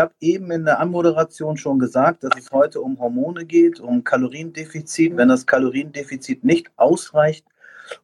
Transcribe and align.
habe 0.00 0.12
eben 0.20 0.50
in 0.50 0.64
der 0.64 0.80
Anmoderation 0.80 1.56
schon 1.56 1.78
gesagt, 1.78 2.24
dass 2.24 2.32
es 2.36 2.50
heute 2.50 2.80
um 2.80 2.98
Hormone 2.98 3.44
geht, 3.44 3.78
um 3.78 4.02
Kaloriendefizit. 4.02 5.16
Wenn 5.16 5.28
das 5.28 5.46
Kaloriendefizit 5.46 6.42
nicht 6.42 6.72
ausreicht, 6.76 7.46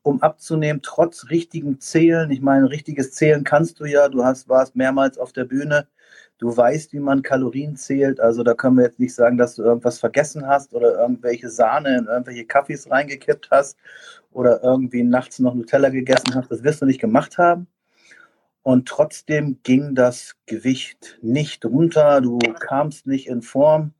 um 0.03 0.23
abzunehmen, 0.23 0.81
trotz 0.83 1.31
richtigen 1.31 1.81
Zählen. 1.81 2.31
Ich 2.31 2.41
meine, 2.41 2.71
richtiges 2.71 3.13
Zählen 3.13 3.45
kannst 3.45 3.81
du 3.81 3.85
ja. 3.85 4.09
Du 4.09 4.25
hast, 4.25 4.49
warst 4.49 4.77
mehrmals 4.77 5.19
auf 5.19 5.33
der 5.33 5.45
Bühne. 5.45 5.89
Du 6.39 6.55
weißt, 6.55 6.93
wie 6.93 7.01
man 7.01 7.23
Kalorien 7.23 7.77
zählt. 7.77 8.21
Also 8.21 8.43
da 8.43 8.55
können 8.55 8.77
wir 8.77 8.85
jetzt 8.85 9.01
nicht 9.01 9.15
sagen, 9.15 9.39
dass 9.39 9.55
du 9.55 9.63
irgendwas 9.63 9.99
vergessen 9.99 10.47
hast 10.47 10.75
oder 10.75 11.01
irgendwelche 11.01 11.49
Sahne 11.49 11.97
in 11.97 12.07
irgendwelche 12.07 12.45
Kaffees 12.45 12.91
reingekippt 12.91 13.49
hast 13.51 13.79
oder 14.33 14.63
irgendwie 14.63 15.03
nachts 15.03 15.39
noch 15.39 15.55
Nutella 15.55 15.89
gegessen 15.89 16.35
hast. 16.35 16.51
Das 16.51 16.63
wirst 16.63 16.83
du 16.83 16.87
nicht 16.87 17.01
gemacht 17.01 17.39
haben. 17.39 17.67
Und 18.67 18.89
trotzdem 18.89 19.61
ging 19.63 19.95
das 19.95 20.35
Gewicht 20.47 21.21
nicht 21.23 21.65
runter. 21.65 22.21
Du 22.21 22.37
kamst 22.59 23.07
nicht 23.07 23.29
in 23.29 23.41
Form. 23.41 23.93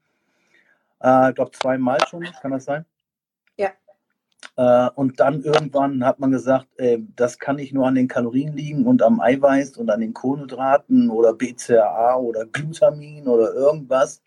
Äh, 1.01 1.29
ich 1.29 1.37
glaube, 1.37 1.53
zweimal 1.53 2.01
schon, 2.09 2.25
kann 2.43 2.51
das 2.51 2.65
sein? 2.65 2.85
Ja. 3.57 3.71
Äh, 4.57 4.91
und 4.97 5.21
dann 5.21 5.45
irgendwann 5.45 6.05
hat 6.05 6.19
man 6.19 6.33
gesagt, 6.33 6.67
äh, 6.79 6.99
das 7.15 7.39
kann 7.39 7.55
nicht 7.55 7.75
nur 7.75 7.87
an 7.87 7.95
den 7.95 8.09
Kalorien 8.09 8.57
liegen 8.57 8.87
und 8.87 9.05
am 9.05 9.21
Eiweiß 9.21 9.77
und 9.77 9.89
an 9.89 10.01
den 10.01 10.15
Kohlenhydraten 10.15 11.11
oder 11.11 11.33
BCAA 11.33 12.17
oder 12.17 12.45
Glutamin 12.47 13.29
oder 13.29 13.55
irgendwas. 13.55 14.21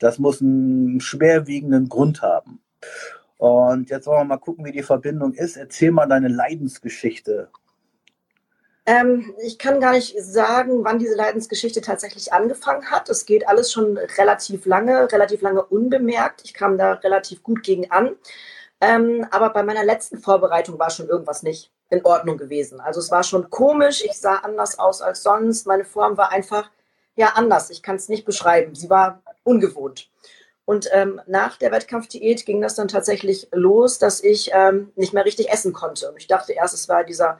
Das 0.00 0.18
muss 0.18 0.42
einen 0.42 1.00
schwerwiegenden 1.00 1.88
Grund 1.88 2.20
haben. 2.20 2.60
Und 3.36 3.90
jetzt 3.90 4.08
wollen 4.08 4.22
wir 4.22 4.24
mal 4.24 4.38
gucken, 4.38 4.64
wie 4.64 4.72
die 4.72 4.82
Verbindung 4.82 5.34
ist. 5.34 5.56
Erzähl 5.56 5.92
mal 5.92 6.06
deine 6.06 6.26
Leidensgeschichte. 6.26 7.52
Ähm, 8.88 9.34
ich 9.42 9.58
kann 9.58 9.80
gar 9.80 9.92
nicht 9.92 10.18
sagen, 10.18 10.82
wann 10.82 10.98
diese 10.98 11.14
Leidensgeschichte 11.14 11.82
tatsächlich 11.82 12.32
angefangen 12.32 12.90
hat. 12.90 13.10
Es 13.10 13.26
geht 13.26 13.46
alles 13.46 13.70
schon 13.70 13.98
relativ 13.98 14.64
lange, 14.64 15.12
relativ 15.12 15.42
lange 15.42 15.62
unbemerkt. 15.62 16.40
Ich 16.42 16.54
kam 16.54 16.78
da 16.78 16.94
relativ 16.94 17.42
gut 17.42 17.62
gegen 17.62 17.90
an. 17.90 18.16
Ähm, 18.80 19.26
aber 19.30 19.50
bei 19.50 19.62
meiner 19.62 19.84
letzten 19.84 20.16
Vorbereitung 20.16 20.78
war 20.78 20.88
schon 20.88 21.06
irgendwas 21.06 21.42
nicht 21.42 21.70
in 21.90 22.02
Ordnung 22.02 22.38
gewesen. 22.38 22.80
Also 22.80 23.00
es 23.00 23.10
war 23.10 23.24
schon 23.24 23.50
komisch. 23.50 24.02
Ich 24.02 24.18
sah 24.18 24.36
anders 24.36 24.78
aus 24.78 25.02
als 25.02 25.22
sonst. 25.22 25.66
Meine 25.66 25.84
Form 25.84 26.16
war 26.16 26.32
einfach 26.32 26.70
ja 27.14 27.32
anders. 27.34 27.68
Ich 27.68 27.82
kann 27.82 27.96
es 27.96 28.08
nicht 28.08 28.24
beschreiben. 28.24 28.74
Sie 28.74 28.88
war 28.88 29.22
ungewohnt. 29.42 30.08
Und 30.64 30.88
ähm, 30.92 31.20
nach 31.26 31.58
der 31.58 31.72
Wettkampfdiät 31.72 32.46
ging 32.46 32.62
das 32.62 32.74
dann 32.74 32.88
tatsächlich 32.88 33.48
los, 33.52 33.98
dass 33.98 34.22
ich 34.22 34.50
ähm, 34.54 34.92
nicht 34.96 35.12
mehr 35.12 35.26
richtig 35.26 35.50
essen 35.50 35.74
konnte. 35.74 36.10
Und 36.10 36.16
ich 36.16 36.26
dachte 36.26 36.54
erst, 36.54 36.72
es 36.72 36.88
war 36.88 37.04
dieser 37.04 37.38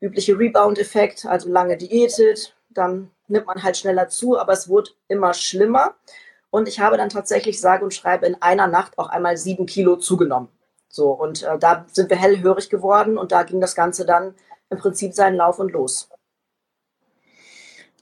übliche 0.00 0.38
Rebound-Effekt, 0.38 1.26
also 1.26 1.48
lange 1.48 1.76
diätet, 1.76 2.56
dann 2.70 3.10
nimmt 3.28 3.46
man 3.46 3.62
halt 3.62 3.76
schneller 3.76 4.08
zu, 4.08 4.38
aber 4.38 4.52
es 4.52 4.68
wurde 4.68 4.90
immer 5.08 5.34
schlimmer. 5.34 5.94
Und 6.50 6.68
ich 6.68 6.80
habe 6.80 6.96
dann 6.96 7.08
tatsächlich 7.08 7.60
sage 7.60 7.84
und 7.84 7.94
schreibe 7.94 8.26
in 8.26 8.40
einer 8.40 8.66
Nacht 8.66 8.98
auch 8.98 9.08
einmal 9.08 9.36
sieben 9.36 9.66
Kilo 9.66 9.96
zugenommen. 9.96 10.48
So, 10.88 11.10
und 11.10 11.42
äh, 11.42 11.58
da 11.58 11.84
sind 11.92 12.08
wir 12.08 12.16
hellhörig 12.16 12.70
geworden 12.70 13.18
und 13.18 13.32
da 13.32 13.42
ging 13.42 13.60
das 13.60 13.74
Ganze 13.74 14.06
dann 14.06 14.34
im 14.70 14.78
Prinzip 14.78 15.12
seinen 15.12 15.36
Lauf 15.36 15.58
und 15.58 15.72
los. 15.72 16.08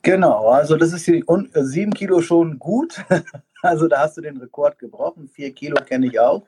Genau, 0.03 0.49
also 0.49 0.77
das 0.77 0.93
ist 0.93 1.09
äh, 1.09 1.23
sieben 1.55 1.95
Kilo 1.95 2.21
schon 2.21 2.59
gut. 2.59 3.05
Also 3.65 3.89
da 3.89 4.01
hast 4.01 4.19
du 4.19 4.21
den 4.21 4.37
Rekord 4.37 4.79
gebrochen. 4.79 5.27
Vier 5.27 5.55
Kilo 5.55 5.83
kenne 5.83 6.09
ich 6.09 6.21
auch. 6.21 6.45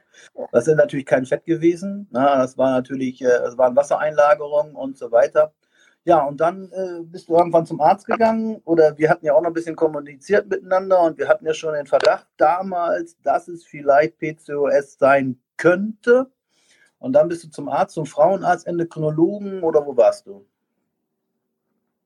Das 0.53 0.69
ist 0.69 0.77
natürlich 0.77 1.07
kein 1.07 1.25
Fett 1.25 1.47
gewesen. 1.47 2.07
Na, 2.11 2.37
das 2.37 2.59
war 2.59 2.71
natürlich, 2.73 3.23
äh, 3.23 3.39
das 3.43 3.57
waren 3.57 3.75
Wassereinlagerungen 3.75 4.77
und 4.77 4.99
so 4.99 5.11
weiter. 5.11 5.55
Ja, 6.05 6.23
und 6.25 6.43
dann 6.43 6.71
äh, 6.73 7.03
bist 7.05 7.29
du 7.29 7.37
irgendwann 7.37 7.65
zum 7.65 7.81
Arzt 7.81 8.07
gegangen 8.07 8.61
oder 8.67 8.99
wir 8.99 9.09
hatten 9.09 9.25
ja 9.25 9.33
auch 9.33 9.41
noch 9.41 9.49
ein 9.49 9.55
bisschen 9.55 9.77
kommuniziert 9.77 10.47
miteinander 10.51 11.01
und 11.05 11.17
wir 11.17 11.27
hatten 11.27 11.47
ja 11.47 11.55
schon 11.55 11.73
den 11.73 11.87
Verdacht 11.87 12.29
damals, 12.37 13.19
dass 13.23 13.49
es 13.49 13.65
vielleicht 13.65 14.19
PCOS 14.19 14.99
sein 14.99 15.41
könnte. 15.57 16.31
Und 16.99 17.15
dann 17.15 17.29
bist 17.29 17.45
du 17.45 17.49
zum 17.49 17.71
Arzt, 17.71 17.95
zum 17.95 18.05
Frauenarzt, 18.05 18.67
Endokrinologen 18.67 19.63
oder 19.63 19.87
wo 19.87 19.97
warst 19.97 20.27
du? 20.27 20.47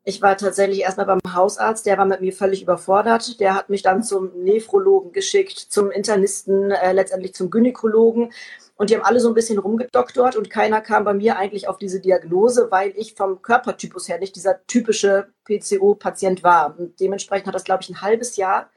Ich 0.04 0.22
war 0.22 0.36
tatsächlich 0.36 0.80
erstmal 0.80 1.04
beim 1.06 1.20
Hausarzt, 1.34 1.84
der 1.84 1.98
war 1.98 2.06
mit 2.06 2.22
mir 2.22 2.32
völlig 2.32 2.62
überfordert. 2.62 3.38
Der 3.38 3.54
hat 3.54 3.68
mich 3.68 3.82
dann 3.82 4.02
zum 4.02 4.32
Nephrologen 4.42 5.12
geschickt, 5.12 5.58
zum 5.58 5.90
Internisten, 5.90 6.70
äh, 6.70 6.92
letztendlich 6.92 7.34
zum 7.34 7.50
Gynäkologen. 7.50 8.32
Und 8.76 8.88
die 8.88 8.96
haben 8.96 9.04
alle 9.04 9.20
so 9.20 9.28
ein 9.28 9.34
bisschen 9.34 9.58
rumgedoktort 9.58 10.36
und 10.36 10.48
keiner 10.48 10.80
kam 10.80 11.04
bei 11.04 11.12
mir 11.12 11.36
eigentlich 11.36 11.68
auf 11.68 11.76
diese 11.76 12.00
Diagnose, 12.00 12.70
weil 12.70 12.94
ich 12.96 13.14
vom 13.14 13.42
Körpertypus 13.42 14.08
her 14.08 14.18
nicht 14.18 14.36
dieser 14.36 14.64
typische 14.66 15.28
PCO-Patient 15.44 16.42
war. 16.42 16.78
Und 16.78 16.98
dementsprechend 16.98 17.48
hat 17.48 17.54
das, 17.54 17.64
glaube 17.64 17.82
ich, 17.82 17.90
ein 17.90 18.00
halbes 18.00 18.36
Jahr 18.36 18.70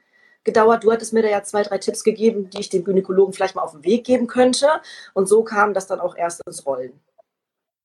gedauert. 0.44 0.84
Du 0.84 0.92
hattest 0.92 1.14
mir 1.14 1.22
da 1.22 1.30
ja 1.30 1.42
zwei, 1.42 1.62
drei 1.62 1.78
Tipps 1.78 2.04
gegeben, 2.04 2.50
die 2.50 2.60
ich 2.60 2.68
dem 2.68 2.84
Gynäkologen 2.84 3.32
vielleicht 3.32 3.54
mal 3.54 3.62
auf 3.62 3.72
den 3.72 3.84
Weg 3.84 4.04
geben 4.04 4.26
könnte. 4.26 4.68
Und 5.14 5.26
so 5.26 5.42
kam 5.42 5.72
das 5.72 5.86
dann 5.86 6.00
auch 6.00 6.16
erst 6.16 6.42
ins 6.46 6.66
Rollen. 6.66 7.00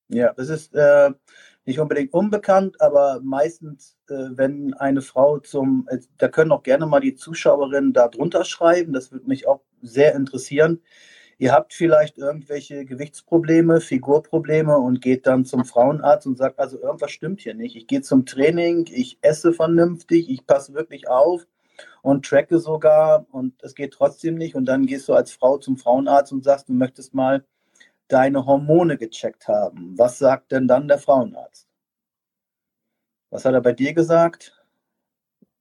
Ja, 0.08 0.34
das 0.34 0.50
ist 0.50 0.74
äh, 0.74 1.12
nicht 1.70 1.80
unbedingt 1.80 2.12
unbekannt, 2.12 2.80
aber 2.80 3.20
meistens, 3.22 3.96
äh, 4.08 4.14
wenn 4.32 4.74
eine 4.74 5.02
Frau 5.02 5.38
zum, 5.38 5.86
äh, 5.88 5.98
da 6.18 6.28
können 6.28 6.50
auch 6.52 6.64
gerne 6.64 6.86
mal 6.86 7.00
die 7.00 7.14
Zuschauerinnen 7.14 7.92
da 7.92 8.08
drunter 8.08 8.44
schreiben, 8.44 8.92
das 8.92 9.12
würde 9.12 9.28
mich 9.28 9.46
auch 9.46 9.62
sehr 9.80 10.14
interessieren. 10.16 10.82
Ihr 11.38 11.52
habt 11.52 11.72
vielleicht 11.72 12.18
irgendwelche 12.18 12.84
Gewichtsprobleme, 12.84 13.80
Figurprobleme 13.80 14.76
und 14.76 15.00
geht 15.00 15.26
dann 15.26 15.44
zum 15.44 15.64
Frauenarzt 15.64 16.26
und 16.26 16.36
sagt, 16.36 16.58
also 16.58 16.78
irgendwas 16.78 17.12
stimmt 17.12 17.40
hier 17.40 17.54
nicht. 17.54 17.76
Ich 17.76 17.86
gehe 17.86 18.02
zum 18.02 18.26
Training, 18.26 18.86
ich 18.92 19.18
esse 19.22 19.52
vernünftig, 19.52 20.28
ich 20.28 20.46
passe 20.46 20.74
wirklich 20.74 21.08
auf 21.08 21.46
und 22.02 22.26
tracke 22.26 22.58
sogar 22.58 23.26
und 23.30 23.54
es 23.62 23.74
geht 23.74 23.92
trotzdem 23.94 24.34
nicht. 24.34 24.54
Und 24.54 24.66
dann 24.66 24.86
gehst 24.86 25.08
du 25.08 25.14
als 25.14 25.32
Frau 25.32 25.56
zum 25.56 25.78
Frauenarzt 25.78 26.32
und 26.32 26.44
sagst, 26.44 26.68
du 26.68 26.74
möchtest 26.74 27.14
mal 27.14 27.44
deine 28.12 28.46
Hormone 28.46 28.96
gecheckt 28.96 29.48
haben. 29.48 29.98
Was 29.98 30.18
sagt 30.18 30.52
denn 30.52 30.68
dann 30.68 30.88
der 30.88 30.98
Frauenarzt? 30.98 31.66
Was 33.30 33.44
hat 33.44 33.54
er 33.54 33.60
bei 33.60 33.72
dir 33.72 33.94
gesagt? 33.94 34.56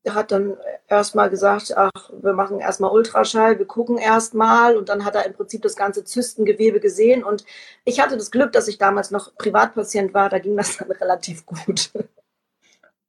Er 0.04 0.16
hat 0.16 0.32
dann 0.32 0.58
erstmal 0.88 1.30
gesagt, 1.30 1.74
ach, 1.76 2.10
wir 2.22 2.34
machen 2.34 2.60
erstmal 2.60 2.92
Ultraschall, 2.92 3.60
wir 3.60 3.66
gucken 3.66 3.98
erstmal 3.98 4.78
und 4.78 4.90
dann 4.90 5.04
hat 5.06 5.16
er 5.16 5.26
im 5.26 5.34
Prinzip 5.34 5.62
das 5.62 5.76
ganze 5.76 6.04
Zystengewebe 6.04 6.80
gesehen 6.80 7.24
und 7.24 7.46
ich 7.84 8.00
hatte 8.00 8.16
das 8.16 8.32
Glück, 8.32 8.54
dass 8.54 8.68
ich 8.68 8.78
damals 8.78 9.12
noch 9.12 9.36
Privatpatient 9.36 10.14
war, 10.14 10.30
da 10.30 10.40
ging 10.40 10.56
das 10.56 10.78
dann 10.78 10.92
relativ 11.00 11.46
gut. 11.46 11.92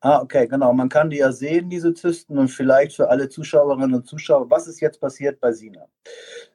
Ah, 0.02 0.20
okay, 0.22 0.46
genau. 0.48 0.72
Man 0.72 0.88
kann 0.88 1.10
die 1.10 1.18
ja 1.18 1.30
sehen, 1.30 1.68
diese 1.68 1.92
Zysten 1.92 2.38
und 2.38 2.48
vielleicht 2.48 2.96
für 2.96 3.08
alle 3.08 3.28
Zuschauerinnen 3.28 3.94
und 3.94 4.06
Zuschauer, 4.06 4.48
was 4.50 4.66
ist 4.66 4.80
jetzt 4.80 4.98
passiert 4.98 5.40
bei 5.40 5.52
Sina? 5.52 5.86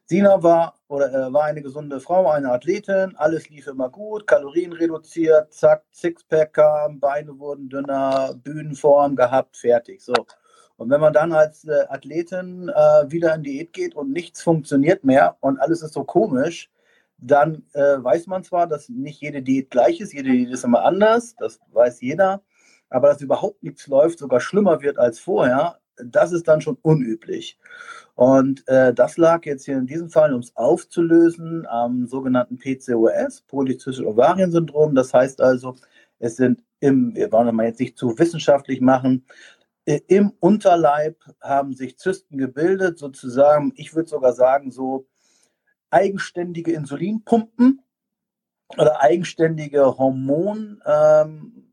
Sina 0.05 0.41
war 0.43 0.75
oder 0.87 1.11
äh, 1.11 1.33
war 1.33 1.45
eine 1.45 1.61
gesunde 1.61 1.99
Frau, 1.99 2.29
eine 2.29 2.51
Athletin, 2.51 3.15
alles 3.15 3.49
lief 3.49 3.67
immer 3.67 3.89
gut, 3.89 4.27
Kalorien 4.27 4.73
reduziert, 4.73 5.53
zack, 5.53 5.83
Sixpack 5.91 6.53
kam, 6.53 6.99
Beine 6.99 7.39
wurden 7.39 7.69
dünner, 7.69 8.33
Bühnenform 8.35 9.15
gehabt, 9.15 9.57
fertig. 9.57 10.03
So. 10.03 10.13
Und 10.77 10.89
wenn 10.89 11.01
man 11.01 11.13
dann 11.13 11.33
als 11.33 11.65
äh, 11.65 11.85
Athletin 11.89 12.69
äh, 12.69 13.11
wieder 13.11 13.33
in 13.35 13.43
Diät 13.43 13.73
geht 13.73 13.95
und 13.95 14.11
nichts 14.11 14.41
funktioniert 14.41 15.03
mehr 15.03 15.37
und 15.39 15.59
alles 15.59 15.81
ist 15.81 15.93
so 15.93 16.03
komisch, 16.03 16.69
dann 17.17 17.63
äh, 17.73 17.97
weiß 17.97 18.27
man 18.27 18.43
zwar, 18.43 18.67
dass 18.67 18.89
nicht 18.89 19.21
jede 19.21 19.41
Diät 19.41 19.71
gleich 19.71 20.01
ist, 20.01 20.13
jede 20.13 20.31
Diät 20.31 20.51
ist 20.51 20.65
immer 20.65 20.83
anders, 20.83 21.35
das 21.37 21.59
weiß 21.71 22.01
jeder 22.01 22.41
aber 22.89 23.09
dass 23.09 23.21
überhaupt 23.21 23.63
nichts 23.63 23.87
läuft, 23.87 24.19
sogar 24.19 24.39
schlimmer 24.39 24.81
wird 24.81 24.97
als 24.97 25.19
vorher, 25.19 25.79
das 25.97 26.31
ist 26.31 26.47
dann 26.47 26.61
schon 26.61 26.77
unüblich. 26.81 27.57
Und 28.15 28.67
äh, 28.67 28.93
das 28.93 29.17
lag 29.17 29.45
jetzt 29.45 29.65
hier 29.65 29.77
in 29.77 29.87
diesem 29.87 30.09
Fall, 30.09 30.33
um 30.33 30.39
es 30.39 30.55
aufzulösen, 30.55 31.65
am 31.67 32.07
sogenannten 32.07 32.57
PCOS, 32.57 33.41
Polyzystisches 33.41 34.05
Ovariensyndrom. 34.05 34.95
Das 34.95 35.13
heißt 35.13 35.41
also, 35.41 35.75
es 36.19 36.37
sind 36.37 36.61
im, 36.79 37.15
wir 37.15 37.31
wollen 37.31 37.47
das 37.47 37.55
mal 37.55 37.65
jetzt 37.65 37.79
nicht 37.79 37.97
zu 37.97 38.17
wissenschaftlich 38.17 38.79
machen, 38.81 39.25
im 39.85 40.33
Unterleib 40.39 41.23
haben 41.41 41.73
sich 41.73 41.97
Zysten 41.97 42.37
gebildet, 42.37 42.97
sozusagen, 42.97 43.71
ich 43.75 43.93
würde 43.95 44.09
sogar 44.09 44.33
sagen, 44.33 44.71
so 44.71 45.07
eigenständige 45.91 46.71
Insulinpumpen 46.71 47.81
oder 48.77 49.01
eigenständige 49.01 49.97
Hormon, 49.97 50.81
ähm, 50.85 51.64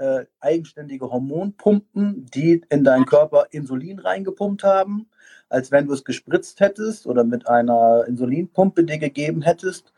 äh, 0.00 0.24
eigenständige 0.40 1.10
Hormonpumpen, 1.10 2.26
die 2.34 2.62
in 2.70 2.84
deinen 2.84 3.04
Körper 3.04 3.46
Insulin 3.50 3.98
reingepumpt 3.98 4.64
haben, 4.64 5.08
als 5.50 5.70
wenn 5.70 5.86
du 5.86 5.92
es 5.92 6.04
gespritzt 6.04 6.60
hättest 6.60 7.06
oder 7.06 7.22
mit 7.22 7.46
einer 7.46 8.04
Insulinpumpe 8.08 8.84
dir 8.84 8.98
gegeben 8.98 9.42
hättest. 9.42 9.92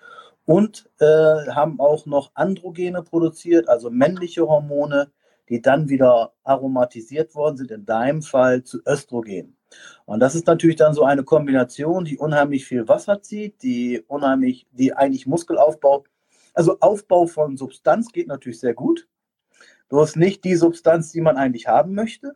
Und 0.44 0.90
äh, 0.98 1.04
haben 1.04 1.78
auch 1.78 2.04
noch 2.04 2.32
Androgene 2.34 3.04
produziert, 3.04 3.68
also 3.68 3.90
männliche 3.90 4.48
Hormone, 4.48 5.12
die 5.48 5.62
dann 5.62 5.88
wieder 5.88 6.32
aromatisiert 6.42 7.36
worden 7.36 7.58
sind, 7.58 7.70
in 7.70 7.86
deinem 7.86 8.22
Fall 8.22 8.64
zu 8.64 8.80
Östrogen. 8.84 9.56
Und 10.04 10.18
das 10.18 10.34
ist 10.34 10.48
natürlich 10.48 10.76
dann 10.76 10.94
so 10.94 11.04
eine 11.04 11.22
Kombination, 11.22 12.04
die 12.04 12.18
unheimlich 12.18 12.64
viel 12.64 12.88
Wasser 12.88 13.22
zieht, 13.22 13.62
die 13.62 14.02
unheimlich, 14.08 14.66
die 14.72 14.94
eigentlich 14.94 15.28
Muskelaufbau, 15.28 16.04
also 16.54 16.76
Aufbau 16.80 17.26
von 17.26 17.56
Substanz 17.56 18.10
geht 18.12 18.26
natürlich 18.26 18.58
sehr 18.58 18.74
gut, 18.74 19.06
Du 19.92 20.00
hast 20.00 20.16
nicht 20.16 20.42
die 20.44 20.54
Substanz, 20.54 21.12
die 21.12 21.20
man 21.20 21.36
eigentlich 21.36 21.68
haben 21.68 21.92
möchte. 21.92 22.34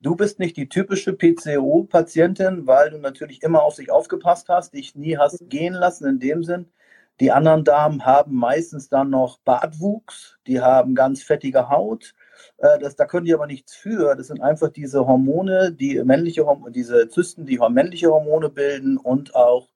Du 0.00 0.16
bist 0.16 0.38
nicht 0.38 0.56
die 0.56 0.70
typische 0.70 1.12
PCO-Patientin, 1.12 2.66
weil 2.66 2.88
du 2.88 2.96
natürlich 2.96 3.42
immer 3.42 3.64
auf 3.64 3.74
sich 3.74 3.90
aufgepasst 3.90 4.48
hast, 4.48 4.72
dich 4.72 4.94
nie 4.94 5.18
hast 5.18 5.50
gehen 5.50 5.74
lassen 5.74 6.08
in 6.08 6.20
dem 6.20 6.42
Sinn. 6.42 6.72
Die 7.20 7.32
anderen 7.32 7.64
Damen 7.64 8.06
haben 8.06 8.34
meistens 8.34 8.88
dann 8.88 9.10
noch 9.10 9.40
Bartwuchs, 9.40 10.38
die 10.46 10.62
haben 10.62 10.94
ganz 10.94 11.22
fettige 11.22 11.68
Haut. 11.68 12.14
Äh, 12.56 12.78
das, 12.78 12.96
da 12.96 13.04
können 13.04 13.26
die 13.26 13.34
aber 13.34 13.46
nichts 13.46 13.74
für. 13.74 14.16
Das 14.16 14.28
sind 14.28 14.40
einfach 14.40 14.70
diese 14.70 15.06
Hormone, 15.06 15.72
die 15.72 16.02
männliche 16.02 16.46
diese 16.70 17.10
Zysten, 17.10 17.44
die 17.44 17.58
männliche 17.58 18.08
Hormone 18.08 18.48
bilden 18.48 18.96
und 18.96 19.34
auch 19.34 19.68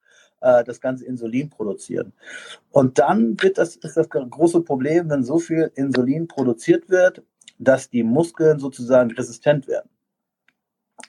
äh, 0.44 0.62
das 0.62 0.80
ganze 0.80 1.06
Insulin 1.06 1.48
produzieren. 1.48 2.12
Und 2.70 2.98
dann 2.98 3.40
wird 3.42 3.58
das, 3.58 3.76
ist 3.76 3.96
das 3.96 4.08
große 4.08 4.60
Problem, 4.60 5.08
wenn 5.10 5.24
so 5.24 5.38
viel 5.38 5.72
Insulin 5.74 6.28
produziert 6.28 6.88
wird, 6.90 7.22
dass 7.58 7.88
die 7.88 8.02
Muskeln 8.02 8.58
sozusagen 8.58 9.10
resistent 9.12 9.66
werden. 9.66 9.88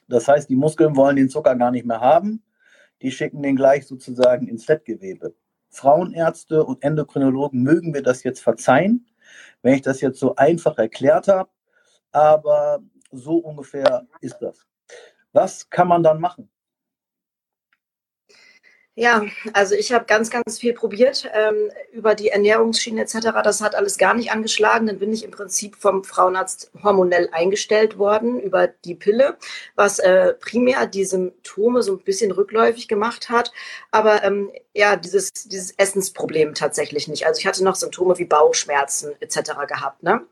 Das 0.08 0.28
heißt, 0.28 0.50
die 0.50 0.56
Muskeln 0.56 0.96
wollen 0.96 1.18
den 1.18 1.30
Zucker 1.30 1.56
gar 1.56 1.72
nicht 1.72 1.86
mehr 1.86 2.00
haben. 2.00 2.44
Die 3.02 3.12
schicken 3.12 3.44
den 3.44 3.56
gleich 3.56 3.86
sozusagen 3.86 4.48
ins 4.48 4.66
Fettgewebe. 4.66 5.36
Frauenärzte 5.70 6.64
und 6.64 6.82
Endokrinologen 6.82 7.62
mögen 7.62 7.92
mir 7.92 8.02
das 8.02 8.24
jetzt 8.24 8.40
verzeihen, 8.40 9.06
wenn 9.62 9.74
ich 9.74 9.82
das 9.82 10.00
jetzt 10.00 10.20
so 10.20 10.36
einfach 10.36 10.78
erklärt 10.78 11.28
habe. 11.28 11.50
Aber 12.12 12.80
so 13.12 13.38
ungefähr 13.38 14.08
ist 14.22 14.38
das. 14.40 14.66
Was 15.34 15.70
kann 15.70 15.90
man 15.90 16.04
dann 16.04 16.22
machen? 16.22 16.50
Ja, 18.98 19.26
also 19.52 19.76
ich 19.76 19.92
habe 19.92 20.06
ganz, 20.06 20.30
ganz 20.30 20.58
viel 20.58 20.74
probiert 20.74 21.30
ähm, 21.34 21.70
über 21.92 22.16
die 22.16 22.30
Ernährungsschiene 22.30 23.02
etc. 23.02 23.28
Das 23.44 23.60
hat 23.60 23.76
alles 23.76 23.98
gar 23.98 24.14
nicht 24.14 24.32
angeschlagen. 24.32 24.88
Dann 24.88 25.00
bin 25.00 25.12
ich 25.12 25.26
im 25.26 25.32
Prinzip 25.32 25.76
vom 25.76 26.06
Frauenarzt 26.06 26.72
hormonell 26.82 27.28
eingestellt 27.34 27.98
worden 27.98 28.40
über 28.40 28.70
die 28.70 28.96
Pille, 28.96 29.38
was 29.76 30.00
äh, 30.00 30.34
primär 30.36 30.88
die 30.88 31.04
Symptome 31.04 31.84
so 31.84 31.98
ein 31.98 32.04
bisschen 32.06 32.32
rückläufig 32.32 32.88
gemacht 32.88 33.30
hat. 33.30 33.52
Aber 33.92 34.24
ähm, 34.24 34.50
ja, 34.74 34.96
dieses, 34.96 35.30
dieses 35.34 35.72
Essensproblem 35.72 36.54
tatsächlich 36.54 37.10
nicht. 37.10 37.28
Also 37.28 37.40
ich 37.40 37.48
hatte 37.48 37.66
noch 37.66 37.76
Symptome 37.76 38.18
wie 38.18 38.26
Bauchschmerzen 38.26 39.12
etc. 39.20 39.52
gehabt. 39.68 40.04
Ne? 40.04 40.26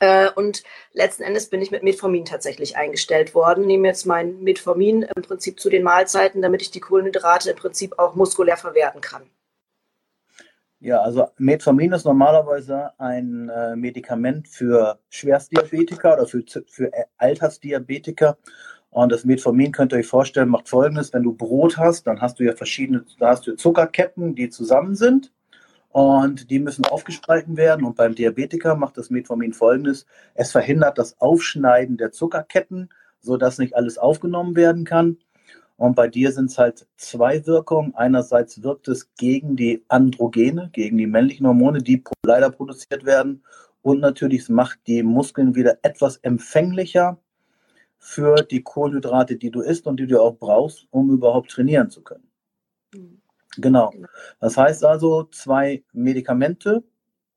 Äh, 0.00 0.30
und 0.30 0.62
letzten 0.92 1.22
Endes 1.22 1.48
bin 1.48 1.62
ich 1.62 1.70
mit 1.70 1.82
Metformin 1.82 2.24
tatsächlich 2.24 2.76
eingestellt 2.76 3.34
worden. 3.34 3.66
Nehme 3.66 3.88
jetzt 3.88 4.06
mein 4.06 4.42
Metformin 4.42 5.02
im 5.02 5.22
Prinzip 5.22 5.58
zu 5.58 5.70
den 5.70 5.82
Mahlzeiten, 5.82 6.42
damit 6.42 6.62
ich 6.62 6.70
die 6.70 6.80
Kohlenhydrate 6.80 7.50
im 7.50 7.56
Prinzip 7.56 7.98
auch 7.98 8.14
muskulär 8.14 8.56
verwerten 8.56 9.00
kann. 9.00 9.22
Ja, 10.78 11.00
also 11.00 11.28
Metformin 11.38 11.92
ist 11.92 12.04
normalerweise 12.04 12.90
ein 12.98 13.48
äh, 13.48 13.76
Medikament 13.76 14.46
für 14.46 14.98
Schwerstdiabetiker 15.08 16.14
oder 16.14 16.26
für, 16.26 16.44
für 16.68 16.92
Altersdiabetiker. 17.16 18.36
Und 18.90 19.10
das 19.10 19.24
Metformin 19.24 19.72
könnt 19.72 19.92
ihr 19.92 19.98
euch 19.98 20.06
vorstellen, 20.06 20.50
macht 20.50 20.68
folgendes: 20.68 21.12
Wenn 21.14 21.22
du 21.22 21.34
Brot 21.34 21.78
hast, 21.78 22.06
dann 22.06 22.20
hast 22.20 22.38
du 22.38 22.44
ja 22.44 22.54
verschiedene, 22.54 23.04
da 23.18 23.30
hast 23.30 23.46
du 23.46 23.56
Zuckerketten, 23.56 24.34
die 24.34 24.50
zusammen 24.50 24.94
sind 24.94 25.32
und 25.96 26.50
die 26.50 26.58
müssen 26.58 26.84
aufgespalten 26.84 27.56
werden. 27.56 27.86
Und 27.86 27.96
beim 27.96 28.14
Diabetiker 28.14 28.76
macht 28.76 28.98
das 28.98 29.08
Metformin 29.08 29.54
folgendes: 29.54 30.04
Es 30.34 30.52
verhindert 30.52 30.98
das 30.98 31.18
Aufschneiden 31.22 31.96
der 31.96 32.12
Zuckerketten, 32.12 32.90
sodass 33.22 33.56
nicht 33.56 33.74
alles 33.74 33.96
aufgenommen 33.96 34.56
werden 34.56 34.84
kann. 34.84 35.16
Und 35.78 35.96
bei 35.96 36.06
dir 36.06 36.32
sind 36.32 36.50
es 36.50 36.58
halt 36.58 36.86
zwei 36.98 37.46
Wirkungen. 37.46 37.94
Einerseits 37.94 38.62
wirkt 38.62 38.88
es 38.88 39.14
gegen 39.14 39.56
die 39.56 39.86
Androgene, 39.88 40.68
gegen 40.74 40.98
die 40.98 41.06
männlichen 41.06 41.46
Hormone, 41.46 41.78
die 41.78 42.04
leider 42.26 42.50
produziert 42.50 43.06
werden. 43.06 43.42
Und 43.80 44.00
natürlich 44.00 44.42
es 44.42 44.48
macht 44.50 44.80
die 44.86 45.02
Muskeln 45.02 45.54
wieder 45.54 45.78
etwas 45.80 46.18
empfänglicher 46.18 47.16
für 47.96 48.34
die 48.42 48.62
Kohlenhydrate, 48.62 49.36
die 49.36 49.50
du 49.50 49.62
isst 49.62 49.86
und 49.86 49.98
die 49.98 50.06
du 50.06 50.20
auch 50.20 50.36
brauchst, 50.36 50.88
um 50.90 51.10
überhaupt 51.10 51.52
trainieren 51.52 51.88
zu 51.88 52.02
können. 52.02 52.25
Genau. 53.56 53.90
genau. 53.90 54.08
Das 54.40 54.56
heißt 54.56 54.84
also 54.84 55.24
zwei 55.24 55.82
Medikamente, 55.92 56.82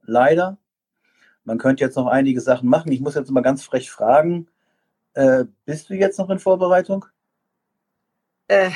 leider. 0.03 0.57
Man 1.43 1.57
könnte 1.57 1.83
jetzt 1.83 1.95
noch 1.95 2.07
einige 2.07 2.41
Sachen 2.41 2.69
machen. 2.69 2.91
Ich 2.91 3.01
muss 3.01 3.15
jetzt 3.15 3.31
mal 3.31 3.41
ganz 3.41 3.63
frech 3.63 3.89
fragen, 3.89 4.47
äh, 5.13 5.45
bist 5.65 5.89
du 5.89 5.95
jetzt 5.95 6.19
noch 6.19 6.29
in 6.29 6.39
Vorbereitung? 6.39 7.05
Äh, 8.47 8.71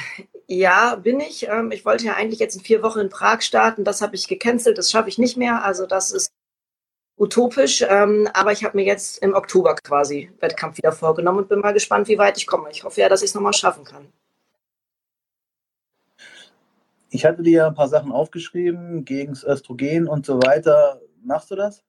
ja, 0.47 0.95
bin 0.95 1.19
ich. 1.19 1.47
Ähm, 1.47 1.71
ich 1.71 1.85
wollte 1.85 2.05
ja 2.05 2.15
eigentlich 2.15 2.39
jetzt 2.39 2.55
in 2.55 2.61
vier 2.61 2.83
Wochen 2.83 2.99
in 2.99 3.09
Prag 3.09 3.41
starten. 3.41 3.83
Das 3.83 4.01
habe 4.01 4.15
ich 4.15 4.27
gecancelt. 4.27 4.77
Das 4.77 4.91
schaffe 4.91 5.09
ich 5.09 5.17
nicht 5.17 5.37
mehr. 5.37 5.63
Also 5.63 5.85
das 5.85 6.11
ist 6.11 6.31
utopisch. 7.17 7.83
Ähm, 7.87 8.27
aber 8.33 8.51
ich 8.51 8.63
habe 8.63 8.77
mir 8.77 8.85
jetzt 8.85 9.19
im 9.19 9.33
Oktober 9.33 9.75
quasi 9.75 10.31
Wettkampf 10.39 10.77
wieder 10.77 10.91
vorgenommen 10.91 11.39
und 11.39 11.49
bin 11.49 11.59
mal 11.59 11.73
gespannt, 11.73 12.07
wie 12.07 12.17
weit 12.17 12.37
ich 12.37 12.47
komme. 12.47 12.69
Ich 12.71 12.83
hoffe 12.83 13.01
ja, 13.01 13.09
dass 13.09 13.21
ich 13.21 13.29
es 13.29 13.35
nochmal 13.35 13.53
schaffen 13.53 13.83
kann. 13.83 14.07
Ich 17.13 17.25
hatte 17.25 17.43
dir 17.43 17.67
ein 17.67 17.75
paar 17.75 17.89
Sachen 17.89 18.11
aufgeschrieben 18.11 19.05
gegen 19.05 19.33
das 19.33 19.43
Östrogen 19.43 20.07
und 20.07 20.25
so 20.25 20.41
weiter. 20.41 20.99
Machst 21.21 21.51
du 21.51 21.55
das? 21.55 21.83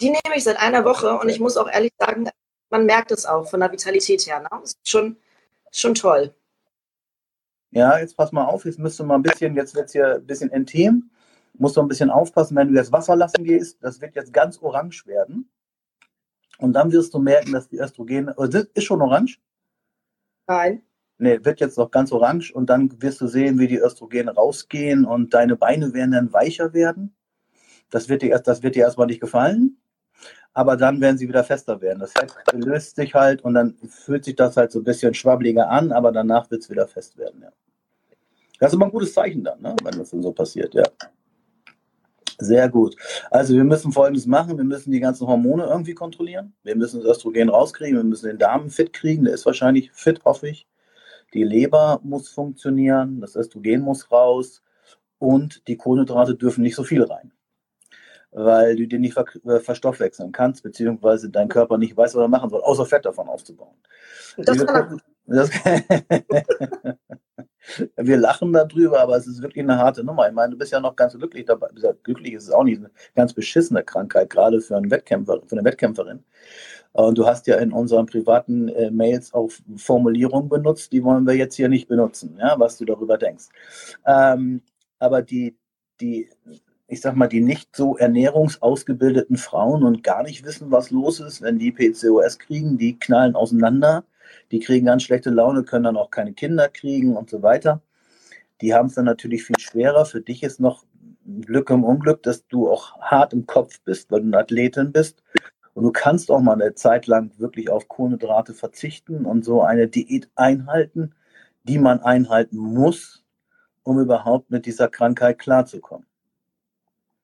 Die 0.00 0.06
nehme 0.06 0.34
ich 0.34 0.44
seit 0.44 0.58
einer 0.58 0.86
Woche 0.86 1.18
und 1.18 1.28
ich 1.28 1.38
muss 1.38 1.58
auch 1.58 1.68
ehrlich 1.68 1.92
sagen, 1.98 2.26
man 2.70 2.86
merkt 2.86 3.10
es 3.10 3.26
auch 3.26 3.46
von 3.46 3.60
der 3.60 3.70
Vitalität 3.70 4.26
her. 4.26 4.40
Ne? 4.40 4.48
Das 4.50 4.70
ist 4.70 4.88
schon, 4.88 5.18
schon 5.70 5.94
toll. 5.94 6.34
Ja, 7.72 7.98
jetzt 7.98 8.16
pass 8.16 8.32
mal 8.32 8.46
auf, 8.46 8.64
jetzt 8.64 8.78
müsst 8.78 8.98
du 8.98 9.04
mal 9.04 9.16
ein 9.16 9.22
bisschen, 9.22 9.54
jetzt 9.54 9.74
wird 9.74 9.88
es 9.88 9.92
hier 9.92 10.14
ein 10.14 10.26
bisschen 10.26 10.48
intim. 10.48 11.10
Musst 11.52 11.76
du 11.76 11.82
ein 11.82 11.88
bisschen 11.88 12.08
aufpassen, 12.08 12.56
wenn 12.56 12.68
du 12.68 12.74
jetzt 12.74 12.92
Wasser 12.92 13.16
lassen 13.16 13.44
gehst, 13.44 13.76
das 13.82 14.00
wird 14.00 14.14
jetzt 14.14 14.32
ganz 14.32 14.62
orange 14.62 15.04
werden. 15.04 15.50
Und 16.56 16.72
dann 16.72 16.90
wirst 16.90 17.12
du 17.12 17.18
merken, 17.18 17.52
dass 17.52 17.68
die 17.68 17.78
Östrogene, 17.78 18.34
ist 18.72 18.84
schon 18.84 19.02
orange? 19.02 19.38
Nein. 20.46 20.82
Nee, 21.18 21.44
wird 21.44 21.60
jetzt 21.60 21.78
noch 21.78 21.90
ganz 21.90 22.12
orange 22.12 22.52
und 22.52 22.68
dann 22.68 23.00
wirst 23.00 23.20
du 23.20 23.26
sehen, 23.26 23.58
wie 23.58 23.68
die 23.68 23.78
Östrogene 23.78 24.34
rausgehen 24.34 25.06
und 25.06 25.32
deine 25.32 25.56
Beine 25.56 25.94
werden 25.94 26.12
dann 26.12 26.32
weicher 26.32 26.74
werden. 26.74 27.14
Das 27.90 28.08
wird 28.08 28.22
dir, 28.22 28.30
erst, 28.30 28.46
das 28.46 28.62
wird 28.62 28.74
dir 28.74 28.84
erstmal 28.84 29.06
nicht 29.06 29.20
gefallen, 29.20 29.78
aber 30.52 30.76
dann 30.76 31.00
werden 31.00 31.16
sie 31.16 31.28
wieder 31.28 31.44
fester 31.44 31.80
werden. 31.80 32.00
Das 32.00 32.12
Fett 32.12 32.34
löst 32.52 32.96
sich 32.96 33.14
halt 33.14 33.42
und 33.42 33.54
dann 33.54 33.76
fühlt 33.88 34.24
sich 34.24 34.36
das 34.36 34.56
halt 34.56 34.72
so 34.72 34.80
ein 34.80 34.84
bisschen 34.84 35.14
schwabbeliger 35.14 35.70
an, 35.70 35.92
aber 35.92 36.12
danach 36.12 36.50
wird 36.50 36.62
es 36.62 36.70
wieder 36.70 36.86
fest 36.86 37.16
werden, 37.16 37.42
ja. 37.42 37.52
Das 38.58 38.72
ist 38.72 38.76
immer 38.76 38.86
ein 38.86 38.90
gutes 38.90 39.12
Zeichen 39.12 39.44
dann, 39.44 39.60
ne? 39.60 39.76
wenn 39.82 39.98
das 39.98 40.10
dann 40.10 40.22
so 40.22 40.32
passiert, 40.32 40.74
ja. 40.74 40.84
Sehr 42.38 42.68
gut. 42.68 42.96
Also 43.30 43.54
wir 43.54 43.64
müssen 43.64 43.92
Folgendes 43.92 44.26
machen. 44.26 44.58
Wir 44.58 44.64
müssen 44.64 44.90
die 44.90 45.00
ganzen 45.00 45.26
Hormone 45.26 45.64
irgendwie 45.64 45.94
kontrollieren. 45.94 46.52
Wir 46.64 46.76
müssen 46.76 47.00
das 47.00 47.16
Östrogen 47.16 47.48
rauskriegen. 47.48 47.96
Wir 47.96 48.04
müssen 48.04 48.26
den 48.26 48.38
Darm 48.38 48.68
fit 48.68 48.92
kriegen. 48.92 49.24
Der 49.24 49.34
ist 49.34 49.46
wahrscheinlich 49.46 49.90
fit, 49.92 50.22
hoffe 50.24 50.48
ich. 50.48 50.66
Die 51.36 51.44
Leber 51.44 52.00
muss 52.02 52.30
funktionieren, 52.30 53.20
das 53.20 53.36
Östrogen 53.36 53.82
muss 53.82 54.10
raus 54.10 54.62
und 55.18 55.68
die 55.68 55.76
Kohlenhydrate 55.76 56.34
dürfen 56.34 56.62
nicht 56.62 56.74
so 56.74 56.82
viel 56.82 57.02
rein, 57.02 57.30
weil 58.30 58.76
du 58.76 58.88
die 58.88 58.98
nicht 58.98 59.12
ver 59.12 59.26
äh, 59.44 59.60
verstoffwechseln 59.60 60.32
kannst, 60.32 60.62
beziehungsweise 60.62 61.28
dein 61.28 61.48
Körper 61.48 61.76
nicht 61.76 61.94
weiß, 61.94 62.14
was 62.14 62.22
er 62.22 62.28
machen 62.28 62.48
soll, 62.48 62.62
außer 62.62 62.86
Fett 62.86 63.04
davon 63.04 63.28
aufzubauen. 63.28 63.76
Das 64.38 64.64
kann 64.64 64.98
das, 65.26 65.50
wir 67.96 68.16
lachen 68.16 68.52
darüber, 68.52 69.00
aber 69.00 69.16
es 69.16 69.26
ist 69.26 69.42
wirklich 69.42 69.64
eine 69.64 69.78
harte 69.78 70.04
Nummer. 70.04 70.28
Ich 70.28 70.34
meine, 70.34 70.52
du 70.52 70.58
bist 70.58 70.72
ja 70.72 70.80
noch 70.80 70.96
ganz 70.96 71.14
glücklich 71.14 71.46
dabei. 71.46 71.68
Glücklich 72.04 72.34
ist 72.34 72.44
es 72.44 72.50
auch 72.50 72.64
nicht 72.64 72.78
eine 72.78 72.90
ganz 73.14 73.34
beschissene 73.34 73.82
Krankheit, 73.82 74.30
gerade 74.30 74.60
für 74.60 74.76
einen 74.76 74.90
Wettkämpfer, 74.90 75.40
für 75.44 75.56
eine 75.56 75.64
Wettkämpferin. 75.64 76.24
Und 76.96 77.18
du 77.18 77.26
hast 77.26 77.46
ja 77.46 77.56
in 77.56 77.72
unseren 77.72 78.06
privaten 78.06 78.68
äh, 78.68 78.90
Mails 78.90 79.34
auch 79.34 79.50
Formulierungen 79.76 80.48
benutzt, 80.48 80.92
die 80.92 81.04
wollen 81.04 81.26
wir 81.26 81.34
jetzt 81.34 81.54
hier 81.54 81.68
nicht 81.68 81.88
benutzen, 81.88 82.38
ja, 82.40 82.58
was 82.58 82.78
du 82.78 82.86
darüber 82.86 83.18
denkst. 83.18 83.48
Ähm, 84.06 84.62
aber 84.98 85.20
die, 85.20 85.58
die, 86.00 86.30
ich 86.88 87.02
sag 87.02 87.14
mal, 87.14 87.26
die 87.26 87.42
nicht 87.42 87.76
so 87.76 87.98
ernährungsausgebildeten 87.98 89.36
Frauen 89.36 89.82
und 89.84 90.04
gar 90.04 90.22
nicht 90.22 90.46
wissen, 90.46 90.70
was 90.70 90.90
los 90.90 91.20
ist, 91.20 91.42
wenn 91.42 91.58
die 91.58 91.70
PCOS 91.70 92.38
kriegen, 92.38 92.78
die 92.78 92.98
knallen 92.98 93.34
auseinander, 93.34 94.04
die 94.50 94.60
kriegen 94.60 94.86
ganz 94.86 95.02
schlechte 95.02 95.28
Laune, 95.28 95.64
können 95.64 95.84
dann 95.84 95.98
auch 95.98 96.10
keine 96.10 96.32
Kinder 96.32 96.70
kriegen 96.70 97.14
und 97.14 97.28
so 97.28 97.42
weiter. 97.42 97.82
Die 98.62 98.72
haben 98.72 98.86
es 98.86 98.94
dann 98.94 99.04
natürlich 99.04 99.44
viel 99.44 99.58
schwerer. 99.58 100.06
Für 100.06 100.22
dich 100.22 100.42
ist 100.42 100.60
noch 100.60 100.86
Glück 101.42 101.68
im 101.68 101.84
Unglück, 101.84 102.22
dass 102.22 102.46
du 102.46 102.70
auch 102.70 102.98
hart 103.00 103.34
im 103.34 103.46
Kopf 103.46 103.82
bist, 103.84 104.10
weil 104.10 104.20
du 104.20 104.28
eine 104.28 104.38
Athletin 104.38 104.92
bist 104.92 105.22
und 105.76 105.84
du 105.84 105.92
kannst 105.92 106.30
auch 106.30 106.40
mal 106.40 106.54
eine 106.54 106.74
Zeit 106.74 107.06
lang 107.06 107.32
wirklich 107.36 107.68
auf 107.68 107.86
Kohlenhydrate 107.86 108.54
verzichten 108.54 109.26
und 109.26 109.44
so 109.44 109.60
eine 109.60 109.88
Diät 109.88 110.30
einhalten, 110.34 111.14
die 111.64 111.78
man 111.78 112.00
einhalten 112.00 112.56
muss, 112.56 113.22
um 113.82 114.00
überhaupt 114.00 114.50
mit 114.50 114.64
dieser 114.64 114.88
Krankheit 114.88 115.38
klarzukommen. 115.38 116.06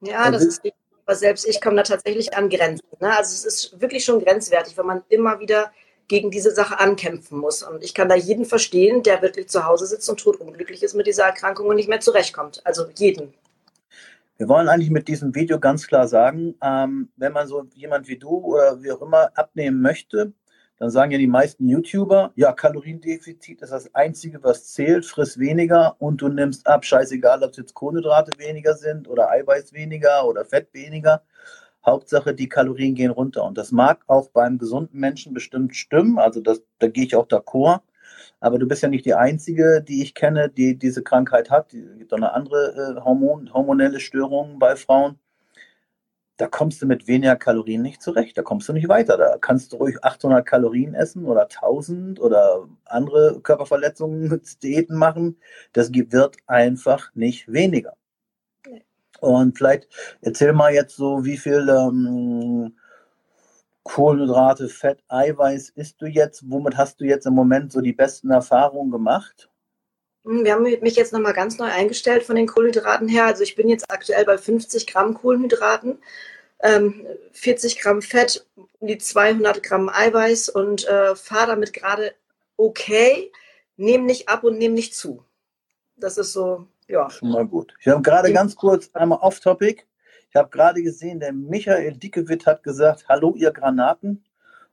Ja, 0.02 0.30
das 0.30 0.44
ist 0.44 0.62
aber 1.06 1.16
selbst 1.16 1.48
ich 1.48 1.62
komme 1.62 1.76
da 1.76 1.82
tatsächlich 1.82 2.36
an 2.36 2.50
Grenzen. 2.50 2.84
Ne? 3.00 3.16
Also 3.16 3.32
es 3.32 3.46
ist 3.46 3.80
wirklich 3.80 4.04
schon 4.04 4.22
grenzwertig, 4.22 4.76
wenn 4.76 4.86
man 4.86 5.02
immer 5.08 5.40
wieder 5.40 5.72
gegen 6.06 6.30
diese 6.30 6.50
Sache 6.50 6.78
ankämpfen 6.78 7.38
muss. 7.38 7.62
Und 7.62 7.82
ich 7.82 7.94
kann 7.94 8.10
da 8.10 8.16
jeden 8.16 8.44
verstehen, 8.44 9.02
der 9.02 9.22
wirklich 9.22 9.48
zu 9.48 9.64
Hause 9.64 9.86
sitzt 9.86 10.10
und 10.10 10.20
totunglücklich 10.20 10.82
ist 10.82 10.94
mit 10.94 11.06
dieser 11.06 11.24
Erkrankung 11.24 11.68
und 11.68 11.76
nicht 11.76 11.88
mehr 11.88 12.00
zurechtkommt. 12.00 12.60
Also 12.64 12.84
jeden. 12.96 13.32
Wir 14.38 14.48
wollen 14.48 14.68
eigentlich 14.68 14.90
mit 14.90 15.08
diesem 15.08 15.34
Video 15.34 15.60
ganz 15.60 15.86
klar 15.86 16.08
sagen, 16.08 16.54
ähm, 16.62 17.10
wenn 17.16 17.32
man 17.32 17.46
so 17.46 17.64
jemand 17.74 18.08
wie 18.08 18.18
du 18.18 18.30
oder 18.30 18.82
wie 18.82 18.90
auch 18.90 19.02
immer 19.02 19.30
abnehmen 19.36 19.80
möchte, 19.82 20.32
dann 20.78 20.90
sagen 20.90 21.12
ja 21.12 21.18
die 21.18 21.28
meisten 21.28 21.68
YouTuber, 21.68 22.32
ja, 22.34 22.52
Kaloriendefizit 22.52 23.62
ist 23.62 23.70
das 23.70 23.94
Einzige, 23.94 24.42
was 24.42 24.72
zählt, 24.72 25.06
friss 25.06 25.38
weniger 25.38 25.94
und 26.00 26.22
du 26.22 26.28
nimmst 26.28 26.66
ab, 26.66 26.84
scheißegal, 26.84 27.42
ob 27.44 27.50
es 27.52 27.58
jetzt 27.58 27.74
Kohlenhydrate 27.74 28.36
weniger 28.38 28.74
sind 28.74 29.06
oder 29.06 29.30
Eiweiß 29.30 29.72
weniger 29.74 30.26
oder 30.26 30.44
Fett 30.44 30.72
weniger. 30.72 31.22
Hauptsache, 31.84 32.34
die 32.34 32.48
Kalorien 32.48 32.94
gehen 32.94 33.10
runter. 33.10 33.44
Und 33.44 33.58
das 33.58 33.70
mag 33.70 34.02
auch 34.06 34.30
beim 34.30 34.58
gesunden 34.58 34.98
Menschen 34.98 35.34
bestimmt 35.34 35.76
stimmen, 35.76 36.18
also 36.18 36.40
das, 36.40 36.62
da 36.78 36.88
gehe 36.88 37.04
ich 37.04 37.14
auch 37.16 37.26
d'accord. 37.28 37.80
Aber 38.42 38.58
du 38.58 38.66
bist 38.66 38.82
ja 38.82 38.88
nicht 38.88 39.06
die 39.06 39.14
Einzige, 39.14 39.82
die 39.82 40.02
ich 40.02 40.14
kenne, 40.14 40.50
die 40.50 40.76
diese 40.76 41.02
Krankheit 41.02 41.50
hat. 41.50 41.72
Es 41.72 41.98
gibt 41.98 42.12
auch 42.12 42.18
eine 42.18 42.32
andere 42.32 42.96
äh, 42.98 43.00
Hormon, 43.00 43.52
hormonelle 43.52 44.00
Störungen 44.00 44.58
bei 44.58 44.76
Frauen 44.76 45.18
da 46.42 46.48
kommst 46.48 46.82
du 46.82 46.86
mit 46.86 47.06
weniger 47.06 47.36
Kalorien 47.36 47.82
nicht 47.82 48.02
zurecht. 48.02 48.36
Da 48.36 48.42
kommst 48.42 48.68
du 48.68 48.72
nicht 48.72 48.88
weiter. 48.88 49.16
Da 49.16 49.38
kannst 49.38 49.72
du 49.72 49.76
ruhig 49.76 50.02
800 50.02 50.44
Kalorien 50.44 50.92
essen 50.94 51.24
oder 51.24 51.42
1000 51.42 52.18
oder 52.20 52.68
andere 52.84 53.40
Körperverletzungen, 53.40 54.40
Diäten 54.62 54.96
machen. 54.96 55.38
Das 55.72 55.92
wird 55.92 56.36
einfach 56.48 57.14
nicht 57.14 57.52
weniger. 57.52 57.96
Und 59.20 59.56
vielleicht 59.56 59.88
erzähl 60.20 60.52
mal 60.52 60.72
jetzt 60.74 60.96
so, 60.96 61.24
wie 61.24 61.36
viel 61.36 61.68
ähm, 61.68 62.74
Kohlenhydrate, 63.84 64.68
Fett, 64.68 65.02
Eiweiß 65.08 65.70
isst 65.70 66.00
du 66.00 66.06
jetzt? 66.06 66.44
Womit 66.48 66.76
hast 66.76 67.00
du 67.00 67.04
jetzt 67.04 67.26
im 67.26 67.34
Moment 67.34 67.72
so 67.72 67.80
die 67.80 67.92
besten 67.92 68.30
Erfahrungen 68.30 68.90
gemacht? 68.90 69.50
Hm, 70.24 70.44
wir 70.44 70.52
haben 70.52 70.62
mich 70.62 70.96
jetzt 70.96 71.12
nochmal 71.12 71.32
ganz 71.32 71.58
neu 71.58 71.66
eingestellt 71.66 72.22
von 72.22 72.36
den 72.36 72.46
Kohlenhydraten 72.46 73.08
her. 73.08 73.26
Also 73.26 73.42
ich 73.42 73.54
bin 73.54 73.68
jetzt 73.68 73.84
aktuell 73.90 74.24
bei 74.24 74.38
50 74.38 74.86
Gramm 74.86 75.14
Kohlenhydraten 75.14 75.98
ähm, 76.62 77.06
40 77.32 77.80
Gramm 77.80 78.02
Fett, 78.02 78.46
um 78.56 78.88
die 78.88 78.98
200 78.98 79.62
Gramm 79.62 79.88
Eiweiß 79.88 80.48
und 80.48 80.86
äh, 80.86 81.14
fahre 81.14 81.48
damit 81.48 81.72
gerade 81.72 82.14
okay, 82.56 83.32
nehme 83.76 84.04
nicht 84.04 84.28
ab 84.28 84.44
und 84.44 84.58
nehme 84.58 84.74
nicht 84.74 84.94
zu. 84.94 85.24
Das 85.96 86.18
ist 86.18 86.32
so, 86.32 86.66
ja. 86.88 87.10
Schon 87.10 87.30
mal 87.30 87.46
gut. 87.46 87.74
Ich 87.80 87.88
habe 87.88 88.02
gerade 88.02 88.32
ganz 88.32 88.54
kurz 88.56 88.90
einmal 88.92 89.18
off-topic. 89.18 89.84
Ich 90.32 90.36
habe 90.36 90.48
gerade 90.48 90.82
gesehen, 90.82 91.20
der 91.20 91.34
Michael 91.34 91.92
Dickewitt 91.98 92.46
hat 92.46 92.62
gesagt, 92.62 93.04
hallo 93.06 93.34
ihr 93.36 93.50
Granaten. 93.50 94.24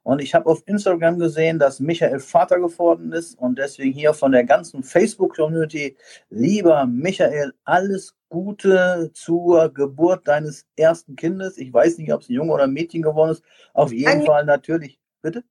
Und 0.04 0.22
ich 0.22 0.34
habe 0.34 0.46
auf 0.46 0.64
Instagram 0.66 1.20
gesehen, 1.20 1.60
dass 1.60 1.82
Michael 1.82 2.22
Vater 2.22 2.62
geworden 2.62 3.12
ist 3.12 3.38
und 3.38 3.60
deswegen 3.60 3.92
hier 3.92 4.14
von 4.14 4.32
der 4.32 4.46
ganzen 4.46 4.84
Facebook-Community, 4.84 5.98
lieber 6.30 6.86
Michael, 6.86 7.54
alles 7.66 8.16
Gute 8.30 9.12
zur 9.14 9.74
Geburt 9.74 10.30
deines 10.30 10.66
ersten 10.78 11.18
Kindes. 11.18 11.58
Ich 11.58 11.74
weiß 11.74 11.98
nicht, 11.98 12.14
ob 12.14 12.22
es 12.22 12.30
ein 12.30 12.36
Junge 12.36 12.54
oder 12.54 12.64
ein 12.64 12.72
Mädchen 12.72 13.02
geworden 13.02 13.32
ist. 13.32 13.44
Auf 13.74 13.92
jeden 13.92 14.22
ein 14.22 14.26
Fall 14.26 14.46
natürlich. 14.46 14.98
Bitte? 15.22 15.44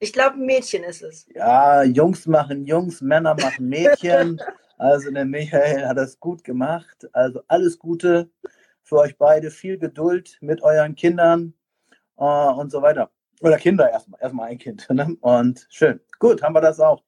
Ich 0.00 0.12
glaube, 0.12 0.34
ein 0.34 0.44
Mädchen 0.44 0.84
ist 0.84 1.02
es. 1.02 1.26
Ja, 1.34 1.82
Jungs 1.82 2.26
machen 2.26 2.66
Jungs, 2.66 3.00
Männer 3.00 3.34
machen 3.34 3.70
Mädchen. 3.70 4.38
also 4.76 5.10
der 5.10 5.24
Michael 5.24 5.86
hat 5.86 5.96
das 5.96 6.20
gut 6.20 6.44
gemacht. 6.44 7.08
Also 7.14 7.40
alles 7.48 7.78
Gute 7.78 8.28
für 8.86 8.98
euch 8.98 9.18
beide. 9.18 9.50
Viel 9.50 9.78
Geduld 9.78 10.38
mit 10.40 10.62
euren 10.62 10.94
Kindern 10.94 11.54
äh, 12.16 12.22
und 12.22 12.70
so 12.70 12.80
weiter. 12.82 13.10
Oder 13.42 13.58
Kinder 13.58 13.90
erstmal. 13.90 14.20
Erstmal 14.22 14.48
ein 14.48 14.58
Kind. 14.58 14.86
Ne? 14.90 15.16
Und 15.20 15.66
schön. 15.70 16.00
Gut, 16.18 16.42
haben 16.42 16.54
wir 16.54 16.60
das 16.60 16.80
auch. 16.80 17.02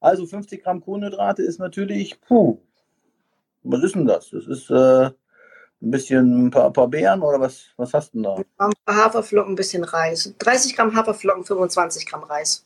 Also 0.00 0.26
50 0.26 0.62
Gramm 0.62 0.80
Kohlenhydrate 0.80 1.42
ist 1.42 1.58
natürlich, 1.58 2.20
puh, 2.22 2.58
was 3.62 3.82
ist 3.82 3.94
denn 3.94 4.06
das? 4.06 4.30
Das 4.30 4.46
ist 4.46 4.70
äh, 4.70 5.10
ein 5.82 5.90
bisschen 5.90 6.46
ein 6.46 6.50
paar, 6.50 6.66
ein 6.66 6.72
paar 6.72 6.88
Beeren 6.88 7.22
oder 7.22 7.40
was, 7.40 7.66
was 7.76 7.92
hast 7.92 8.14
du 8.14 8.18
denn 8.18 8.22
da? 8.24 8.36
Ein 8.58 8.72
paar 8.84 9.04
Haferflocken, 9.04 9.52
ein 9.52 9.56
bisschen 9.56 9.84
Reis. 9.84 10.34
30 10.38 10.76
Gramm 10.76 10.94
Haferflocken, 10.94 11.44
25 11.44 12.06
Gramm 12.06 12.22
Reis. 12.22 12.64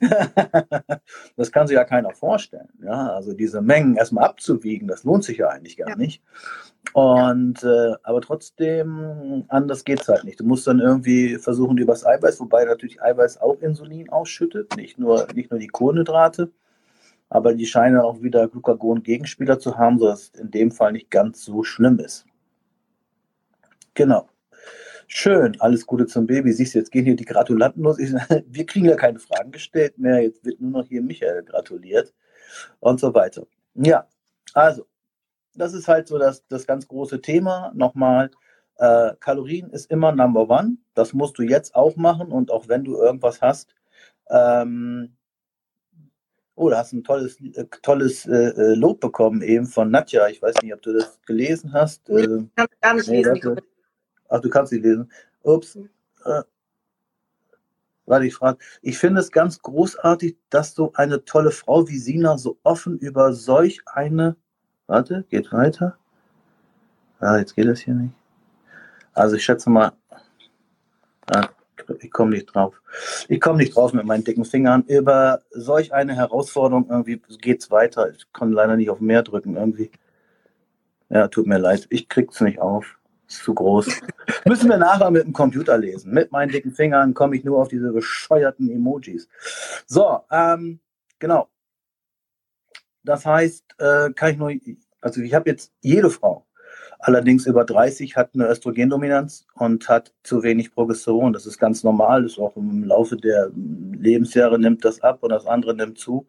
das 1.36 1.50
kann 1.50 1.66
sich 1.66 1.74
ja 1.74 1.84
keiner 1.84 2.12
vorstellen. 2.12 2.68
Ja? 2.82 3.12
Also 3.12 3.32
diese 3.32 3.60
Mengen 3.60 3.96
erstmal 3.96 4.24
abzuwiegen, 4.24 4.88
das 4.88 5.04
lohnt 5.04 5.24
sich 5.24 5.38
ja 5.38 5.48
eigentlich 5.48 5.76
gar 5.76 5.90
ja. 5.90 5.96
nicht. 5.96 6.22
Und 6.92 7.64
äh, 7.64 7.94
aber 8.02 8.20
trotzdem, 8.20 9.44
anders 9.48 9.84
geht 9.84 10.00
es 10.00 10.08
halt 10.08 10.24
nicht. 10.24 10.40
Du 10.40 10.44
musst 10.44 10.66
dann 10.66 10.78
irgendwie 10.78 11.36
versuchen, 11.36 11.76
übers 11.76 12.06
Eiweiß, 12.06 12.40
wobei 12.40 12.64
natürlich 12.64 13.02
Eiweiß 13.02 13.40
auch 13.40 13.60
Insulin 13.60 14.10
ausschüttet, 14.10 14.76
nicht 14.76 14.98
nur, 14.98 15.26
nicht 15.34 15.50
nur 15.50 15.58
die 15.58 15.68
Kohlenhydrate 15.68 16.50
aber 17.30 17.54
die 17.54 17.66
scheinen 17.66 18.00
auch 18.00 18.22
wieder 18.22 18.48
Glucagon-Gegenspieler 18.48 19.58
zu 19.58 19.76
haben, 19.76 19.98
sodass 19.98 20.30
es 20.32 20.40
in 20.40 20.50
dem 20.50 20.70
Fall 20.70 20.92
nicht 20.92 21.10
ganz 21.10 21.44
so 21.44 21.62
schlimm 21.62 21.98
ist. 21.98 22.24
Genau. 23.98 24.28
Schön, 25.08 25.60
alles 25.60 25.84
Gute 25.84 26.06
zum 26.06 26.28
Baby. 26.28 26.52
Siehst 26.52 26.72
du, 26.72 26.78
jetzt 26.78 26.92
gehen 26.92 27.04
hier 27.04 27.16
die 27.16 27.24
Gratulanten 27.24 27.82
los. 27.82 27.98
Ich, 27.98 28.12
wir 28.46 28.64
kriegen 28.64 28.86
ja 28.86 28.94
keine 28.94 29.18
Fragen 29.18 29.50
gestellt 29.50 29.98
mehr. 29.98 30.22
Jetzt 30.22 30.44
wird 30.44 30.60
nur 30.60 30.70
noch 30.70 30.86
hier 30.86 31.02
Michael 31.02 31.42
gratuliert 31.42 32.14
und 32.78 33.00
so 33.00 33.12
weiter. 33.12 33.44
Ja, 33.74 34.06
also, 34.54 34.86
das 35.56 35.74
ist 35.74 35.88
halt 35.88 36.06
so 36.06 36.16
das, 36.16 36.46
das 36.46 36.64
ganz 36.64 36.86
große 36.86 37.20
Thema. 37.20 37.72
Nochmal, 37.74 38.30
äh, 38.76 39.14
Kalorien 39.18 39.70
ist 39.70 39.90
immer 39.90 40.12
Number 40.12 40.48
One. 40.48 40.76
Das 40.94 41.12
musst 41.12 41.36
du 41.36 41.42
jetzt 41.42 41.74
auch 41.74 41.96
machen 41.96 42.30
und 42.30 42.52
auch 42.52 42.68
wenn 42.68 42.84
du 42.84 43.02
irgendwas 43.02 43.42
hast, 43.42 43.74
ähm, 44.30 45.16
Oh, 46.54 46.70
da 46.70 46.78
hast 46.78 46.92
du 46.92 46.96
ein 46.96 47.04
tolles, 47.04 47.40
äh, 47.40 47.66
tolles 47.82 48.26
äh, 48.26 48.48
äh, 48.48 48.74
Lob 48.74 48.98
bekommen 48.98 49.42
eben 49.42 49.66
von 49.66 49.92
Nadja. 49.92 50.26
Ich 50.26 50.42
weiß 50.42 50.56
nicht, 50.60 50.74
ob 50.74 50.82
du 50.82 50.92
das 50.92 51.20
gelesen 51.24 51.72
hast. 51.72 52.08
Äh, 52.10 52.26
kann 52.56 52.66
gar 52.80 52.94
nicht 52.94 53.08
nee, 53.08 53.22
lesen. 53.22 53.60
Ach, 54.28 54.40
du 54.40 54.50
kannst 54.50 54.70
sie 54.70 54.78
lesen. 54.78 55.10
Ups. 55.42 55.76
Äh, 56.24 56.42
warte, 58.06 58.26
ich 58.26 58.34
frage. 58.34 58.58
Ich 58.82 58.98
finde 58.98 59.20
es 59.20 59.30
ganz 59.30 59.60
großartig, 59.60 60.36
dass 60.50 60.74
so 60.74 60.92
eine 60.94 61.24
tolle 61.24 61.50
Frau 61.50 61.88
wie 61.88 61.98
Sina 61.98 62.38
so 62.38 62.58
offen 62.62 62.98
über 62.98 63.32
solch 63.32 63.80
eine. 63.86 64.36
Warte, 64.86 65.24
geht 65.28 65.52
weiter. 65.52 65.96
Ah, 67.20 67.38
jetzt 67.38 67.56
geht 67.56 67.66
das 67.66 67.80
hier 67.80 67.94
nicht. 67.94 68.14
Also 69.12 69.36
ich 69.36 69.44
schätze 69.44 69.70
mal. 69.70 69.92
Ah, 71.26 71.48
ich 72.00 72.10
komme 72.10 72.32
nicht 72.32 72.46
drauf. 72.46 72.80
Ich 73.28 73.40
komme 73.40 73.58
nicht 73.58 73.74
drauf 73.74 73.92
mit 73.92 74.04
meinen 74.04 74.24
dicken 74.24 74.44
Fingern. 74.44 74.82
Über 74.82 75.42
solch 75.50 75.92
eine 75.92 76.14
Herausforderung 76.14 76.88
irgendwie 76.88 77.20
geht 77.40 77.62
es 77.62 77.70
weiter. 77.70 78.10
Ich 78.10 78.32
kann 78.32 78.52
leider 78.52 78.76
nicht 78.76 78.90
auf 78.90 79.00
mehr 79.00 79.22
drücken 79.22 79.56
irgendwie. 79.56 79.90
Ja, 81.10 81.28
tut 81.28 81.46
mir 81.46 81.58
leid. 81.58 81.86
Ich 81.90 82.08
krieg's 82.08 82.40
nicht 82.40 82.60
auf. 82.60 82.97
Ist 83.28 83.44
zu 83.44 83.54
groß. 83.54 84.00
Müssen 84.46 84.70
wir 84.70 84.78
nachher 84.78 85.10
mit 85.10 85.24
dem 85.24 85.32
Computer 85.32 85.76
lesen. 85.76 86.12
Mit 86.12 86.32
meinen 86.32 86.50
dicken 86.50 86.72
Fingern 86.72 87.14
komme 87.14 87.36
ich 87.36 87.44
nur 87.44 87.60
auf 87.60 87.68
diese 87.68 87.92
bescheuerten 87.92 88.70
Emojis. 88.70 89.28
So, 89.86 90.20
ähm, 90.30 90.80
genau. 91.18 91.48
Das 93.04 93.26
heißt, 93.26 93.64
äh, 93.78 94.10
kann 94.12 94.32
ich 94.32 94.38
nur, 94.38 94.52
also 95.00 95.20
ich 95.20 95.34
habe 95.34 95.50
jetzt 95.50 95.72
jede 95.80 96.10
Frau, 96.10 96.48
Allerdings 97.00 97.46
über 97.46 97.64
30 97.64 98.16
hat 98.16 98.30
eine 98.34 98.48
Östrogendominanz 98.48 99.46
und 99.54 99.88
hat 99.88 100.12
zu 100.24 100.42
wenig 100.42 100.74
Progesteron. 100.74 101.32
Das 101.32 101.46
ist 101.46 101.58
ganz 101.58 101.84
normal. 101.84 102.22
Das 102.24 102.32
ist 102.32 102.38
auch 102.38 102.56
im 102.56 102.82
Laufe 102.82 103.16
der 103.16 103.50
Lebensjahre 103.54 104.58
nimmt 104.58 104.84
das 104.84 105.00
ab 105.00 105.22
und 105.22 105.30
das 105.30 105.46
andere 105.46 105.74
nimmt 105.74 105.98
zu. 105.98 106.26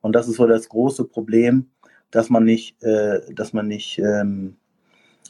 Und 0.00 0.14
das 0.14 0.28
ist 0.28 0.36
so 0.36 0.46
das 0.46 0.68
große 0.68 1.04
Problem, 1.04 1.70
dass 2.12 2.30
man 2.30 2.44
nicht, 2.44 2.80
äh, 2.84 3.20
dass 3.34 3.52
man 3.52 3.66
nicht 3.66 3.98
ähm, 3.98 4.56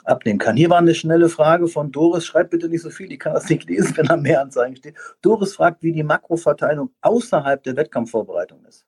abnehmen 0.05 0.39
kann. 0.39 0.57
Hier 0.57 0.71
war 0.71 0.79
eine 0.79 0.95
schnelle 0.95 1.29
Frage 1.29 1.69
von 1.69 1.93
Doris. 1.93 2.25
Schreibt 2.25 2.51
bitte 2.51 2.69
nicht 2.69 2.83
so 2.83 2.91
viel, 2.91 3.13
ich 3.13 3.19
kann 3.19 3.35
das 3.35 3.49
nicht 3.49 3.69
lesen, 3.69 3.97
wenn 3.97 4.07
da 4.07 4.17
mehr 4.17 4.41
Anzeigen 4.41 4.77
steht. 4.77 4.97
Doris 5.21 5.55
fragt, 5.55 5.83
wie 5.83 5.93
die 5.93 6.03
Makroverteilung 6.03 6.91
außerhalb 7.01 7.63
der 7.63 7.77
Wettkampfvorbereitung 7.77 8.65
ist 8.65 8.85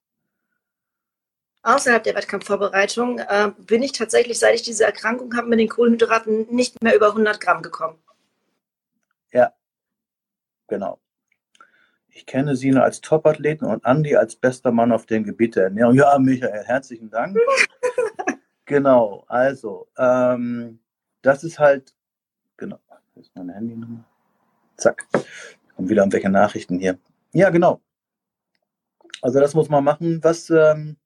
außerhalb 1.64 2.02
der 2.02 2.14
Wettkampfvorbereitung 2.14 3.18
äh, 3.18 3.50
bin 3.66 3.82
ich 3.82 3.92
tatsächlich, 3.92 4.38
seit 4.38 4.54
ich 4.54 4.62
diese 4.62 4.84
Erkrankung 4.84 5.34
habe, 5.34 5.48
mit 5.48 5.58
den 5.58 5.68
Kohlenhydraten 5.68 6.54
nicht 6.54 6.80
mehr 6.82 6.94
über 6.94 7.08
100 7.08 7.40
Gramm 7.40 7.62
gekommen. 7.62 7.98
Ja, 9.32 9.52
genau. 10.68 11.00
Ich 12.08 12.26
kenne 12.26 12.54
Sie 12.54 12.72
als 12.76 13.00
Topathleten 13.00 13.66
und 13.66 13.84
Andi 13.84 14.14
als 14.14 14.36
bester 14.36 14.70
Mann 14.70 14.92
auf 14.92 15.06
dem 15.06 15.24
Gebiet 15.24 15.56
der 15.56 15.64
Ernährung. 15.64 15.94
Ja, 15.96 16.16
Michael, 16.18 16.62
herzlichen 16.64 17.10
Dank. 17.10 17.36
genau, 18.66 19.24
also, 19.26 19.88
ähm, 19.98 20.78
das 21.24 21.42
ist 21.42 21.58
halt, 21.58 21.94
genau, 22.56 22.78
hier 23.14 23.22
ist 23.22 23.34
meine 23.34 23.54
Handynummer. 23.54 24.04
Zack, 24.76 25.06
kommen 25.74 25.88
wieder 25.88 26.02
irgendwelche 26.02 26.28
Nachrichten 26.28 26.78
hier. 26.78 26.98
Ja, 27.32 27.50
genau. 27.50 27.80
Also 29.22 29.40
das 29.40 29.54
muss 29.54 29.68
man 29.68 29.82
machen. 29.82 30.22
Was, 30.22 30.50
ähm, 30.50 30.96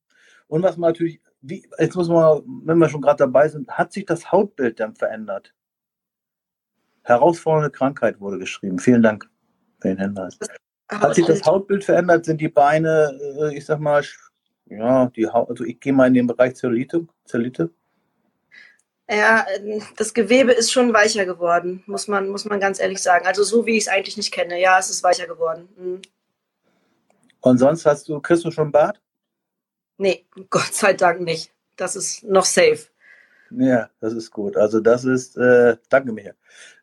und 0.48 0.62
was 0.62 0.76
man 0.76 0.90
natürlich, 0.90 1.20
wie, 1.40 1.68
jetzt 1.78 1.94
muss 1.94 2.08
man, 2.08 2.42
wenn 2.64 2.78
wir 2.78 2.88
schon 2.88 3.00
gerade 3.00 3.18
dabei 3.18 3.48
sind, 3.48 3.70
hat 3.70 3.92
sich 3.92 4.06
das 4.06 4.32
Hautbild 4.32 4.80
dann 4.80 4.96
verändert? 4.96 5.54
Herausfordernde 7.02 7.70
Krankheit 7.70 8.20
wurde 8.20 8.38
geschrieben. 8.38 8.78
Vielen 8.78 9.02
Dank 9.02 9.30
für 9.80 9.88
den 9.88 9.98
Hinweis. 9.98 10.38
Hat 10.90 11.14
sich 11.14 11.26
das 11.26 11.44
Hautbild 11.44 11.84
verändert? 11.84 12.24
Sind 12.24 12.40
die 12.40 12.48
Beine, 12.48 13.18
äh, 13.40 13.56
ich 13.56 13.64
sag 13.64 13.78
mal, 13.78 14.02
ja, 14.66 15.06
die 15.06 15.28
Haut, 15.28 15.48
also 15.48 15.64
ich 15.64 15.78
gehe 15.80 15.92
mal 15.92 16.08
in 16.08 16.14
den 16.14 16.26
Bereich 16.26 16.56
Zellulite. 16.56 17.06
Zellulite. 17.24 17.70
Ja, 19.10 19.46
das 19.96 20.12
Gewebe 20.12 20.52
ist 20.52 20.70
schon 20.70 20.92
weicher 20.92 21.24
geworden, 21.24 21.82
muss 21.86 22.08
man, 22.08 22.28
muss 22.28 22.44
man 22.44 22.60
ganz 22.60 22.78
ehrlich 22.78 23.02
sagen. 23.02 23.26
Also 23.26 23.42
so 23.42 23.64
wie 23.64 23.76
ich 23.76 23.84
es 23.84 23.88
eigentlich 23.88 24.18
nicht 24.18 24.32
kenne. 24.32 24.60
Ja, 24.60 24.78
es 24.78 24.90
ist 24.90 25.02
weicher 25.02 25.26
geworden. 25.26 25.68
Mhm. 25.76 26.02
Und 27.40 27.58
sonst 27.58 27.86
hast 27.86 28.08
du, 28.08 28.20
kriegst 28.20 28.44
du 28.44 28.50
schon 28.50 28.70
Bad? 28.70 29.00
Nee, 29.96 30.26
Gott 30.50 30.74
sei 30.74 30.92
Dank 30.92 31.20
nicht. 31.20 31.52
Das 31.76 31.96
ist 31.96 32.24
noch 32.24 32.44
safe. 32.44 32.88
Ja, 33.50 33.88
das 34.00 34.12
ist 34.12 34.30
gut. 34.30 34.56
Also 34.56 34.80
das 34.80 35.04
ist, 35.04 35.36
äh, 35.38 35.76
danke 35.88 36.12
mir. 36.12 36.34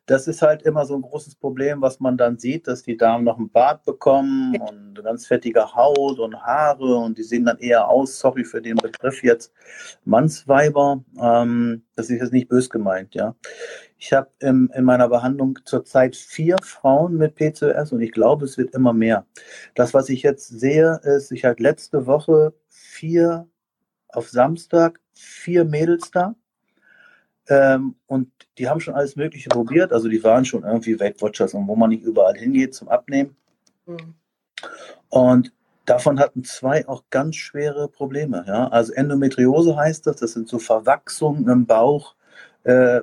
Das 0.06 0.28
ist 0.28 0.42
halt 0.42 0.62
immer 0.62 0.84
so 0.84 0.94
ein 0.94 1.02
großes 1.02 1.36
Problem, 1.36 1.80
was 1.80 2.00
man 2.00 2.16
dann 2.16 2.38
sieht, 2.38 2.66
dass 2.66 2.82
die 2.82 2.96
Damen 2.96 3.24
noch 3.24 3.38
ein 3.38 3.50
Bart 3.50 3.84
bekommen 3.84 4.56
und 4.60 5.02
ganz 5.02 5.26
fettige 5.26 5.74
Haut 5.74 6.18
und 6.18 6.36
Haare 6.40 6.96
und 6.96 7.18
die 7.18 7.22
sehen 7.22 7.44
dann 7.44 7.58
eher 7.58 7.88
aus, 7.88 8.18
sorry 8.18 8.44
für 8.44 8.62
den 8.62 8.76
Begriff 8.76 9.22
jetzt, 9.22 9.52
Mannsweiber. 10.04 11.04
Ähm, 11.20 11.82
das 11.96 12.10
ist 12.10 12.20
jetzt 12.20 12.32
nicht 12.32 12.48
bös 12.48 12.70
gemeint, 12.70 13.14
ja. 13.14 13.34
Ich 13.98 14.12
habe 14.12 14.30
in 14.40 14.70
meiner 14.82 15.08
Behandlung 15.08 15.58
zurzeit 15.64 16.16
vier 16.16 16.56
Frauen 16.62 17.16
mit 17.16 17.34
PCOS 17.34 17.92
und 17.92 18.00
ich 18.00 18.12
glaube, 18.12 18.44
es 18.44 18.58
wird 18.58 18.74
immer 18.74 18.92
mehr. 18.92 19.26
Das, 19.74 19.94
was 19.94 20.08
ich 20.08 20.22
jetzt 20.22 20.48
sehe, 20.48 21.00
ist, 21.02 21.32
ich 21.32 21.44
hatte 21.44 21.62
letzte 21.62 22.06
Woche 22.06 22.52
vier 22.68 23.48
auf 24.08 24.28
Samstag, 24.28 25.00
vier 25.14 25.64
Mädels 25.64 26.10
da 26.10 26.34
ähm, 27.48 27.94
und 28.06 28.30
die 28.58 28.68
haben 28.68 28.80
schon 28.80 28.94
alles 28.94 29.16
Mögliche 29.16 29.48
probiert. 29.48 29.92
Also 29.92 30.08
die 30.08 30.22
waren 30.24 30.44
schon 30.44 30.64
irgendwie 30.64 30.98
Weight 30.98 31.20
Watchers 31.22 31.54
und 31.54 31.66
wo 31.68 31.76
man 31.76 31.90
nicht 31.90 32.02
überall 32.02 32.34
hingeht 32.34 32.74
zum 32.74 32.88
Abnehmen. 32.88 33.36
Mhm. 33.86 34.14
Und 35.08 35.52
davon 35.84 36.18
hatten 36.18 36.44
zwei 36.44 36.86
auch 36.88 37.04
ganz 37.10 37.36
schwere 37.36 37.88
Probleme. 37.88 38.44
Ja? 38.46 38.68
Also 38.68 38.92
Endometriose 38.92 39.76
heißt 39.76 40.06
das, 40.06 40.16
das 40.16 40.32
sind 40.32 40.48
so 40.48 40.58
Verwachsungen 40.58 41.48
im 41.48 41.66
Bauch, 41.66 42.14
äh, 42.64 43.00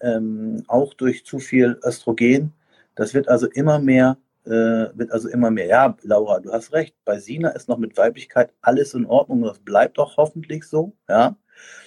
ähm, 0.00 0.64
auch 0.66 0.94
durch 0.94 1.24
zu 1.24 1.38
viel 1.38 1.78
Östrogen. 1.84 2.52
Das 2.96 3.14
wird 3.14 3.28
also 3.28 3.46
immer 3.48 3.78
mehr, 3.78 4.18
äh, 4.44 4.50
wird 4.50 5.12
also 5.12 5.28
immer 5.28 5.50
mehr. 5.50 5.66
Ja, 5.66 5.96
Laura, 6.02 6.40
du 6.40 6.52
hast 6.52 6.72
recht. 6.72 6.94
Bei 7.04 7.18
Sina 7.18 7.50
ist 7.50 7.68
noch 7.68 7.78
mit 7.78 7.96
Weiblichkeit 7.96 8.52
alles 8.60 8.94
in 8.94 9.06
Ordnung. 9.06 9.42
Das 9.42 9.60
bleibt 9.60 9.98
auch 9.98 10.16
hoffentlich 10.16 10.64
so. 10.64 10.92
Ja. 11.08 11.36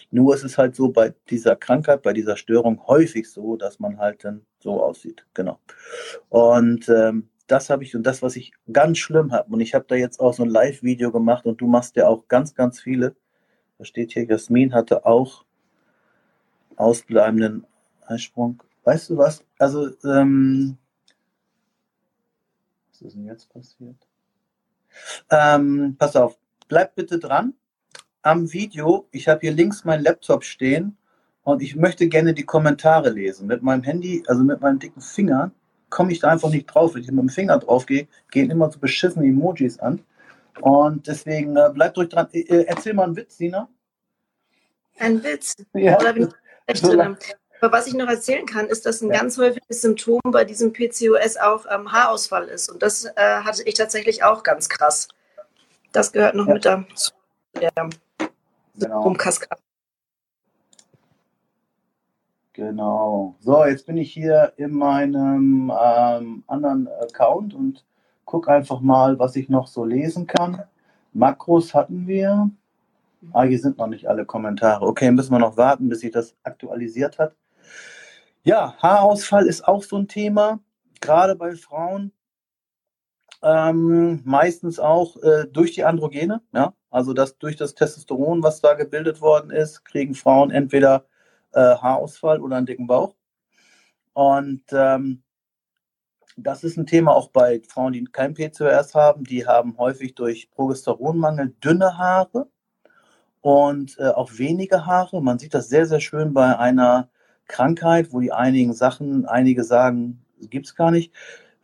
Nur 0.10 0.36
ist 0.36 0.44
es 0.44 0.58
halt 0.58 0.76
so 0.76 0.90
bei 0.90 1.14
dieser 1.30 1.56
Krankheit, 1.56 2.02
bei 2.02 2.14
dieser 2.14 2.38
Störung 2.38 2.82
häufig 2.88 3.30
so, 3.30 3.58
dass 3.58 3.80
man 3.80 3.98
halt 3.98 4.24
dann 4.24 4.46
so 4.60 4.82
aussieht. 4.82 5.26
Genau. 5.34 5.60
Und 6.30 6.88
ähm, 6.90 7.30
das 7.48 7.70
habe 7.70 7.84
ich 7.84 7.96
und 7.96 8.04
das, 8.04 8.22
was 8.22 8.36
ich 8.36 8.54
ganz 8.72 8.98
schlimm 8.98 9.32
habe. 9.32 9.52
Und 9.54 9.60
ich 9.60 9.74
habe 9.74 9.86
da 9.88 9.96
jetzt 9.96 10.20
auch 10.20 10.34
so 10.34 10.44
ein 10.44 10.50
Live-Video 10.50 11.12
gemacht 11.12 11.46
und 11.46 11.60
du 11.60 11.68
machst 11.68 11.96
ja 11.96 12.08
auch 12.08 12.28
ganz, 12.28 12.56
ganz 12.56 12.80
viele. 12.80 13.16
Da 13.78 13.86
steht 13.86 14.14
hier, 14.14 14.26
Jasmin 14.26 14.74
hatte 14.74 15.06
auch 15.06 15.46
ausbleibenden 16.76 17.66
Eisprung. 18.06 18.64
Weißt 18.84 19.10
du 19.10 19.18
was? 19.18 19.44
Also, 19.60 19.90
ähm, 20.06 20.78
was 22.90 23.02
ist 23.02 23.16
denn 23.16 23.26
jetzt 23.26 23.50
passiert? 23.50 24.08
Ähm, 25.30 25.96
pass 25.98 26.16
auf, 26.16 26.38
bleib 26.68 26.96
bitte 26.96 27.20
dran 27.20 27.54
am 28.28 28.52
Video, 28.52 29.08
ich 29.12 29.28
habe 29.28 29.42
hier 29.42 29.54
links 29.54 29.86
meinen 29.86 30.04
Laptop 30.04 30.44
stehen 30.44 30.98
und 31.44 31.62
ich 31.62 31.76
möchte 31.76 32.08
gerne 32.08 32.34
die 32.34 32.44
Kommentare 32.44 33.10
lesen. 33.10 33.48
Mit 33.48 33.64
meinem 33.64 33.84
Handy, 33.84 34.24
also 34.28 34.44
mit 34.44 34.62
meinem 34.62 34.80
dicken 34.80 35.02
Finger, 35.02 35.52
komme 35.90 36.12
ich 36.12 36.20
da 36.20 36.30
einfach 36.30 36.50
nicht 36.50 36.66
drauf. 36.66 36.94
Wenn 36.94 37.02
ich 37.02 37.12
mit 37.12 37.22
dem 37.22 37.30
Finger 37.30 37.58
drauf 37.58 37.86
gehe, 37.86 38.08
gehen 38.32 38.52
immer 38.52 38.70
so 38.70 38.80
beschissene 38.80 39.26
Emojis 39.26 39.80
an. 39.80 40.02
Und 40.60 41.08
deswegen 41.08 41.56
äh, 41.56 41.70
bleibt 41.74 41.98
ruhig 41.98 42.10
dran. 42.10 42.28
Äh, 42.34 42.66
erzähl 42.68 42.94
mal 42.94 43.06
einen 43.06 43.16
Witz, 43.16 43.38
Sina. 43.38 43.70
Ein 45.00 45.24
Witz? 45.24 45.56
Ja. 45.74 45.98
Oder 46.00 46.14
bin 46.14 46.34
ich 46.68 46.80
so 46.80 47.00
aber 47.60 47.72
was 47.72 47.88
ich 47.88 47.96
noch 47.96 48.08
erzählen 48.08 48.46
kann, 48.46 48.68
ist, 48.68 48.86
dass 48.86 49.02
ein 49.02 49.10
ja. 49.10 49.20
ganz 49.20 49.36
häufiges 49.38 49.82
Symptom 49.82 50.20
bei 50.26 50.46
diesem 50.46 50.74
PCOS 50.74 51.38
auch 51.38 51.66
ähm, 51.72 51.92
Haarausfall 51.92 52.48
ist. 52.50 52.70
Und 52.70 52.84
das 52.84 53.06
äh, 53.06 53.12
hatte 53.16 53.64
ich 53.64 53.74
tatsächlich 53.74 54.24
auch 54.24 54.44
ganz 54.44 54.70
krass. 54.70 55.08
Das 55.92 56.12
gehört 56.12 56.36
noch 56.36 56.48
ja. 56.48 56.54
mit 56.54 56.66
dazu. 56.66 57.12
Ja 57.60 57.90
genau. 58.86 59.02
rumkaskadieren. 59.02 59.64
Genau. 62.54 63.36
So, 63.40 63.66
jetzt 63.66 63.86
bin 63.86 63.98
ich 63.98 64.12
hier 64.12 64.54
in 64.58 64.72
meinem 64.72 65.72
ähm, 65.80 66.44
anderen 66.48 66.88
Account 66.88 67.54
und 67.54 67.86
gucke 68.26 68.52
einfach 68.52 68.82
mal, 68.82 69.20
was 69.20 69.36
ich 69.36 69.48
noch 69.48 69.68
so 69.68 69.86
lesen 69.86 70.26
kann. 70.26 70.64
Makros 71.14 71.76
hatten 71.76 72.08
wir. 72.08 72.50
Ah, 73.32 73.44
hier 73.44 73.60
sind 73.60 73.78
noch 73.78 73.88
nicht 73.88 74.08
alle 74.08 74.26
Kommentare. 74.26 74.86
Okay, 74.86 75.12
müssen 75.12 75.32
wir 75.32 75.40
noch 75.40 75.56
warten, 75.58 75.88
bis 75.88 76.00
sich 76.00 76.12
das 76.12 76.36
aktualisiert 76.44 77.20
hat. 77.20 77.36
Ja, 78.44 78.76
Haarausfall 78.82 79.46
ist 79.46 79.68
auch 79.68 79.84
so 79.84 79.98
ein 79.98 80.08
Thema, 80.08 80.60
gerade 81.00 81.36
bei 81.36 81.56
Frauen. 81.56 82.12
Ähm, 83.44 84.22
meistens 84.26 84.80
auch 84.80 85.18
äh, 85.22 85.46
durch 85.48 85.74
die 85.74 85.84
Androgene. 85.84 86.42
Ja? 86.54 86.74
Also 86.90 87.14
dass 87.14 87.38
durch 87.38 87.56
das 87.56 87.76
Testosteron, 87.76 88.42
was 88.44 88.62
da 88.62 88.74
gebildet 88.74 89.22
worden 89.22 89.52
ist, 89.52 89.86
kriegen 89.86 90.16
Frauen 90.16 90.52
entweder 90.52 91.06
äh, 91.54 91.60
Haarausfall 91.60 92.42
oder 92.42 92.58
einen 92.58 92.66
dicken 92.66 92.88
Bauch. 92.88 93.16
Und 94.14 94.64
ähm, 94.72 95.24
das 96.38 96.64
ist 96.64 96.78
ein 96.78 96.86
Thema 96.86 97.16
auch 97.16 97.30
bei 97.30 97.62
Frauen, 97.68 97.94
die 97.94 98.04
kein 98.06 98.34
PCOS 98.34 98.96
haben. 98.96 99.24
Die 99.24 99.46
haben 99.48 99.78
häufig 99.78 100.16
durch 100.16 100.50
Progesteronmangel 100.52 101.56
dünne 101.64 101.98
Haare 101.98 102.48
und 103.42 103.98
äh, 104.00 104.10
auch 104.10 104.32
wenige 104.38 104.86
Haare. 104.86 105.22
Man 105.22 105.40
sieht 105.40 105.54
das 105.54 105.70
sehr, 105.70 105.86
sehr 105.86 106.00
schön 106.00 106.34
bei 106.34 106.58
einer 106.58 107.10
Krankheit, 107.48 108.12
wo 108.12 108.20
die 108.20 108.32
einigen 108.32 108.74
Sachen, 108.74 109.26
einige 109.26 109.64
sagen, 109.64 110.24
gibt 110.40 110.68
es 110.68 110.76
gar 110.76 110.92
nicht. 110.92 111.12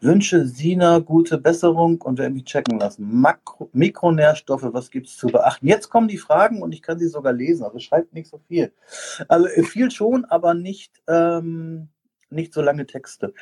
Wünsche 0.03 0.45
Sina 0.45 0.99
gute 0.99 1.37
Besserung 1.37 2.01
und 2.01 2.19
werde 2.19 2.33
mich 2.33 2.45
checken 2.45 2.79
lassen. 2.79 3.21
Makro 3.21 3.69
Mikronährstoffe, 3.71 4.67
was 4.71 4.91
gibt 4.91 5.07
es 5.07 5.17
zu 5.17 5.27
beachten? 5.27 5.67
Jetzt 5.67 5.89
kommen 5.89 6.07
die 6.07 6.17
Fragen 6.17 6.61
und 6.61 6.73
ich 6.73 6.81
kann 6.81 6.99
sie 6.99 7.07
sogar 7.07 7.33
lesen, 7.33 7.63
also 7.63 7.79
schreibt 7.79 8.13
nicht 8.13 8.27
so 8.27 8.39
viel. 8.47 8.71
Also 9.27 9.47
äh, 9.47 9.63
viel 9.63 9.91
schon, 9.91 10.25
aber 10.25 10.53
nicht, 10.53 11.01
ähm, 11.07 11.87
nicht 12.29 12.53
so 12.53 12.61
lange 12.61 12.85
Texte. 12.85 13.33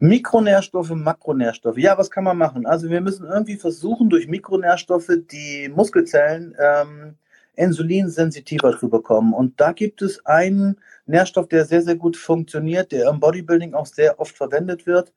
Mikronährstoffe, 0.00 0.90
Makronährstoffe. 0.90 1.78
Ja, 1.78 1.96
was 1.96 2.10
kann 2.10 2.24
man 2.24 2.36
machen? 2.36 2.66
Also 2.66 2.90
wir 2.90 3.00
müssen 3.00 3.26
irgendwie 3.26 3.56
versuchen, 3.56 4.10
durch 4.10 4.26
Mikronährstoffe 4.26 5.10
die 5.30 5.70
Muskelzellen 5.74 6.56
ähm, 6.58 7.16
insulinsensitiver 7.54 8.78
zu 8.78 8.88
bekommen. 8.88 9.32
Und 9.32 9.60
da 9.60 9.72
gibt 9.72 10.02
es 10.02 10.24
einen 10.26 10.80
Nährstoff, 11.06 11.48
der 11.48 11.64
sehr, 11.64 11.82
sehr 11.82 11.96
gut 11.96 12.16
funktioniert, 12.16 12.92
der 12.92 13.08
im 13.08 13.20
Bodybuilding 13.20 13.74
auch 13.74 13.86
sehr 13.86 14.18
oft 14.18 14.36
verwendet 14.36 14.86
wird. 14.86 15.12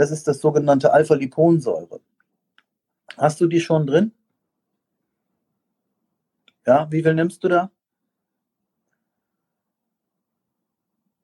Das 0.00 0.10
ist 0.10 0.26
das 0.26 0.40
sogenannte 0.40 0.94
Alpha-Liponsäure. 0.94 2.00
Hast 3.18 3.38
du 3.38 3.46
die 3.46 3.60
schon 3.60 3.86
drin? 3.86 4.12
Ja, 6.66 6.90
wie 6.90 7.02
viel 7.02 7.12
nimmst 7.12 7.44
du 7.44 7.48
da? 7.48 7.70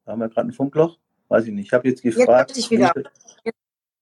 Da 0.04 0.12
haben 0.12 0.20
wir 0.20 0.28
gerade 0.28 0.50
ein 0.50 0.52
Funkloch. 0.52 0.98
Weiß 1.28 1.46
ich 1.46 1.54
nicht. 1.54 1.68
Ich 1.68 1.72
habe 1.72 1.88
jetzt 1.88 2.02
gefragt. 2.02 2.50
Jetzt 2.50 2.58
ich 2.58 2.70
wieder. 2.70 2.92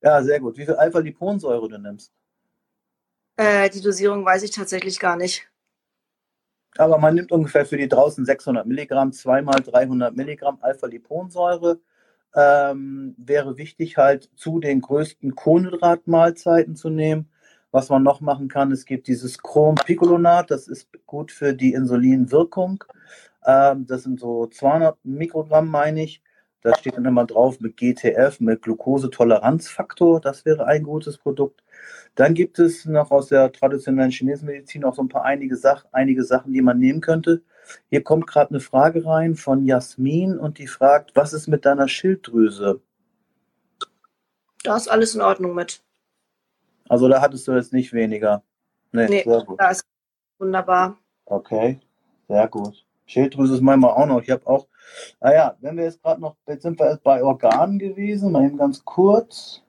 ja, 0.02 0.20
sehr 0.24 0.40
gut. 0.40 0.56
Wie 0.56 0.66
viel 0.66 0.74
Alpha-Liponsäure 0.74 1.68
du 1.68 1.78
nimmst? 1.78 2.12
Äh, 3.36 3.70
die 3.70 3.80
Dosierung 3.80 4.24
weiß 4.24 4.42
ich 4.42 4.50
tatsächlich 4.50 4.98
gar 4.98 5.14
nicht. 5.16 5.48
Aber 6.78 6.98
man 6.98 7.14
nimmt 7.14 7.30
ungefähr 7.30 7.64
für 7.64 7.76
die 7.76 7.86
draußen 7.86 8.24
600 8.24 8.66
Milligramm, 8.66 9.12
zweimal 9.12 9.62
300 9.62 10.16
Milligramm 10.16 10.58
Alpha-Liponsäure 10.60 11.80
ähm, 12.34 13.14
wäre 13.18 13.56
wichtig, 13.56 13.96
halt 13.96 14.30
zu 14.36 14.60
den 14.60 14.80
größten 14.80 15.34
Kohlenhydratmahlzeiten 15.34 16.76
zu 16.76 16.90
nehmen. 16.90 17.28
Was 17.70 17.88
man 17.88 18.04
noch 18.04 18.20
machen 18.20 18.48
kann, 18.48 18.70
es 18.70 18.84
gibt 18.84 19.08
dieses 19.08 19.38
Chrom-Picolonat, 19.42 20.50
das 20.50 20.68
ist 20.68 20.88
gut 21.06 21.32
für 21.32 21.54
die 21.54 21.72
Insulinwirkung. 21.72 22.84
Ähm, 23.44 23.86
das 23.86 24.04
sind 24.04 24.20
so 24.20 24.46
200 24.46 24.96
Mikrogramm, 25.04 25.68
meine 25.68 26.04
ich. 26.04 26.22
Da 26.62 26.74
steht 26.76 26.96
dann 26.96 27.04
immer 27.04 27.26
drauf 27.26 27.60
mit 27.60 27.76
GTF, 27.76 28.40
mit 28.40 28.62
Glukosetoleranzfaktor. 28.62 30.20
Das 30.20 30.46
wäre 30.46 30.66
ein 30.66 30.82
gutes 30.82 31.18
Produkt. 31.18 31.62
Dann 32.14 32.32
gibt 32.32 32.58
es 32.58 32.86
noch 32.86 33.10
aus 33.10 33.28
der 33.28 33.52
traditionellen 33.52 34.10
chinesischen 34.10 34.46
Medizin 34.46 34.82
noch 34.82 34.94
so 34.94 35.02
ein 35.02 35.08
paar 35.08 35.24
einige, 35.24 35.56
Sach 35.56 35.84
einige 35.92 36.24
Sachen, 36.24 36.52
die 36.52 36.62
man 36.62 36.78
nehmen 36.78 37.00
könnte. 37.00 37.42
Hier 37.90 38.02
kommt 38.02 38.26
gerade 38.26 38.50
eine 38.50 38.60
Frage 38.60 39.04
rein 39.04 39.34
von 39.34 39.64
Jasmin 39.64 40.38
und 40.38 40.58
die 40.58 40.66
fragt, 40.66 41.14
was 41.14 41.32
ist 41.32 41.48
mit 41.48 41.64
deiner 41.64 41.88
Schilddrüse? 41.88 42.80
Da 44.62 44.76
ist 44.76 44.88
alles 44.88 45.14
in 45.14 45.20
Ordnung 45.20 45.54
mit. 45.54 45.82
Also 46.88 47.08
da 47.08 47.20
hattest 47.20 47.46
du 47.48 47.52
jetzt 47.52 47.72
nicht 47.72 47.92
weniger. 47.92 48.42
Nee, 48.92 49.08
nee 49.08 49.22
sehr 49.24 49.44
gut. 49.44 49.60
da 49.60 49.70
ist 49.70 49.84
wunderbar. 50.38 50.98
Okay, 51.26 51.80
sehr 52.28 52.48
gut. 52.48 52.84
Schilddrüse 53.06 53.54
ist 53.54 53.60
manchmal 53.60 53.90
auch 53.90 54.06
noch. 54.06 54.22
Ich 54.22 54.30
habe 54.30 54.46
auch, 54.46 54.66
naja, 55.20 55.48
ah 55.48 55.56
wenn 55.60 55.76
wir 55.76 55.84
jetzt 55.84 56.02
gerade 56.02 56.20
noch, 56.20 56.36
jetzt 56.46 56.62
sind 56.62 56.78
wir 56.78 56.90
jetzt 56.90 57.02
bei 57.02 57.22
Organen 57.22 57.78
gewesen, 57.78 58.32
mal 58.32 58.44
eben 58.44 58.56
ganz 58.56 58.84
kurz. 58.84 59.62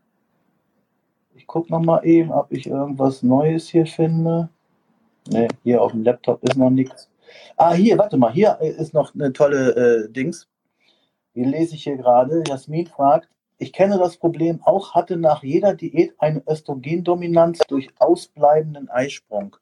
Ich 1.34 1.47
gucke 1.47 1.71
noch 1.71 1.81
mal 1.81 2.05
eben, 2.05 2.31
ob 2.31 2.51
ich 2.51 2.67
irgendwas 2.67 3.23
Neues 3.23 3.67
hier 3.67 3.86
finde. 3.86 4.49
Ne, 5.27 5.47
hier 5.63 5.81
auf 5.81 5.91
dem 5.91 6.03
Laptop 6.03 6.43
ist 6.43 6.55
noch 6.55 6.69
nichts. 6.69 7.10
Ah, 7.58 7.74
hier, 7.74 7.98
warte 7.98 8.17
mal, 8.17 8.32
hier 8.32 8.60
ist 8.60 8.93
noch 8.93 9.13
eine 9.13 9.34
tolle 9.34 10.06
äh, 10.06 10.12
Dings. 10.12 10.48
Hier 11.34 11.48
lese 11.48 11.76
ich 11.76 11.84
hier 11.84 11.98
gerade. 11.98 12.43
Jasmin 12.48 12.88
fragt, 12.88 13.30
ich 13.58 13.71
kenne 13.71 13.98
das 13.98 14.17
Problem 14.17 14.62
auch, 14.63 14.93
hatte 14.95 15.17
nach 15.17 15.43
jeder 15.43 15.74
Diät 15.74 16.13
eine 16.17 16.43
Östrogendominanz 16.48 17.60
durch 17.67 17.89
ausbleibenden 18.00 18.89
Eisprung. 18.89 19.56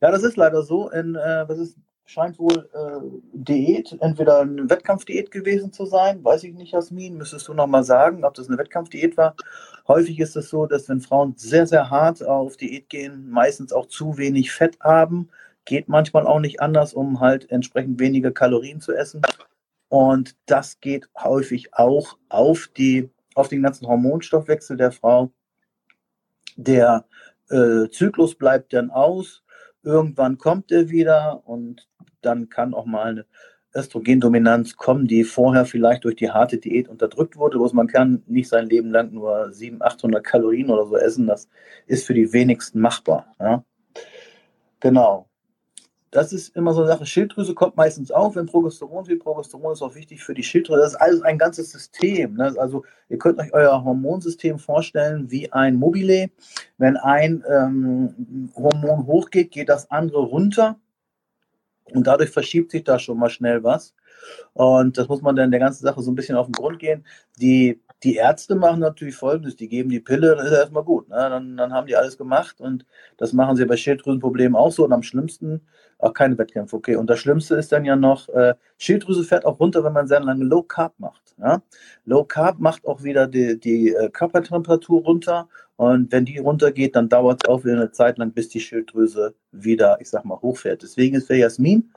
Ja, 0.00 0.10
das 0.10 0.22
ist 0.22 0.36
leider 0.36 0.62
so. 0.62 0.88
In, 0.90 1.14
äh, 1.14 1.44
was 1.46 1.58
ist, 1.58 1.76
scheint 2.06 2.38
wohl 2.38 2.68
äh, 2.72 3.20
Diät, 3.32 3.96
entweder 4.00 4.40
eine 4.40 4.68
Wettkampfdiät 4.68 5.30
gewesen 5.30 5.72
zu 5.72 5.86
sein, 5.86 6.24
weiß 6.24 6.44
ich 6.44 6.54
nicht, 6.54 6.72
Jasmin, 6.72 7.16
müsstest 7.16 7.46
du 7.46 7.54
nochmal 7.54 7.84
sagen, 7.84 8.24
ob 8.24 8.34
das 8.34 8.48
eine 8.48 8.58
Wettkampfdiät 8.58 9.16
war. 9.16 9.36
Häufig 9.86 10.18
ist 10.18 10.36
es 10.36 10.50
so, 10.50 10.66
dass 10.66 10.88
wenn 10.88 11.00
Frauen 11.00 11.34
sehr, 11.36 11.66
sehr 11.66 11.90
hart 11.90 12.26
auf 12.26 12.56
Diät 12.56 12.88
gehen, 12.88 13.30
meistens 13.30 13.72
auch 13.72 13.86
zu 13.86 14.16
wenig 14.18 14.50
Fett 14.50 14.78
haben, 14.80 15.28
geht 15.64 15.88
manchmal 15.88 16.26
auch 16.26 16.40
nicht 16.40 16.60
anders, 16.60 16.94
um 16.94 17.20
halt 17.20 17.50
entsprechend 17.50 18.00
wenige 18.00 18.32
Kalorien 18.32 18.80
zu 18.80 18.92
essen. 18.92 19.22
Und 19.88 20.36
das 20.46 20.80
geht 20.80 21.08
häufig 21.18 21.74
auch 21.74 22.18
auf, 22.28 22.68
die, 22.76 23.10
auf 23.34 23.48
den 23.48 23.62
ganzen 23.62 23.86
Hormonstoffwechsel 23.86 24.76
der 24.76 24.92
Frau. 24.92 25.32
Der 26.56 27.04
äh, 27.48 27.88
Zyklus 27.90 28.34
bleibt 28.34 28.72
dann 28.72 28.90
aus, 28.90 29.42
irgendwann 29.82 30.38
kommt 30.38 30.70
er 30.70 30.90
wieder 30.90 31.42
und 31.46 31.88
dann 32.20 32.48
kann 32.48 32.74
auch 32.74 32.86
mal 32.86 33.10
eine 33.10 33.26
Östrogendominanz 33.74 34.76
kommen, 34.76 35.06
die 35.06 35.24
vorher 35.24 35.64
vielleicht 35.64 36.04
durch 36.04 36.16
die 36.16 36.30
harte 36.30 36.58
Diät 36.58 36.88
unterdrückt 36.88 37.36
wurde. 37.36 37.58
Bloß 37.58 37.72
man 37.72 37.86
kann 37.86 38.22
nicht 38.26 38.48
sein 38.48 38.66
Leben 38.66 38.90
lang 38.90 39.12
nur 39.12 39.52
700, 39.52 39.92
800 39.92 40.24
Kalorien 40.24 40.70
oder 40.70 40.86
so 40.86 40.96
essen. 40.96 41.26
Das 41.26 41.48
ist 41.86 42.06
für 42.06 42.14
die 42.14 42.32
wenigsten 42.32 42.80
machbar. 42.80 43.34
Ja? 43.38 43.64
Genau 44.80 45.29
das 46.10 46.32
ist 46.32 46.56
immer 46.56 46.72
so 46.72 46.80
eine 46.80 46.88
Sache. 46.88 47.06
Schilddrüse 47.06 47.54
kommt 47.54 47.76
meistens 47.76 48.10
auf, 48.10 48.34
wenn 48.34 48.46
Progesteron 48.46 49.04
viel 49.04 49.18
Progesteron 49.18 49.72
ist 49.72 49.82
auch 49.82 49.94
wichtig 49.94 50.22
für 50.22 50.34
die 50.34 50.42
Schilddrüse. 50.42 50.80
Das 50.80 50.92
ist 50.92 51.00
alles 51.00 51.22
ein 51.22 51.38
ganzes 51.38 51.70
System. 51.70 52.34
Ne? 52.34 52.54
Also 52.58 52.84
ihr 53.08 53.18
könnt 53.18 53.38
euch 53.38 53.52
euer 53.52 53.84
Hormonsystem 53.84 54.58
vorstellen 54.58 55.30
wie 55.30 55.52
ein 55.52 55.76
Mobile. 55.76 56.30
Wenn 56.78 56.96
ein 56.96 57.44
ähm, 57.48 58.50
Hormon 58.56 59.06
hochgeht, 59.06 59.52
geht 59.52 59.68
das 59.68 59.90
andere 59.90 60.22
runter. 60.22 60.76
Und 61.92 62.06
dadurch 62.06 62.30
verschiebt 62.30 62.72
sich 62.72 62.84
da 62.84 62.98
schon 62.98 63.18
mal 63.18 63.30
schnell 63.30 63.62
was. 63.62 63.94
Und 64.52 64.98
das 64.98 65.08
muss 65.08 65.22
man 65.22 65.36
dann 65.36 65.50
der 65.50 65.60
ganzen 65.60 65.84
Sache 65.84 66.02
so 66.02 66.10
ein 66.10 66.14
bisschen 66.14 66.36
auf 66.36 66.46
den 66.46 66.52
Grund 66.52 66.78
gehen. 66.78 67.04
Die, 67.40 67.80
die 68.02 68.16
Ärzte 68.16 68.54
machen 68.54 68.80
natürlich 68.80 69.16
folgendes: 69.16 69.56
Die 69.56 69.68
geben 69.68 69.90
die 69.90 70.00
Pille, 70.00 70.36
dann 70.36 70.46
ist 70.46 70.52
erstmal 70.52 70.84
gut. 70.84 71.08
Ne? 71.08 71.16
Dann, 71.16 71.56
dann 71.56 71.72
haben 71.72 71.86
die 71.86 71.96
alles 71.96 72.18
gemacht. 72.18 72.60
Und 72.60 72.84
das 73.16 73.32
machen 73.32 73.56
sie 73.56 73.66
bei 73.66 73.76
Schilddrüsenproblemen 73.76 74.56
auch 74.56 74.72
so. 74.72 74.84
Und 74.84 74.92
am 74.92 75.02
schlimmsten 75.02 75.62
auch 76.00 76.14
keine 76.14 76.38
Wettkämpfe, 76.38 76.76
okay. 76.76 76.96
Und 76.96 77.08
das 77.08 77.18
Schlimmste 77.18 77.56
ist 77.56 77.72
dann 77.72 77.84
ja 77.84 77.96
noch, 77.96 78.28
äh, 78.30 78.54
Schilddrüse 78.78 79.24
fährt 79.24 79.44
auch 79.44 79.60
runter, 79.60 79.84
wenn 79.84 79.92
man 79.92 80.06
sehr 80.08 80.20
lange 80.20 80.44
Low 80.44 80.62
Carb 80.62 80.94
macht. 80.98 81.34
Ja? 81.38 81.62
Low 82.04 82.24
Carb 82.24 82.58
macht 82.58 82.86
auch 82.86 83.02
wieder 83.02 83.26
die, 83.26 83.58
die 83.58 83.90
äh, 83.90 84.08
Körpertemperatur 84.10 85.02
runter. 85.02 85.48
Und 85.80 86.12
wenn 86.12 86.26
die 86.26 86.36
runtergeht, 86.36 86.94
dann 86.94 87.08
dauert 87.08 87.40
es 87.42 87.48
auch 87.48 87.64
wieder 87.64 87.76
eine 87.76 87.90
Zeit 87.90 88.18
lang, 88.18 88.32
bis 88.32 88.50
die 88.50 88.60
Schilddrüse 88.60 89.34
wieder, 89.50 89.96
ich 89.98 90.10
sag 90.10 90.26
mal, 90.26 90.38
hochfährt. 90.42 90.82
Deswegen 90.82 91.16
ist 91.16 91.28
für 91.28 91.36
Jasmin, 91.36 91.90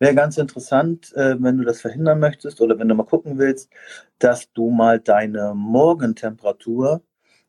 wäre 0.00 0.12
ganz 0.12 0.38
interessant, 0.38 1.14
äh, 1.14 1.36
wenn 1.38 1.56
du 1.56 1.62
das 1.62 1.80
verhindern 1.80 2.18
möchtest 2.18 2.60
oder 2.60 2.76
wenn 2.80 2.88
du 2.88 2.96
mal 2.96 3.04
gucken 3.04 3.38
willst, 3.38 3.70
dass 4.18 4.52
du 4.54 4.70
mal 4.70 4.98
deine 4.98 5.54
Morgentemperatur 5.54 7.00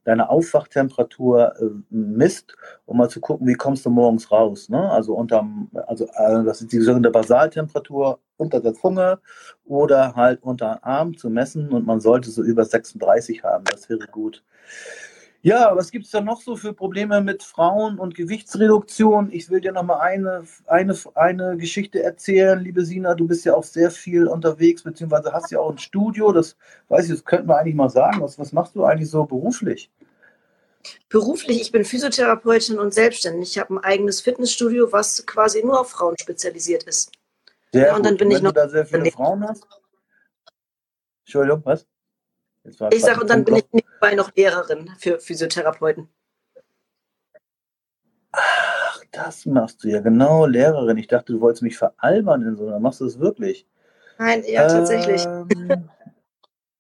deine 0.04 0.30
Aufwachtemperatur 0.30 1.54
äh, 1.60 1.66
misst, 1.90 2.56
um 2.86 2.98
mal 2.98 3.10
zu 3.10 3.20
gucken, 3.20 3.48
wie 3.48 3.54
kommst 3.54 3.86
du 3.86 3.90
morgens 3.90 4.32
raus. 4.32 4.70
Ne? 4.70 4.92
Also 4.92 5.14
unter, 5.16 5.48
also 5.88 6.06
äh, 6.06 6.44
das 6.46 6.62
ist 6.62 6.72
die 6.72 6.80
sogenannte 6.80 7.12
Basaltemperatur 7.12 8.20
unter 8.38 8.60
der 8.60 8.74
Zunge 8.74 9.20
oder 9.66 10.16
halt 10.16 10.42
unter 10.44 10.84
Arm 10.84 11.18
zu 11.18 11.30
messen 11.30 11.70
und 11.70 11.86
man 11.86 12.00
sollte 12.00 12.30
so 12.30 12.44
über 12.44 12.64
36 12.64 13.44
haben. 13.44 13.66
Das 13.66 13.90
wäre 13.90 14.08
gut. 14.08 14.44
Ja, 15.42 15.74
was 15.74 15.92
gibt 15.92 16.06
es 16.06 16.12
da 16.12 16.20
noch 16.20 16.42
so 16.42 16.58
für 16.58 16.74
Probleme 16.74 17.22
mit 17.22 17.44
Frauen 17.44 17.98
und 17.98 18.14
Gewichtsreduktion? 18.14 19.32
Ich 19.32 19.50
will 19.50 19.62
dir 19.62 19.72
noch 19.72 19.84
mal 19.84 20.00
eine, 20.00 20.44
eine, 20.68 20.98
eine 21.16 21.56
Geschichte 21.56 22.04
erzählen, 22.04 22.60
liebe 22.60 22.84
Sina. 22.84 23.16
Du 23.16 23.26
bist 23.26 23.46
ja 23.46 23.56
auch 23.56 23.64
sehr 23.64 23.90
viel 23.90 24.28
unterwegs, 24.28 24.84
beziehungsweise 24.84 25.32
hast 25.32 25.52
ja 25.52 25.60
auch 25.60 25.72
ein 25.72 25.78
Studio. 25.78 26.34
Das 26.34 26.58
weiß 26.90 27.06
ich, 27.06 27.12
das 27.12 27.24
könnten 27.24 27.48
wir 27.48 27.58
eigentlich 27.58 27.76
mal 27.76 27.90
sagen. 27.90 28.22
Was, 28.22 28.38
was 28.38 28.52
machst 28.52 28.76
du 28.76 28.84
eigentlich 28.84 29.10
so 29.10 29.24
beruflich? 29.24 29.90
Beruflich, 31.08 31.62
ich 31.62 31.72
bin 31.72 31.86
Physiotherapeutin 31.86 32.78
und 32.78 32.94
selbstständig. 32.94 33.52
Ich 33.52 33.60
habe 33.60 33.76
ein 33.76 33.80
eigenes 33.80 34.20
Fitnessstudio, 34.20 34.92
was 34.92 35.26
quasi 35.26 35.64
nur 35.64 35.80
auf 35.80 35.92
Frauen 35.92 36.16
spezialisiert 36.20 36.84
ist. 36.84 37.12
Sehr 37.72 37.88
ja, 37.88 37.96
und 37.96 38.06
dann 38.06 38.14
gut. 38.14 38.20
bin 38.20 38.28
und 38.28 38.34
wenn 38.34 38.38
ich 38.38 38.44
noch 38.44 38.52
du 38.52 38.60
da 38.60 38.70
sehr 38.70 38.86
viele 38.86 39.12
Frauen 39.12 39.48
hast? 39.48 39.66
Entschuldigung, 41.24 41.62
was? 41.64 41.86
Ich 42.92 43.02
sage, 43.02 43.22
und 43.22 43.30
dann 43.30 43.44
bin 43.44 43.58
ich 43.58 43.66
nebenbei 43.72 44.16
noch 44.16 44.34
Lehrerin 44.36 44.92
für 44.98 45.20
Physiotherapeuten. 45.20 46.10
Ach, 48.32 49.04
das 49.12 49.46
machst 49.46 49.84
du 49.84 49.90
ja 49.90 50.02
genau, 50.02 50.46
Lehrerin. 50.46 50.98
Ich 50.98 51.08
dachte, 51.08 51.34
du 51.34 51.42
wolltest 51.42 51.64
mich 51.64 51.78
veralbern 51.78 52.44
in 52.44 52.56
so 52.56 52.68
einer. 52.68 52.80
Machst 52.80 53.02
du 53.02 53.06
das 53.06 53.20
wirklich? 53.20 53.68
Nein, 54.18 54.44
ja, 54.48 54.64
ähm, 54.64 54.70
tatsächlich. 54.70 55.26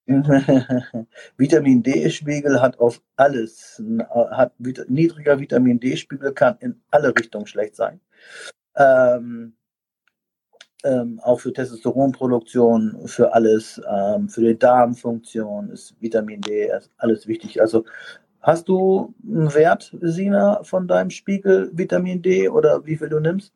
Vitamin 1.37 1.83
D-Spiegel 1.83 2.61
hat 2.61 2.79
auf 2.79 3.01
alles, 3.15 3.81
hat 4.09 4.53
niedriger 4.59 5.39
Vitamin 5.39 5.79
D-Spiegel 5.79 6.33
kann 6.33 6.57
in 6.59 6.81
alle 6.89 7.15
Richtungen 7.15 7.45
schlecht 7.45 7.75
sein. 7.75 8.01
Ähm, 8.75 9.53
ähm, 10.83 11.19
auch 11.23 11.39
für 11.39 11.51
Testosteronproduktion, 11.51 13.07
für 13.07 13.33
alles, 13.33 13.81
ähm, 13.89 14.29
für 14.29 14.41
die 14.41 14.57
Darmfunktion 14.57 15.71
ist 15.71 15.95
Vitamin 15.99 16.41
D 16.41 16.71
alles 16.97 17.27
wichtig. 17.27 17.61
Also 17.61 17.85
hast 18.41 18.69
du 18.69 19.13
einen 19.23 19.53
Wert, 19.53 19.95
Sina, 20.01 20.63
von 20.63 20.87
deinem 20.87 21.09
Spiegel 21.09 21.69
Vitamin 21.73 22.21
D 22.21 22.49
oder 22.49 22.85
wie 22.85 22.97
viel 22.97 23.09
du 23.09 23.19
nimmst? 23.19 23.53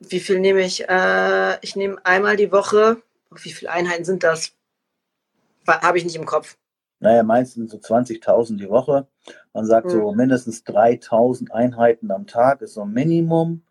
Wie 0.00 0.20
viel 0.20 0.40
nehme 0.40 0.60
ich? 0.60 0.88
Äh, 0.88 1.58
ich 1.60 1.76
nehme 1.76 1.96
einmal 2.04 2.36
die 2.36 2.52
Woche. 2.52 2.98
Wie 3.42 3.52
viele 3.52 3.70
Einheiten 3.70 4.04
sind 4.04 4.22
das? 4.22 4.52
Habe 5.66 5.98
ich 5.98 6.04
nicht 6.04 6.16
im 6.16 6.26
Kopf. 6.26 6.56
Naja, 7.00 7.22
meistens 7.22 7.70
so 7.70 7.78
20.000 7.78 8.56
die 8.56 8.68
Woche. 8.68 9.06
Man 9.52 9.66
sagt 9.66 9.90
hm. 9.90 9.92
so 9.92 10.14
mindestens 10.14 10.64
3.000 10.64 11.50
Einheiten 11.50 12.10
am 12.10 12.26
Tag 12.26 12.62
ist 12.62 12.74
so 12.74 12.82
ein 12.82 12.92
Minimum. 12.92 13.62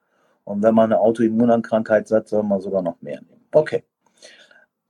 Und 0.44 0.62
wenn 0.64 0.76
man 0.76 0.92
eine 0.92 1.00
Autoimmunkrankheit 1.00 2.10
hat, 2.12 2.28
soll 2.28 2.44
man 2.44 2.60
sogar 2.60 2.82
noch 2.82 3.02
mehr 3.02 3.22
nehmen. 3.22 3.46
Okay. 3.52 3.84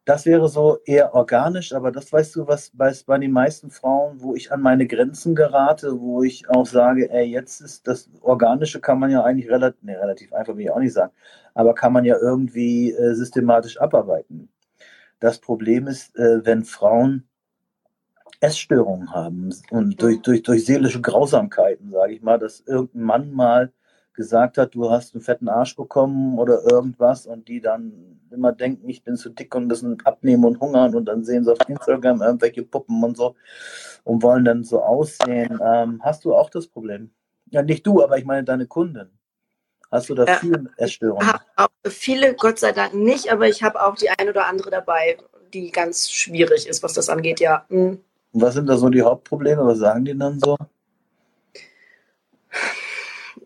Das 0.05 0.25
wäre 0.25 0.49
so 0.49 0.79
eher 0.83 1.15
organisch, 1.15 1.71
aber 1.71 1.89
das 1.89 2.11
weißt 2.11 2.35
du, 2.35 2.45
was 2.45 2.71
bei, 2.73 2.93
bei 3.05 3.17
den 3.17 3.31
meisten 3.31 3.71
Frauen, 3.71 4.21
wo 4.21 4.35
ich 4.35 4.51
an 4.51 4.61
meine 4.61 4.85
Grenzen 4.85 5.33
gerate, 5.33 6.01
wo 6.01 6.23
ich 6.23 6.49
auch 6.49 6.65
sage, 6.65 7.09
ey, 7.09 7.25
jetzt 7.25 7.61
ist 7.61 7.87
das 7.87 8.09
Organische 8.21 8.81
kann 8.81 8.99
man 8.99 9.11
ja 9.11 9.23
eigentlich 9.23 9.49
relativ, 9.49 9.81
nee, 9.81 9.95
relativ 9.95 10.33
einfach, 10.33 10.57
will 10.57 10.65
ich 10.65 10.71
auch 10.71 10.79
nicht 10.79 10.91
sagen, 10.91 11.13
aber 11.53 11.73
kann 11.73 11.93
man 11.93 12.03
ja 12.03 12.17
irgendwie 12.19 12.91
äh, 12.91 13.13
systematisch 13.13 13.79
abarbeiten. 13.79 14.49
Das 15.21 15.39
Problem 15.39 15.87
ist, 15.87 16.13
äh, 16.17 16.45
wenn 16.45 16.65
Frauen 16.65 17.25
Essstörungen 18.41 19.13
haben 19.13 19.55
und 19.71 20.01
durch, 20.01 20.21
durch, 20.21 20.43
durch 20.43 20.65
seelische 20.65 20.99
Grausamkeiten, 20.99 21.91
sage 21.91 22.13
ich 22.13 22.21
mal, 22.21 22.37
dass 22.37 22.59
irgendein 22.59 23.03
Mann 23.03 23.31
mal 23.31 23.71
gesagt 24.13 24.57
hat, 24.57 24.75
du 24.75 24.89
hast 24.89 25.13
einen 25.13 25.23
fetten 25.23 25.49
Arsch 25.49 25.75
bekommen 25.75 26.37
oder 26.37 26.63
irgendwas 26.69 27.25
und 27.25 27.47
die 27.47 27.61
dann 27.61 28.19
immer 28.31 28.51
denken, 28.51 28.89
ich 28.89 29.03
bin 29.03 29.15
zu 29.15 29.29
dick 29.29 29.53
und 29.55 29.67
müssen 29.67 29.97
abnehmen 30.05 30.45
und 30.45 30.59
hungern 30.59 30.95
und 30.95 31.05
dann 31.05 31.23
sehen 31.23 31.43
sie 31.43 31.51
auf 31.51 31.67
Instagram 31.67 32.21
irgendwelche 32.21 32.63
Puppen 32.63 33.03
und 33.03 33.17
so 33.17 33.35
und 34.03 34.23
wollen 34.23 34.45
dann 34.45 34.63
so 34.63 34.81
aussehen. 34.81 35.59
Ähm, 35.63 36.01
hast 36.03 36.25
du 36.25 36.35
auch 36.35 36.49
das 36.49 36.67
Problem? 36.67 37.11
Ja, 37.51 37.61
nicht 37.61 37.85
du, 37.85 38.03
aber 38.03 38.17
ich 38.17 38.25
meine 38.25 38.43
deine 38.43 38.65
Kunden. 38.65 39.09
Hast 39.91 40.09
du 40.09 40.15
da 40.15 40.25
ja, 40.25 40.35
viele 40.37 40.65
Essstörungen? 40.77 41.27
viele, 41.85 42.33
Gott 42.33 42.57
sei 42.57 42.71
Dank 42.71 42.95
nicht, 42.95 43.31
aber 43.31 43.47
ich 43.47 43.61
habe 43.61 43.79
auch 43.79 43.95
die 43.95 44.09
eine 44.09 44.31
oder 44.31 44.47
andere 44.47 44.71
dabei, 44.71 45.17
die 45.53 45.69
ganz 45.69 46.09
schwierig 46.09 46.67
ist, 46.67 46.81
was 46.81 46.93
das 46.93 47.09
angeht, 47.09 47.39
ja. 47.39 47.65
Mhm. 47.69 47.99
Was 48.31 48.55
sind 48.55 48.67
da 48.67 48.77
so 48.77 48.89
die 48.89 49.03
Hauptprobleme? 49.03 49.63
Was 49.63 49.77
sagen 49.77 50.05
die 50.05 50.17
dann 50.17 50.39
so? 50.39 50.57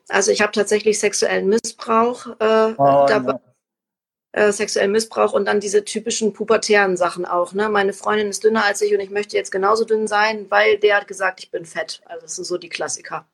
Also 0.09 0.31
ich 0.31 0.41
habe 0.41 0.51
tatsächlich 0.51 0.99
sexuellen 0.99 1.47
Missbrauch 1.47 2.27
äh, 2.39 2.73
oh, 2.77 3.05
dabei. 3.07 3.33
No. 3.33 3.41
Äh, 4.33 4.51
sexuellen 4.51 4.91
Missbrauch 4.91 5.33
und 5.33 5.45
dann 5.45 5.59
diese 5.59 5.83
typischen 5.83 6.31
pubertären 6.31 6.95
Sachen 6.95 7.25
auch. 7.25 7.53
Ne? 7.53 7.69
Meine 7.69 7.93
Freundin 7.93 8.27
ist 8.27 8.43
dünner 8.43 8.65
als 8.65 8.81
ich 8.81 8.93
und 8.93 8.99
ich 8.99 9.09
möchte 9.09 9.35
jetzt 9.35 9.51
genauso 9.51 9.83
dünn 9.83 10.07
sein, 10.07 10.45
weil 10.49 10.77
der 10.77 10.97
hat 10.97 11.07
gesagt, 11.07 11.39
ich 11.39 11.49
bin 11.49 11.65
fett. 11.65 12.01
Also 12.05 12.21
das 12.21 12.35
sind 12.35 12.45
so 12.45 12.57
die 12.57 12.69
Klassiker. 12.69 13.25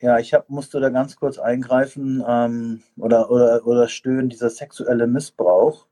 Ja, 0.00 0.18
ich 0.18 0.34
hab, 0.34 0.50
musste 0.50 0.78
da 0.78 0.90
ganz 0.90 1.16
kurz 1.16 1.38
eingreifen 1.38 2.22
ähm, 2.28 2.82
oder, 2.98 3.30
oder, 3.30 3.66
oder 3.66 3.88
stöhnen, 3.88 4.28
dieser 4.28 4.50
sexuelle 4.50 5.06
Missbrauch 5.06 5.86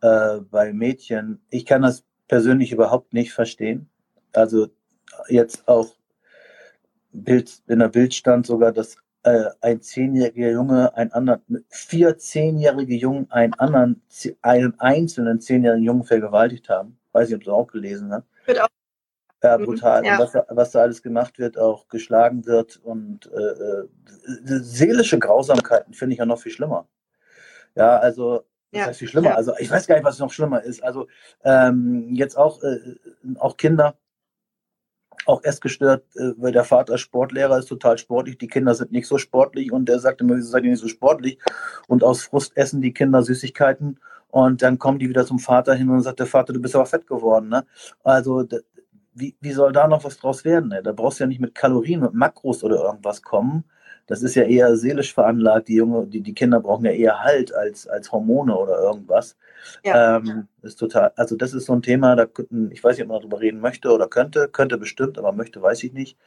äh, 0.00 0.38
bei 0.50 0.72
Mädchen. 0.72 1.40
Ich 1.50 1.66
kann 1.66 1.82
das 1.82 2.02
persönlich 2.28 2.72
überhaupt 2.72 3.12
nicht 3.12 3.32
verstehen. 3.34 3.90
Also 4.32 4.68
jetzt 5.28 5.68
auch 5.68 5.94
Bild, 7.12 7.62
in 7.66 7.78
der 7.78 7.88
Bild 7.88 8.14
stand 8.14 8.46
sogar, 8.46 8.72
dass 8.72 8.96
äh, 9.22 9.46
ein 9.60 9.80
zehnjähriger 9.82 10.50
Junge 10.50 10.96
einen 10.96 11.12
anderen, 11.12 11.42
vier 11.68 12.16
zehnjährige 12.18 12.94
Jungen 12.94 13.30
einen 13.30 13.54
anderen, 13.54 14.02
einen 14.42 14.78
einzelnen 14.80 15.40
zehnjährigen 15.40 15.84
Jungen 15.84 16.04
vergewaltigt 16.04 16.68
haben. 16.68 16.98
Weiß 17.12 17.28
ich, 17.28 17.34
ob 17.34 17.44
du 17.44 17.52
auch 17.52 17.66
gelesen 17.66 18.12
hast. 18.12 18.24
Wird 18.46 18.60
auch. 18.60 18.68
Ja, 19.42 19.58
mhm, 19.58 19.64
brutal. 19.64 20.04
Ja. 20.04 20.18
Was, 20.18 20.34
was, 20.48 20.70
da 20.70 20.80
alles 20.82 21.02
gemacht 21.02 21.38
wird, 21.38 21.58
auch 21.58 21.88
geschlagen 21.88 22.46
wird 22.46 22.76
und 22.82 23.30
äh, 23.32 23.38
äh 23.38 23.88
seelische 24.62 25.18
Grausamkeiten 25.18 25.94
finde 25.94 26.12
ich 26.12 26.18
ja 26.18 26.26
noch 26.26 26.40
viel 26.40 26.52
schlimmer. 26.52 26.86
Ja, 27.74 27.98
also 27.98 28.44
das 28.72 28.80
ja. 28.80 28.86
heißt 28.86 28.98
viel 28.98 29.08
schlimmer. 29.08 29.30
Ja. 29.30 29.34
Also 29.36 29.54
ich 29.58 29.70
weiß 29.70 29.86
gar 29.86 29.96
nicht, 29.96 30.04
was 30.04 30.18
noch 30.18 30.32
schlimmer 30.32 30.62
ist. 30.62 30.82
Also 30.82 31.08
ähm, 31.42 32.14
jetzt 32.14 32.36
auch, 32.36 32.62
äh, 32.62 32.78
auch 33.38 33.56
Kinder, 33.56 33.96
auch 35.26 35.42
essgestört, 35.44 36.04
äh, 36.16 36.32
weil 36.36 36.52
der 36.52 36.64
Vater 36.64 36.98
Sportlehrer 36.98 37.58
ist 37.58 37.66
total 37.66 37.98
sportlich, 37.98 38.38
die 38.38 38.48
Kinder 38.48 38.74
sind 38.74 38.92
nicht 38.92 39.06
so 39.06 39.18
sportlich 39.18 39.72
und 39.72 39.88
der 39.88 39.98
sagt 39.98 40.20
immer, 40.20 40.36
wieso 40.36 40.50
seid 40.50 40.64
ihr 40.64 40.70
nicht 40.70 40.80
so 40.80 40.88
sportlich? 40.88 41.38
Und 41.88 42.04
aus 42.04 42.22
Frust 42.22 42.56
essen 42.56 42.80
die 42.80 42.92
Kinder 42.92 43.22
Süßigkeiten 43.22 43.98
und 44.28 44.62
dann 44.62 44.78
kommen 44.78 44.98
die 44.98 45.08
wieder 45.08 45.26
zum 45.26 45.38
Vater 45.38 45.74
hin 45.74 45.90
und 45.90 46.02
sagt 46.02 46.20
der 46.20 46.26
Vater, 46.26 46.52
du 46.52 46.60
bist 46.60 46.74
aber 46.74 46.86
fett 46.86 47.06
geworden. 47.06 47.48
Ne? 47.48 47.66
Also 48.04 48.46
wie, 49.14 49.36
wie 49.40 49.52
soll 49.52 49.72
da 49.72 49.88
noch 49.88 50.04
was 50.04 50.18
draus 50.18 50.44
werden? 50.44 50.70
Ne? 50.70 50.82
Da 50.82 50.92
brauchst 50.92 51.18
du 51.18 51.24
ja 51.24 51.28
nicht 51.28 51.40
mit 51.40 51.54
Kalorien, 51.54 52.00
mit 52.00 52.14
Makros 52.14 52.62
oder 52.62 52.76
irgendwas 52.76 53.22
kommen, 53.22 53.64
das 54.10 54.24
ist 54.24 54.34
ja 54.34 54.42
eher 54.42 54.76
seelisch 54.76 55.14
veranlagt. 55.14 55.68
Die 55.68 55.76
Junge, 55.76 56.04
die, 56.04 56.20
die 56.20 56.34
Kinder 56.34 56.58
brauchen 56.58 56.84
ja 56.84 56.90
eher 56.90 57.22
Halt 57.22 57.54
als, 57.54 57.86
als 57.86 58.10
Hormone 58.10 58.56
oder 58.56 58.80
irgendwas. 58.80 59.36
Ja. 59.84 60.16
Ähm, 60.16 60.48
ist 60.62 60.80
total, 60.80 61.12
also 61.14 61.36
das 61.36 61.54
ist 61.54 61.66
so 61.66 61.74
ein 61.74 61.82
Thema, 61.82 62.16
da 62.16 62.26
könnten, 62.26 62.72
ich 62.72 62.82
weiß 62.82 62.96
nicht, 62.96 63.04
ob 63.04 63.12
man 63.12 63.20
darüber 63.20 63.40
reden 63.40 63.60
möchte 63.60 63.92
oder 63.92 64.08
könnte, 64.08 64.48
könnte 64.48 64.78
bestimmt, 64.78 65.16
aber 65.16 65.30
möchte, 65.30 65.62
weiß 65.62 65.84
ich 65.84 65.92
nicht. 65.92 66.18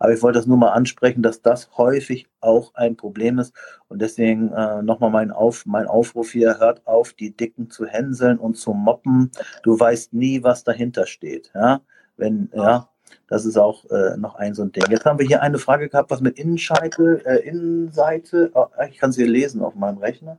Aber 0.00 0.12
ich 0.12 0.20
wollte 0.20 0.40
das 0.40 0.46
nur 0.46 0.56
mal 0.56 0.72
ansprechen, 0.72 1.22
dass 1.22 1.40
das 1.40 1.70
häufig 1.76 2.26
auch 2.40 2.74
ein 2.74 2.96
Problem 2.96 3.38
ist. 3.38 3.54
Und 3.86 4.02
deswegen 4.02 4.52
äh, 4.52 4.82
nochmal 4.82 5.10
mein, 5.10 5.30
Auf, 5.30 5.64
mein 5.64 5.86
Aufruf 5.86 6.32
hier, 6.32 6.58
hört 6.58 6.84
auf, 6.88 7.12
die 7.12 7.36
Dicken 7.36 7.70
zu 7.70 7.86
hänseln 7.86 8.38
und 8.38 8.56
zu 8.56 8.72
moppen. 8.72 9.30
Du 9.62 9.78
weißt 9.78 10.12
nie, 10.12 10.42
was 10.42 10.64
dahinter 10.64 11.06
steht. 11.06 11.52
Ja, 11.54 11.82
wenn, 12.16 12.50
ja, 12.52 12.88
das 13.28 13.44
ist 13.44 13.56
auch 13.56 13.84
äh, 13.90 14.16
noch 14.16 14.36
ein 14.36 14.54
so 14.54 14.62
ein 14.62 14.72
Ding. 14.72 14.84
Jetzt 14.90 15.04
haben 15.04 15.18
wir 15.18 15.26
hier 15.26 15.42
eine 15.42 15.58
Frage 15.58 15.88
gehabt, 15.88 16.10
was 16.10 16.20
mit 16.20 16.38
Innenscheitel, 16.38 17.22
äh, 17.24 17.46
Innenseite. 17.46 18.50
Oh, 18.54 18.66
ich 18.88 18.98
kann 18.98 19.12
sie 19.12 19.24
lesen 19.24 19.62
auf 19.62 19.74
meinem 19.74 19.98
Rechner. 19.98 20.38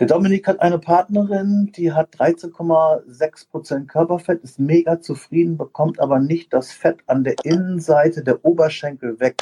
Der 0.00 0.06
Dominik 0.06 0.46
hat 0.46 0.60
eine 0.60 0.78
Partnerin, 0.78 1.72
die 1.76 1.92
hat 1.92 2.14
13,6% 2.14 3.86
Körperfett, 3.86 4.42
ist 4.42 4.58
mega 4.58 5.00
zufrieden, 5.00 5.56
bekommt 5.56 6.00
aber 6.00 6.18
nicht 6.18 6.52
das 6.52 6.72
Fett 6.72 6.98
an 7.06 7.24
der 7.24 7.34
Innenseite 7.44 8.22
der 8.22 8.44
Oberschenkel 8.44 9.18
weg. 9.20 9.36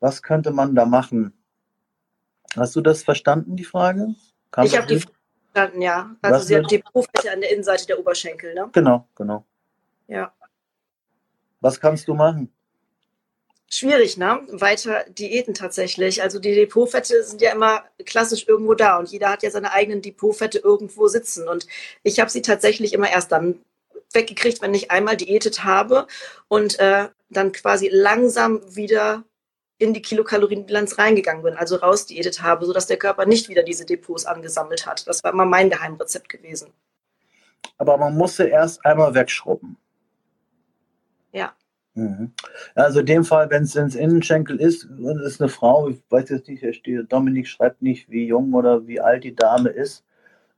Was 0.00 0.22
könnte 0.22 0.50
man 0.50 0.74
da 0.74 0.84
machen? 0.84 1.32
Hast 2.54 2.76
du 2.76 2.80
das 2.80 3.02
verstanden, 3.02 3.56
die 3.56 3.64
Frage? 3.64 4.14
Kam 4.50 4.66
ich 4.66 4.76
habe 4.76 4.86
die 4.86 5.00
verstanden, 5.52 5.82
ja. 5.82 6.10
Also 6.22 6.36
Was 6.36 6.46
sie 6.46 6.56
hat 6.56 6.70
die 6.70 6.76
Depotfette 6.76 7.32
an 7.32 7.40
der 7.40 7.52
Innenseite 7.52 7.86
der 7.86 7.98
Oberschenkel, 7.98 8.54
ne? 8.54 8.68
Genau, 8.72 9.06
genau. 9.14 9.44
Ja. 10.06 10.32
Was 11.66 11.80
kannst 11.80 12.06
du 12.06 12.14
machen? 12.14 12.52
Schwierig, 13.68 14.16
ne? 14.16 14.40
Weiter 14.52 15.04
Diäten 15.08 15.52
tatsächlich. 15.52 16.22
Also 16.22 16.38
die 16.38 16.54
Depotfette 16.54 17.24
sind 17.24 17.42
ja 17.42 17.50
immer 17.50 17.82
klassisch 18.04 18.46
irgendwo 18.46 18.74
da 18.74 19.00
und 19.00 19.10
jeder 19.10 19.30
hat 19.30 19.42
ja 19.42 19.50
seine 19.50 19.72
eigenen 19.72 20.00
Depotfette 20.00 20.58
irgendwo 20.60 21.08
sitzen. 21.08 21.48
Und 21.48 21.66
ich 22.04 22.20
habe 22.20 22.30
sie 22.30 22.40
tatsächlich 22.40 22.92
immer 22.92 23.10
erst 23.10 23.32
dann 23.32 23.58
weggekriegt, 24.12 24.62
wenn 24.62 24.74
ich 24.74 24.92
einmal 24.92 25.16
diätet 25.16 25.64
habe 25.64 26.06
und 26.46 26.78
äh, 26.78 27.08
dann 27.30 27.50
quasi 27.50 27.88
langsam 27.90 28.60
wieder 28.76 29.24
in 29.78 29.92
die 29.92 30.02
Kilokalorienbilanz 30.02 30.98
reingegangen 30.98 31.42
bin, 31.42 31.56
also 31.56 31.74
rausdiätet 31.74 32.42
habe, 32.42 32.64
sodass 32.64 32.86
der 32.86 32.96
Körper 32.96 33.26
nicht 33.26 33.48
wieder 33.48 33.64
diese 33.64 33.84
Depots 33.84 34.24
angesammelt 34.24 34.86
hat. 34.86 35.08
Das 35.08 35.24
war 35.24 35.32
immer 35.32 35.46
mein 35.46 35.68
Geheimrezept 35.68 36.28
gewesen. 36.28 36.72
Aber 37.76 37.96
man 37.96 38.16
musste 38.16 38.44
erst 38.44 38.86
einmal 38.86 39.14
wegschrubben. 39.14 39.76
Mhm. 41.96 42.32
Also 42.74 43.00
in 43.00 43.06
dem 43.06 43.24
Fall, 43.24 43.50
wenn 43.50 43.62
es 43.62 43.74
ins 43.74 43.94
Innenschenkel 43.94 44.60
ist, 44.60 44.84
und 44.84 45.18
es 45.20 45.32
ist 45.34 45.40
eine 45.40 45.48
Frau, 45.48 45.88
ich 45.88 45.98
weiß 46.10 46.28
jetzt 46.28 46.46
nicht, 46.48 46.62
steht, 46.76 47.10
Dominik 47.10 47.48
schreibt 47.48 47.80
nicht, 47.82 48.10
wie 48.10 48.26
jung 48.26 48.52
oder 48.52 48.86
wie 48.86 49.00
alt 49.00 49.24
die 49.24 49.34
Dame 49.34 49.70
ist. 49.70 50.04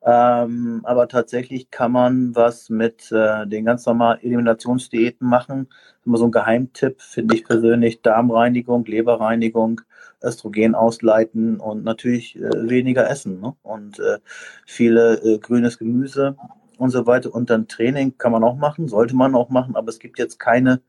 Ähm, 0.03 0.81
aber 0.85 1.09
tatsächlich 1.09 1.71
kann 1.71 1.93
man 1.93 2.35
was 2.35 2.71
mit 2.71 3.11
äh, 3.13 3.47
den 3.47 3.65
ganz 3.65 3.87
normalen 3.87 4.21
Eliminationsdiäten 4.23 5.29
machen. 5.29 5.69
Immer 6.05 6.19
so 6.19 6.25
ein 6.27 6.33
Geheimtipp, 6.33 7.01
finde 7.01 7.37
ich 7.37 7.45
persönlich. 7.45 8.03
Darmreinigung, 8.03 8.85
Leberreinigung, 8.85 9.81
Östrogen 10.23 10.75
ausleiten 10.75 11.61
und 11.61 11.85
natürlich 11.85 12.37
äh, 12.37 12.69
weniger 12.69 13.09
essen. 13.09 13.41
Ne? 13.41 13.55
Und 13.63 14.01
äh, 14.01 14.19
viele 14.67 15.15
äh, 15.23 15.39
grünes 15.39 15.79
Gemüse 15.79 16.37
und 16.79 16.91
so 16.91 17.07
weiter. 17.07 17.35
Und 17.35 17.51
dann 17.51 17.69
Training 17.69 18.19
kann 18.19 18.33
man 18.33 18.45
auch 18.45 18.57
machen, 18.57 18.89
sollte 18.89 19.15
man 19.17 19.35
auch 19.35 19.51
machen, 19.51 19.77
aber 19.77 19.89
es 19.89 19.99
gibt 19.99 20.19
jetzt 20.19 20.39
keine 20.41 20.81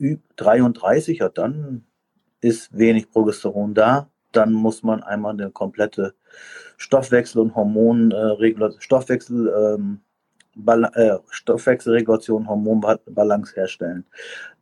Ü33, 0.00 1.18
ja, 1.18 1.28
dann 1.28 1.84
ist 2.40 2.76
wenig 2.76 3.10
Progesteron 3.10 3.74
da. 3.74 4.10
Dann 4.32 4.52
muss 4.52 4.82
man 4.82 5.02
einmal 5.02 5.32
eine 5.32 5.50
komplette 5.50 6.14
Stoffwechsel- 6.76 7.40
und 7.40 7.54
Hormonregulation, 7.54 8.78
äh, 8.78 8.82
Stoffwechsel, 8.82 9.74
ähm, 9.76 10.00
äh, 10.66 11.18
Stoffwechselregulation, 11.30 12.48
Hormonbalance 12.48 13.54
herstellen. 13.54 14.04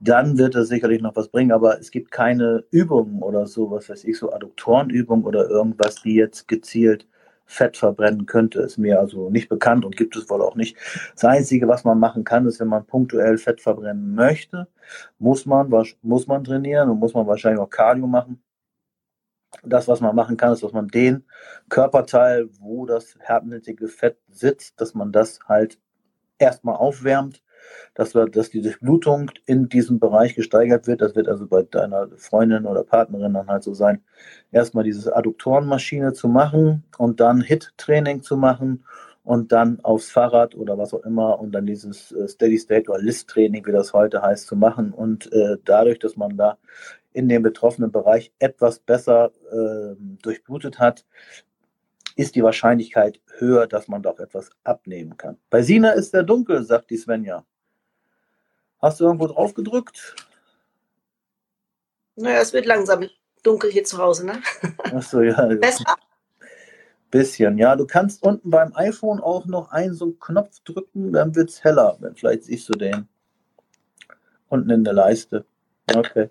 Dann 0.01 0.39
wird 0.39 0.55
es 0.55 0.69
sicherlich 0.69 1.01
noch 1.03 1.17
was 1.17 1.29
bringen, 1.29 1.53
aber 1.53 1.79
es 1.81 1.91
gibt 1.91 2.11
keine 2.11 2.65
Übungen 2.71 3.23
oder 3.23 3.47
so, 3.47 3.71
was 3.71 3.89
weiß 3.89 4.05
ich, 4.05 4.19
so 4.19 4.33
Adduktorenübungen 4.33 5.25
oder 5.25 5.49
irgendwas, 5.49 6.03
die 6.03 6.15
jetzt 6.15 6.49
gezielt 6.49 7.07
Fett 7.47 7.77
verbrennen 7.77 8.27
könnte, 8.27 8.61
ist 8.61 8.77
mir 8.77 8.99
also 8.99 9.31
nicht 9.31 9.49
bekannt 9.49 9.85
und 9.85 9.97
gibt 9.97 10.17
es 10.17 10.29
wohl 10.29 10.43
auch 10.43 10.57
nicht. 10.57 10.77
Das 11.15 11.25
Einzige, 11.25 11.69
was 11.69 11.85
man 11.85 11.99
machen 11.99 12.25
kann, 12.25 12.47
ist, 12.47 12.61
wenn 12.61 12.69
man 12.69 12.85
punktuell 12.85 13.39
Fett 13.39 13.61
verbrennen 13.61 14.15
möchte, 14.15 14.67
muss 15.19 15.47
man, 15.47 15.73
muss 16.03 16.27
man 16.27 16.45
trainieren 16.45 16.91
und 16.91 16.99
muss 16.99 17.15
man 17.15 17.27
wahrscheinlich 17.27 17.61
auch 17.61 17.71
Cardio 17.71 18.07
machen. 18.07 18.43
Das, 19.63 19.89
was 19.89 20.01
man 20.01 20.15
machen 20.15 20.37
kann, 20.37 20.53
ist, 20.53 20.63
dass 20.63 20.73
man 20.73 20.89
den 20.89 21.25
Körperteil, 21.69 22.49
wo 22.59 22.85
das 22.85 23.17
hartnäckige 23.25 23.89
Fett 23.89 24.19
sitzt, 24.29 24.81
dass 24.81 24.95
man 24.95 25.13
das 25.13 25.39
halt 25.49 25.79
erstmal 26.39 26.77
aufwärmt 26.77 27.43
dass, 27.95 28.15
wir, 28.15 28.27
dass 28.27 28.51
die 28.51 28.63
Durchblutung 28.63 29.31
in 29.47 29.69
diesem 29.69 29.99
Bereich 29.99 30.35
gesteigert 30.35 30.87
wird. 30.87 31.01
Das 31.01 31.15
wird 31.15 31.29
also 31.29 31.47
bei 31.47 31.63
deiner 31.63 32.09
Freundin 32.17 32.67
oder 32.67 32.85
Partnerin 32.85 33.35
dann 33.35 33.49
halt 33.49 33.63
so 33.63 33.75
sein, 33.75 34.03
erstmal 34.53 34.85
diese 34.85 35.15
Adduktorenmaschine 35.17 36.13
zu 36.13 36.29
machen 36.29 36.85
und 36.99 37.21
dann 37.21 37.41
HIT-Training 37.41 38.23
zu 38.23 38.37
machen 38.37 38.85
und 39.27 39.51
dann 39.51 39.81
aufs 39.81 40.11
Fahrrad 40.11 40.55
oder 40.55 40.79
was 40.79 40.95
auch 40.95 41.05
immer 41.05 41.41
und 41.41 41.51
dann 41.53 41.67
dieses 41.67 42.13
äh, 42.13 42.29
Steady 42.29 42.59
State 42.59 42.89
oder 42.89 43.01
List-Training, 43.01 43.67
wie 43.67 43.73
das 43.73 43.93
heute 43.93 44.23
heißt, 44.23 44.47
zu 44.47 44.55
machen. 44.55 44.93
Und 44.93 45.33
äh, 45.33 45.57
dadurch, 45.65 45.99
dass 45.99 46.17
man 46.17 46.37
da 46.37 46.59
in 47.13 47.29
dem 47.29 47.43
betroffenen 47.43 47.91
Bereich 47.91 48.31
etwas 48.39 48.79
besser 48.79 49.33
äh, 49.51 49.97
durchblutet 50.23 50.79
hat, 50.79 51.05
ist 52.15 52.37
die 52.37 52.43
Wahrscheinlichkeit 52.43 53.21
höher, 53.39 53.67
dass 53.67 53.89
man 53.89 54.03
doch 54.03 54.21
etwas 54.21 54.51
abnehmen 54.63 55.17
kann. 55.17 55.39
Bei 55.51 55.63
Sina 55.63 55.91
ist 55.91 56.15
der 56.15 56.23
dunkel, 56.23 56.63
sagt 56.63 56.91
die 56.91 56.97
Svenja. 56.97 57.45
Hast 58.81 59.01
du 59.01 59.05
irgendwo 59.05 59.27
drauf 59.27 59.55
gedrückt? 59.55 60.15
Naja, 62.17 62.41
es 62.41 62.53
wird 62.53 62.67
langsam 62.67 63.09
dunkel 63.43 63.71
hier 63.71 63.85
zu 63.85 63.99
Hause, 63.99 64.27
ne? 64.27 64.43
Achso, 64.79 65.21
ja. 65.21 65.47
Besser? 65.47 65.97
Bisschen, 67.11 67.59
ja. 67.59 67.77
Du 67.77 67.87
kannst 67.87 68.23
unten 68.23 68.51
beim 68.51 68.75
iPhone 68.75 69.21
auch 69.21 69.47
noch 69.47 69.71
einen 69.71 69.95
so 69.95 70.07
einen 70.07 70.19
Knopf 70.19 70.61
drücken, 70.65 71.13
dann 71.13 71.35
wird 71.35 71.51
es 71.51 71.63
heller. 71.63 71.99
Vielleicht 72.15 72.45
siehst 72.45 72.69
du 72.69 72.73
den. 72.73 73.09
Unten 74.49 74.71
in 74.71 74.85
der 74.85 74.95
Leiste. 74.95 75.45
Okay. 75.95 76.31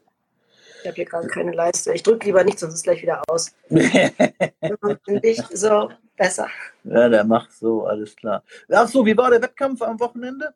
Ich 0.81 0.87
habe 0.87 0.95
hier 0.95 1.05
gerade 1.05 1.27
keine 1.27 1.51
Leiste. 1.51 1.93
Ich 1.93 2.03
drücke 2.03 2.27
lieber 2.27 2.43
nicht, 2.43 2.59
sonst 2.59 2.73
ist 2.73 2.79
es 2.79 2.83
gleich 2.83 3.01
wieder 3.01 3.23
aus. 3.27 3.55
So, 5.51 5.89
besser. 6.17 6.47
Ja, 6.83 7.09
der 7.09 7.23
macht 7.23 7.51
so, 7.53 7.85
alles 7.85 8.15
klar. 8.15 8.43
Ach 8.69 8.87
so, 8.87 9.05
wie 9.05 9.17
war 9.17 9.29
der 9.29 9.41
Wettkampf 9.41 9.81
am 9.81 9.99
Wochenende? 9.99 10.53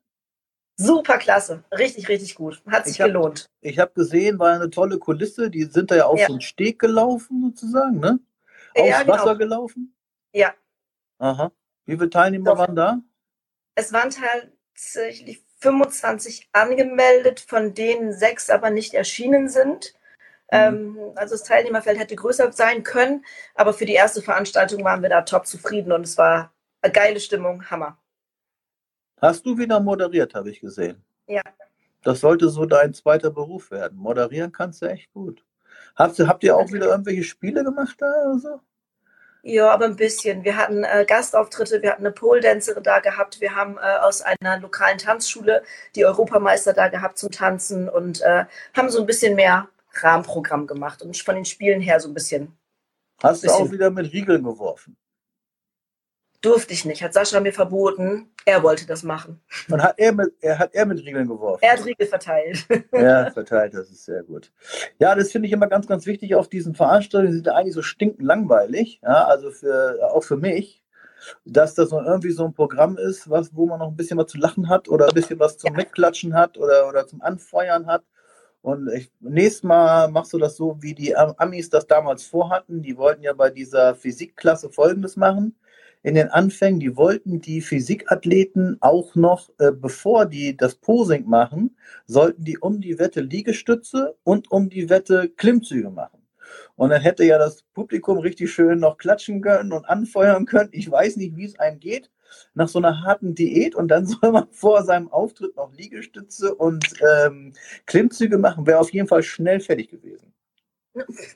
Super 0.82 1.18
klasse, 1.18 1.62
richtig, 1.78 2.08
richtig 2.08 2.36
gut. 2.36 2.64
Hat 2.66 2.86
sich 2.86 2.96
ich 2.96 3.02
hab, 3.02 3.08
gelohnt. 3.08 3.50
Ich 3.60 3.80
habe 3.80 3.92
gesehen, 3.94 4.40
war 4.40 4.54
eine 4.54 4.70
tolle 4.70 4.98
Kulisse. 4.98 5.50
Die 5.50 5.66
sind 5.66 5.92
da 5.92 5.98
ja 5.98 6.06
auf 6.06 6.18
ja. 6.18 6.28
so 6.28 6.34
einen 6.34 6.42
Steg 6.42 6.80
gelaufen, 6.80 7.42
sozusagen, 7.42 8.00
ne? 8.00 8.18
Aufs 8.76 8.88
ja, 8.88 9.02
genau. 9.02 9.14
Wasser 9.14 9.36
gelaufen? 9.36 9.94
Ja. 10.32 10.54
Aha. 11.18 11.52
Wie 11.86 11.98
viele 11.98 12.10
Teilnehmer 12.10 12.52
Doch. 12.52 12.60
waren 12.60 12.78
da? 12.78 13.02
Es 13.76 13.92
waren 13.92 14.10
tatsächlich 14.10 15.44
25 15.60 16.48
angemeldet, 16.54 17.42
von 17.42 17.74
denen 17.74 18.14
sechs 18.14 18.50
aber 18.50 18.70
nicht 18.70 18.94
erschienen 18.94 19.50
sind. 19.50 19.94
Mhm. 20.50 20.58
Ähm, 20.58 21.00
also 21.16 21.36
das 21.36 21.44
Teilnehmerfeld 21.44 22.00
hätte 22.00 22.16
größer 22.16 22.54
sein 22.54 22.84
können, 22.84 23.26
aber 23.54 23.74
für 23.74 23.86
die 23.86 23.96
erste 23.96 24.22
Veranstaltung 24.22 24.86
waren 24.86 25.02
wir 25.02 25.10
da 25.10 25.24
top 25.24 25.46
zufrieden 25.46 25.92
und 25.92 26.04
es 26.04 26.18
war 26.18 26.54
eine 26.82 26.94
geile 26.94 27.20
Stimmung, 27.20 27.70
Hammer. 27.70 27.98
Hast 29.22 29.46
du 29.46 29.58
wieder 29.58 29.80
moderiert, 29.80 30.34
habe 30.34 30.50
ich 30.50 30.62
gesehen. 30.62 31.04
Ja. 31.28 31.42
Das 32.04 32.22
sollte 32.22 32.50
so 32.50 32.66
dein 32.66 32.94
zweiter 32.94 33.32
Beruf 33.32 33.72
werden. 33.72 33.98
Moderieren 33.98 34.52
kannst 34.52 34.82
du 34.82 34.86
echt 34.86 35.12
gut. 35.14 35.44
Habt 35.96 36.18
ihr, 36.18 36.28
habt 36.28 36.44
ihr 36.44 36.56
auch 36.56 36.72
wieder 36.72 36.88
irgendwelche 36.88 37.24
Spiele 37.24 37.64
gemacht 37.64 37.96
da 38.00 38.06
oder 38.26 38.40
so? 38.40 38.62
Ja, 39.42 39.72
aber 39.72 39.86
ein 39.86 39.96
bisschen. 39.96 40.44
Wir 40.44 40.58
hatten 40.58 40.84
äh, 40.84 41.06
Gastauftritte, 41.08 41.82
wir 41.82 41.92
hatten 41.92 42.06
eine 42.06 42.12
Pole-Dancerin 42.12 42.84
da 42.84 43.00
gehabt, 43.00 43.40
wir 43.40 43.56
haben 43.56 43.78
äh, 43.78 43.98
aus 44.02 44.22
einer 44.22 44.60
lokalen 44.60 44.98
Tanzschule 44.98 45.64
die 45.96 46.06
Europameister 46.06 46.74
da 46.74 46.90
gehabt 46.90 47.18
zum 47.18 47.32
Tanzen 47.32 47.88
und 47.88 48.22
äh, 48.22 48.46
haben 48.76 48.90
so 48.90 49.00
ein 49.00 49.06
bisschen 49.06 49.36
mehr 49.36 49.70
Rahmenprogramm 49.94 50.68
gemacht 50.68 51.02
und 51.02 51.18
von 51.18 51.36
den 51.36 51.46
Spielen 51.46 51.82
her 51.82 52.00
so 52.00 52.10
ein 52.10 52.14
bisschen. 52.14 52.58
Hast 53.24 53.44
du 53.44 53.50
auch 53.50 53.72
wieder 53.72 53.90
mit 53.92 54.12
Riegeln 54.12 54.44
geworfen? 54.44 54.98
Durfte 56.42 56.74
ich 56.74 56.86
nicht, 56.86 57.04
hat 57.04 57.14
Sascha 57.14 57.42
mir 57.42 57.52
verboten. 57.52 58.32
Er 58.46 58.64
wollte 58.64 58.88
das 58.88 59.04
machen. 59.04 59.42
Und 59.70 59.84
hat 59.84 59.96
er 59.98 60.14
mit, 60.14 60.32
er 60.40 60.58
hat 60.58 60.74
er 60.74 60.86
mit 60.86 61.00
Riegeln 61.00 61.28
geworfen? 61.28 61.60
Er 61.62 61.74
hat 61.74 61.86
Riegel 61.86 62.08
verteilt. 62.08 62.66
Ja, 62.94 63.30
verteilt, 63.32 63.74
das 63.74 63.90
ist 63.90 64.06
sehr 64.06 64.24
gut. 64.24 64.52
Ja, 65.00 65.16
das 65.16 65.32
finde 65.32 65.48
ich 65.48 65.54
immer 65.54 65.68
ganz, 65.68 65.86
ganz 65.86 66.06
wichtig 66.06 66.36
auf 66.36 66.48
diesen 66.48 66.76
Veranstaltungen. 66.76 67.32
Die 67.32 67.38
sind 67.38 67.50
eigentlich 67.50 67.74
so 67.74 67.82
stinkend 67.82 68.26
langweilig, 68.26 69.02
ja, 69.04 69.26
also 69.26 69.52
für, 69.52 70.00
auch 70.14 70.24
für 70.24 70.38
mich, 70.38 70.82
dass 71.44 71.76
das 71.76 71.92
noch 71.92 72.06
irgendwie 72.06 72.32
so 72.32 72.46
ein 72.46 72.54
Programm 72.54 72.98
ist, 72.98 73.30
was, 73.30 73.54
wo 73.54 73.66
man 73.66 73.80
noch 73.80 73.90
ein 73.90 73.98
bisschen 73.98 74.18
was 74.18 74.28
zu 74.28 74.38
lachen 74.38 74.70
hat 74.70 74.88
oder 74.88 75.08
ein 75.08 75.14
bisschen 75.14 75.40
was 75.40 75.58
zum 75.58 75.72
ja. 75.72 75.78
Mitklatschen 75.78 76.34
hat 76.34 76.58
oder, 76.58 76.88
oder 76.88 77.06
zum 77.06 77.22
Anfeuern 77.22 77.88
hat. 77.88 78.04
Und 78.62 78.90
ich, 78.94 79.12
nächstes 79.20 79.64
Mal 79.64 80.10
machst 80.10 80.32
du 80.32 80.38
das 80.38 80.56
so, 80.56 80.78
wie 80.80 80.94
die 80.94 81.16
Amis 81.16 81.70
das 81.70 81.88
damals 81.88 82.24
vorhatten. 82.24 82.82
Die 82.82 82.98
wollten 82.98 83.24
ja 83.24 83.34
bei 83.34 83.50
dieser 83.50 83.96
Physikklasse 83.96 84.70
Folgendes 84.70 85.18
machen 85.18 85.56
in 86.02 86.16
den 86.16 86.30
Anfängen, 86.30 86.80
die 86.80 86.96
wollten 86.96 87.42
die 87.42 87.62
Physikathleten 87.62 88.78
auch 88.80 89.16
noch, 89.16 89.50
äh, 89.60 89.72
bevor 89.72 90.26
die 90.26 90.56
das 90.56 90.76
Posing 90.76 91.28
machen, 91.28 91.78
sollten 92.06 92.44
die 92.44 92.58
um 92.58 92.80
die 92.80 93.00
Wette 93.00 93.22
Liegestütze 93.22 94.16
und 94.24 94.52
um 94.52 94.70
die 94.70 94.90
Wette 94.90 95.30
Klimmzüge 95.30 95.90
machen. 95.90 96.20
Und 96.76 96.90
dann 96.90 97.02
hätte 97.02 97.26
ja 97.26 97.38
das 97.38 97.64
Publikum 97.74 98.18
richtig 98.20 98.52
schön 98.52 98.80
noch 98.80 98.98
klatschen 98.98 99.42
können 99.42 99.74
und 99.74 99.86
anfeuern 99.86 100.46
können. 100.46 100.70
Ich 100.72 100.90
weiß 100.90 101.18
nicht, 101.18 101.36
wie 101.36 101.46
es 101.46 101.60
einem 101.60 101.80
geht 101.80 102.10
nach 102.54 102.68
so 102.68 102.80
einer 102.80 103.04
harten 103.04 103.36
Diät 103.36 103.76
und 103.76 103.90
dann 103.90 104.06
soll 104.08 104.32
man 104.32 104.48
vor 104.52 104.84
seinem 104.84 105.12
Auftritt 105.12 105.56
noch 105.56 105.74
Liegestütze 105.74 106.56
und 106.56 106.86
ähm, 107.02 107.54
Klimmzüge 107.86 108.38
machen, 108.38 108.66
wäre 108.66 108.80
auf 108.80 108.94
jeden 108.94 109.08
Fall 109.08 109.24
schnell 109.24 109.60
fertig 109.60 109.90
gewesen. 109.90 110.34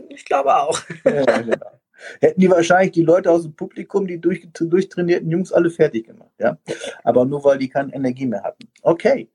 Ich 0.09 0.25
glaube 0.25 0.55
auch. 0.55 0.79
Ja, 1.05 1.41
genau 1.41 1.79
hätten 2.21 2.41
die 2.41 2.49
wahrscheinlich 2.49 2.91
die 2.91 3.03
Leute 3.03 3.31
aus 3.31 3.43
dem 3.43 3.55
Publikum, 3.55 4.07
die 4.07 4.19
durch, 4.19 4.47
durchtrainierten 4.53 5.29
Jungs, 5.29 5.51
alle 5.51 5.69
fertig 5.69 6.07
gemacht. 6.07 6.31
Ja? 6.39 6.57
Aber 7.03 7.25
nur 7.25 7.43
weil 7.43 7.57
die 7.57 7.69
keine 7.69 7.93
Energie 7.93 8.25
mehr 8.25 8.43
hatten. 8.43 8.67
Okay, 8.81 9.29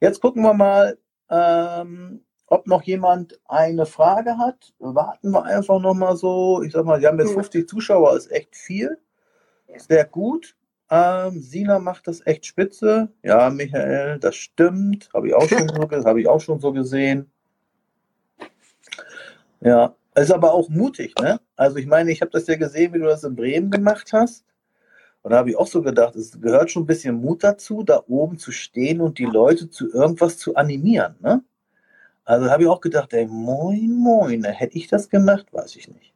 jetzt 0.00 0.20
gucken 0.20 0.42
wir 0.42 0.54
mal, 0.54 0.98
ähm, 1.30 2.22
ob 2.46 2.66
noch 2.66 2.82
jemand 2.82 3.40
eine 3.46 3.86
Frage 3.86 4.36
hat. 4.36 4.72
Warten 4.78 5.30
wir 5.30 5.44
einfach 5.44 5.80
noch 5.80 5.94
mal 5.94 6.16
so. 6.16 6.62
Ich 6.62 6.72
sag 6.72 6.84
mal, 6.84 7.00
wir 7.00 7.08
haben 7.08 7.20
jetzt 7.20 7.32
50 7.32 7.68
Zuschauer, 7.68 8.16
ist 8.16 8.30
echt 8.30 8.56
viel. 8.56 8.98
Sehr 9.76 10.04
gut. 10.04 10.56
Ähm, 10.90 11.40
Sina 11.40 11.78
macht 11.78 12.08
das 12.08 12.26
echt 12.26 12.46
spitze. 12.46 13.12
Ja, 13.22 13.48
Michael, 13.50 14.18
das 14.18 14.34
stimmt. 14.34 15.08
Habe 15.14 15.28
ich, 15.28 15.34
auch 15.34 15.48
schon 15.48 15.68
so, 15.68 16.04
hab 16.04 16.16
ich 16.16 16.28
auch 16.28 16.40
schon 16.40 16.58
so 16.58 16.72
gesehen. 16.72 17.30
Ja, 19.60 19.94
ist 20.16 20.32
aber 20.32 20.52
auch 20.52 20.68
mutig, 20.68 21.14
ne? 21.20 21.40
Also 21.60 21.76
ich 21.76 21.84
meine, 21.84 22.10
ich 22.10 22.22
habe 22.22 22.30
das 22.30 22.46
ja 22.46 22.56
gesehen, 22.56 22.94
wie 22.94 23.00
du 23.00 23.04
das 23.04 23.22
in 23.22 23.36
Bremen 23.36 23.70
gemacht 23.70 24.14
hast. 24.14 24.46
Und 25.20 25.32
da 25.32 25.36
habe 25.36 25.50
ich 25.50 25.58
auch 25.58 25.66
so 25.66 25.82
gedacht, 25.82 26.16
es 26.16 26.40
gehört 26.40 26.70
schon 26.70 26.84
ein 26.84 26.86
bisschen 26.86 27.20
Mut 27.20 27.44
dazu, 27.44 27.82
da 27.82 28.02
oben 28.08 28.38
zu 28.38 28.50
stehen 28.50 29.02
und 29.02 29.18
die 29.18 29.26
Leute 29.26 29.68
zu 29.68 29.92
irgendwas 29.92 30.38
zu 30.38 30.54
animieren, 30.54 31.16
ne? 31.20 31.44
Also 32.24 32.50
habe 32.50 32.62
ich 32.62 32.68
auch 32.70 32.80
gedacht, 32.80 33.12
ey, 33.12 33.26
moin, 33.26 33.94
moin, 33.94 34.42
hätte 34.44 34.78
ich 34.78 34.88
das 34.88 35.10
gemacht, 35.10 35.52
weiß 35.52 35.76
ich 35.76 35.88
nicht. 35.88 36.14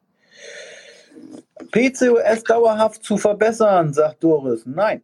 PCOS 1.73 2.45
dauerhaft 2.45 3.05
zu 3.05 3.19
verbessern, 3.19 3.93
sagt 3.93 4.25
Doris. 4.25 4.65
Nein. 4.65 5.03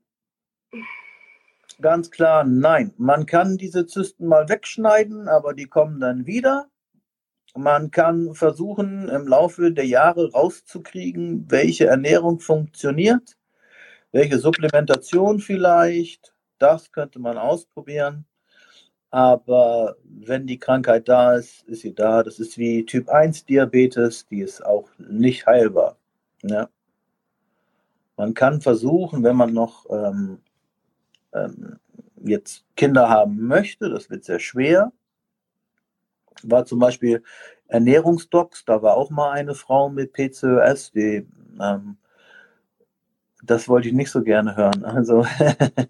Ganz 1.83 2.11
klar, 2.11 2.45
nein. 2.45 2.95
Man 2.97 3.27
kann 3.27 3.59
diese 3.59 3.85
Zysten 3.85 4.27
mal 4.27 4.49
wegschneiden, 4.49 5.29
aber 5.29 5.53
die 5.53 5.67
kommen 5.67 6.01
dann 6.01 6.25
wieder. 6.25 6.70
Man 7.57 7.91
kann 7.91 8.35
versuchen, 8.35 9.09
im 9.09 9.27
Laufe 9.27 9.73
der 9.73 9.87
Jahre 9.87 10.31
rauszukriegen, 10.33 11.51
welche 11.51 11.87
Ernährung 11.87 12.39
funktioniert, 12.39 13.37
welche 14.13 14.39
Supplementation 14.39 15.41
vielleicht. 15.41 16.35
Das 16.59 16.93
könnte 16.93 17.19
man 17.19 17.39
ausprobieren. 17.39 18.27
Aber 19.11 19.97
wenn 20.05 20.47
die 20.47 20.59
Krankheit 20.59 21.09
da 21.09 21.35
ist, 21.35 21.63
ist 21.65 21.81
sie 21.83 21.95
da. 21.95 22.23
Das 22.23 22.39
ist 22.39 22.57
wie 22.59 22.85
Typ 22.85 23.09
1 23.09 23.45
Diabetes, 23.47 24.27
die 24.29 24.41
ist 24.41 24.65
auch 24.65 24.89
nicht 24.99 25.47
heilbar. 25.47 25.97
Ja. 26.43 26.69
Man 28.17 28.35
kann 28.35 28.61
versuchen, 28.61 29.25
wenn 29.25 29.37
man 29.37 29.53
noch 29.53 29.87
ähm, 29.91 30.39
ähm, 31.33 31.79
jetzt 32.23 32.65
Kinder 32.77 33.09
haben 33.09 33.47
möchte, 33.47 33.89
das 33.89 34.11
wird 34.11 34.25
sehr 34.25 34.39
schwer, 34.39 34.93
war 36.43 36.65
zum 36.65 36.79
Beispiel 36.79 37.23
Ernährungsdocs, 37.69 38.65
da 38.65 38.83
war 38.83 38.97
auch 38.97 39.11
mal 39.11 39.31
eine 39.33 39.55
Frau 39.55 39.91
mit 39.91 40.13
PCOS, 40.13 40.93
die 40.93 41.27
ähm, 41.61 41.97
das 43.43 43.69
wollte 43.69 43.89
ich 43.89 43.95
nicht 43.95 44.11
so 44.11 44.23
gerne 44.23 44.57
hören. 44.57 44.85
Also, 44.85 45.25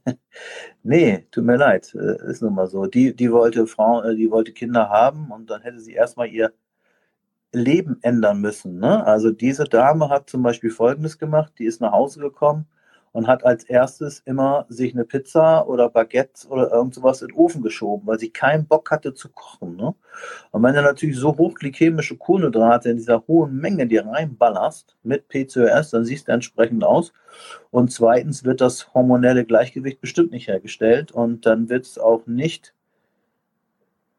nee, 0.83 1.26
tut 1.31 1.44
mir 1.44 1.57
leid, 1.57 1.94
äh, 1.94 2.31
ist 2.31 2.42
nun 2.42 2.55
mal 2.55 2.68
so. 2.68 2.87
Die, 2.87 3.14
die 3.14 3.33
wollte 3.33 3.66
Frau, 3.66 4.03
äh, 4.03 4.14
die 4.14 4.31
wollte 4.31 4.53
Kinder 4.53 4.88
haben 4.88 5.31
und 5.31 5.50
dann 5.50 5.62
hätte 5.62 5.81
sie 5.81 5.92
erstmal 5.92 6.29
ihr 6.29 6.53
Leben 7.53 7.98
ändern 8.03 8.40
müssen. 8.40 8.79
Ne? 8.79 9.05
Also 9.05 9.31
diese 9.33 9.64
Dame 9.64 10.09
hat 10.09 10.31
zum 10.31 10.42
Beispiel 10.42 10.70
Folgendes 10.70 11.18
gemacht, 11.18 11.53
die 11.59 11.64
ist 11.64 11.81
nach 11.81 11.92
Hause 11.92 12.20
gekommen 12.20 12.66
und 13.12 13.27
hat 13.27 13.44
als 13.44 13.64
erstes 13.64 14.20
immer 14.25 14.66
sich 14.68 14.94
eine 14.94 15.05
Pizza 15.05 15.66
oder 15.66 15.88
Baguette 15.88 16.46
oder 16.49 16.70
irgend 16.70 16.94
sowas 16.94 17.23
in 17.23 17.29
den 17.29 17.37
Ofen 17.37 17.62
geschoben, 17.62 18.07
weil 18.07 18.18
sie 18.18 18.31
keinen 18.31 18.66
Bock 18.66 18.90
hatte 18.90 19.14
zu 19.14 19.29
kochen. 19.31 19.77
Ne? 19.77 19.94
Und 20.53 20.62
wenn 20.62 20.75
du 20.75 20.83
natürlich 20.83 21.16
so 21.16 21.37
hochglykämische 21.37 22.16
Kohlenhydrate 22.16 22.90
in 22.90 22.99
dieser 22.99 23.27
hohen 23.27 23.57
Menge 23.57 23.87
dir 23.87 24.07
reinballerst 24.07 24.96
mit 25.03 25.29
PCOS, 25.29 25.90
dann 25.90 26.05
siehst 26.05 26.29
du 26.29 26.33
entsprechend 26.33 26.85
aus. 26.85 27.12
Und 27.70 27.92
zweitens 27.92 28.44
wird 28.44 28.61
das 28.61 28.94
hormonelle 28.94 29.44
Gleichgewicht 29.44 30.01
bestimmt 30.01 30.31
nicht 30.31 30.49
hergestellt 30.49 31.12
und 31.12 31.46
dann 31.46 31.68
wird 31.68 31.87
es 31.87 31.99
auch 31.99 32.27
nicht 32.27 32.75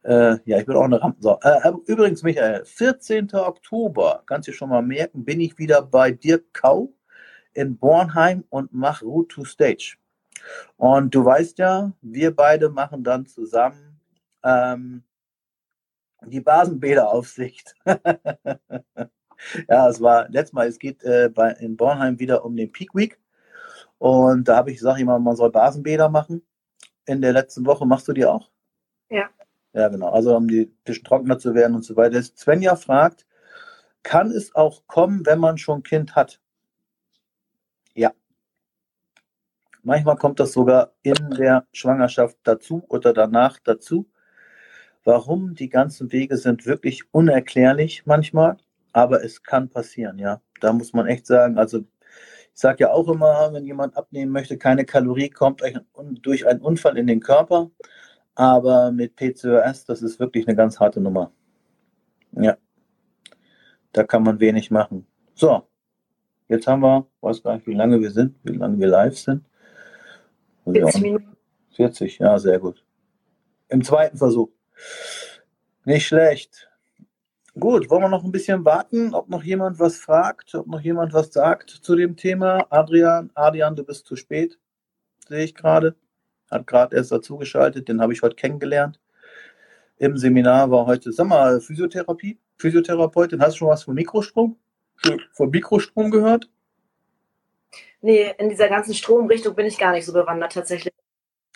äh, 0.04 0.38
ja, 0.46 0.58
ich 0.58 0.66
bin 0.66 0.76
auch 0.76 0.84
eine 0.84 1.00
Rampe. 1.00 1.18
So, 1.22 1.38
äh, 1.44 1.72
übrigens, 1.86 2.24
Michael, 2.24 2.66
14. 2.66 3.36
Oktober, 3.36 4.24
kannst 4.26 4.48
du 4.48 4.52
schon 4.52 4.70
mal 4.70 4.82
merken, 4.82 5.24
bin 5.24 5.40
ich 5.40 5.60
wieder 5.60 5.84
bei 5.84 6.10
Dirk 6.10 6.46
Kau 6.54 6.92
in 7.54 7.78
Bornheim 7.78 8.44
und 8.50 8.74
mach 8.74 9.02
Route 9.02 9.36
to 9.36 9.46
Stage. 9.46 9.98
Und 10.78 11.14
du 11.14 11.24
weißt 11.24 11.60
ja, 11.60 11.92
wir 12.02 12.36
beide 12.36 12.70
machen 12.70 13.04
dann 13.04 13.26
zusammen 13.26 14.00
ähm, 14.44 15.04
die 16.26 16.42
Basenbäderaufsicht. 16.42 17.76
ja, 17.86 19.90
es 19.90 20.02
war 20.02 20.30
letztes 20.30 20.54
Mal, 20.54 20.68
es 20.68 20.80
geht 20.80 21.04
äh, 21.04 21.30
bei, 21.34 21.52
in 21.54 21.78
Bornheim 21.78 22.20
wieder 22.20 22.46
um 22.46 22.56
den 22.56 22.72
Peak 22.72 22.96
Week. 22.96 23.20
Und 23.98 24.48
da 24.48 24.58
habe 24.58 24.72
ich 24.72 24.78
gesagt, 24.78 25.00
immer, 25.00 25.20
man 25.20 25.36
soll 25.36 25.52
Basenbäder 25.52 26.10
machen. 26.10 26.42
In 27.06 27.22
der 27.22 27.34
letzten 27.34 27.66
Woche 27.66 27.86
machst 27.86 28.08
du 28.08 28.14
die 28.14 28.26
auch? 28.26 28.50
Ja. 29.10 29.30
Ja, 29.74 29.88
genau. 29.88 30.10
Also 30.10 30.36
um 30.36 30.48
die 30.48 30.66
bisschen 30.84 31.04
trockener 31.04 31.40
zu 31.40 31.54
werden 31.54 31.76
und 31.76 31.84
so 31.84 31.96
weiter. 31.96 32.22
Svenja 32.22 32.76
fragt, 32.76 33.26
kann 34.04 34.32
es 34.32 34.56
auch 34.56 34.86
kommen, 34.88 35.26
wenn 35.26 35.40
man 35.40 35.58
schon 35.58 35.84
Kind 35.84 36.16
hat? 36.16 36.40
Ja. 37.94 38.12
Manchmal 39.84 40.16
kommt 40.16 40.40
das 40.40 40.54
sogar 40.54 40.94
in 41.04 41.32
der 41.38 41.66
Schwangerschaft 41.74 42.38
dazu 42.44 42.84
oder 42.88 43.14
danach 43.14 43.60
dazu. 43.60 44.10
Warum? 45.04 45.56
Die 45.56 45.70
ganzen 45.70 46.12
Wege 46.12 46.38
sind 46.38 46.66
wirklich 46.66 47.04
unerklärlich 47.12 48.06
manchmal, 48.06 48.58
aber 48.94 49.24
es 49.24 49.44
kann 49.44 49.70
passieren, 49.70 50.20
ja. 50.20 50.42
Da 50.60 50.74
muss 50.74 50.94
man 50.94 51.08
echt 51.08 51.26
sagen, 51.26 51.58
also 51.58 51.80
ich 51.80 52.60
sage 52.60 52.84
ja 52.84 52.92
auch 52.92 53.08
immer, 53.08 53.52
wenn 53.54 53.66
jemand 53.66 53.98
abnehmen 53.98 54.32
möchte, 54.32 54.58
keine 54.58 54.86
Kalorie 54.86 55.30
kommt 55.30 55.64
durch 56.22 56.48
einen 56.48 56.62
Unfall 56.62 56.98
in 56.98 57.08
den 57.08 57.20
Körper. 57.22 57.72
Aber 58.36 58.92
mit 58.92 59.16
PCOS, 59.16 59.86
das 59.86 60.02
ist 60.02 60.20
wirklich 60.20 60.48
eine 60.48 60.56
ganz 60.56 60.80
harte 60.80 61.02
Nummer. 61.02 61.32
Ja. 62.34 62.58
Da 63.94 64.04
kann 64.04 64.24
man 64.24 64.40
wenig 64.40 64.72
machen. 64.72 65.08
So, 65.34 65.68
Jetzt 66.52 66.68
haben 66.68 66.82
wir, 66.82 67.08
weiß 67.22 67.44
gar 67.44 67.56
nicht, 67.56 67.66
wie 67.66 67.74
lange 67.74 68.02
wir 68.02 68.12
sind, 68.12 68.36
wie 68.44 68.58
lange 68.58 68.78
wir 68.78 68.88
live 68.88 69.18
sind. 69.18 69.46
40 70.66 71.02
Minuten. 71.02 71.38
40, 71.76 72.20
ja, 72.20 72.38
sehr 72.38 72.60
gut. 72.60 72.84
Im 73.70 73.84
zweiten 73.84 74.18
Versuch. 74.18 74.50
Nicht 75.86 76.08
schlecht. 76.08 76.70
Gut, 77.60 77.90
wollen 77.90 78.04
wir 78.04 78.10
noch 78.10 78.24
ein 78.24 78.32
bisschen 78.32 78.64
warten, 78.64 79.14
ob 79.14 79.28
noch 79.30 79.44
jemand 79.44 79.80
was 79.80 79.98
fragt, 79.98 80.56
ob 80.56 80.68
noch 80.68 80.80
jemand 80.80 81.14
was 81.14 81.34
sagt 81.34 81.70
zu 81.70 81.96
dem 81.96 82.16
Thema. 82.16 82.66
Adrian, 82.70 83.30
Adrian, 83.34 83.76
du 83.76 83.84
bist 83.84 84.06
zu 84.06 84.16
spät, 84.16 84.58
sehe 85.28 85.44
ich 85.44 85.56
gerade. 85.56 85.96
Hat 86.50 86.66
gerade 86.68 86.96
erst 86.96 87.12
dazugeschaltet, 87.12 87.90
den 87.90 88.02
habe 88.02 88.14
ich 88.14 88.22
heute 88.22 88.36
kennengelernt. 88.36 89.00
im 89.98 90.18
Seminar 90.18 90.72
war 90.72 90.86
heute, 90.86 91.12
sag 91.12 91.28
mal, 91.28 91.62
Physiotherapie, 91.62 92.40
Physiotherapeutin. 92.58 93.42
Hast 93.42 93.56
du 93.56 93.58
schon 93.60 93.68
was 93.70 93.84
von 93.84 93.96
Mikrostrom? 93.96 94.58
Von 95.34 95.50
Mikrostrom 95.50 96.12
gehört? 96.12 96.50
Nee, 98.02 98.34
in 98.38 98.50
dieser 98.50 98.68
ganzen 98.68 98.94
Stromrichtung 98.94 99.56
bin 99.56 99.68
ich 99.68 99.78
gar 99.78 99.92
nicht 99.92 100.06
so 100.06 100.14
bewandert 100.14 100.54
tatsächlich. 100.54 100.94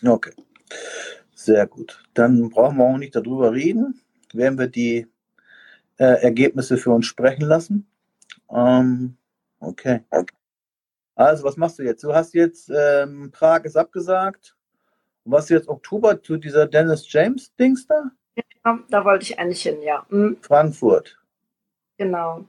Okay. 0.06 0.32
Sehr 1.34 1.68
gut. 1.68 2.04
Dann 2.14 2.50
brauchen 2.50 2.78
wir 2.78 2.86
auch 2.86 2.98
nicht 2.98 3.16
darüber 3.16 3.52
reden. 3.52 4.02
Werden 4.34 4.58
wir 4.58 4.68
die 4.68 5.08
äh, 5.98 6.22
Ergebnisse 6.24 6.78
für 6.78 6.92
uns 6.92 7.06
sprechen 7.06 7.44
lassen. 7.44 7.88
Ähm, 8.50 9.18
okay. 9.60 10.02
Also, 11.16 11.44
was 11.44 11.58
machst 11.58 11.80
du 11.80 11.84
jetzt? 11.84 12.04
Du 12.04 12.14
hast 12.14 12.34
jetzt 12.34 12.70
ähm, 12.70 13.32
Prag 13.32 13.64
ist 13.64 13.78
abgesagt. 13.78 14.56
Was 15.24 15.50
jetzt 15.50 15.70
Oktober 15.70 16.22
zu 16.22 16.38
dieser 16.38 16.68
Dennis 16.68 17.12
James 17.12 17.56
Dings 17.56 17.88
da? 17.88 18.12
Ja, 18.66 18.80
da 18.90 19.06
wollte 19.06 19.24
ich 19.24 19.40
eigentlich 19.40 19.64
hin, 19.64 19.82
ja. 19.82 20.06
Mhm. 20.10 20.38
Frankfurt. 20.42 21.18
Genau. 21.98 22.46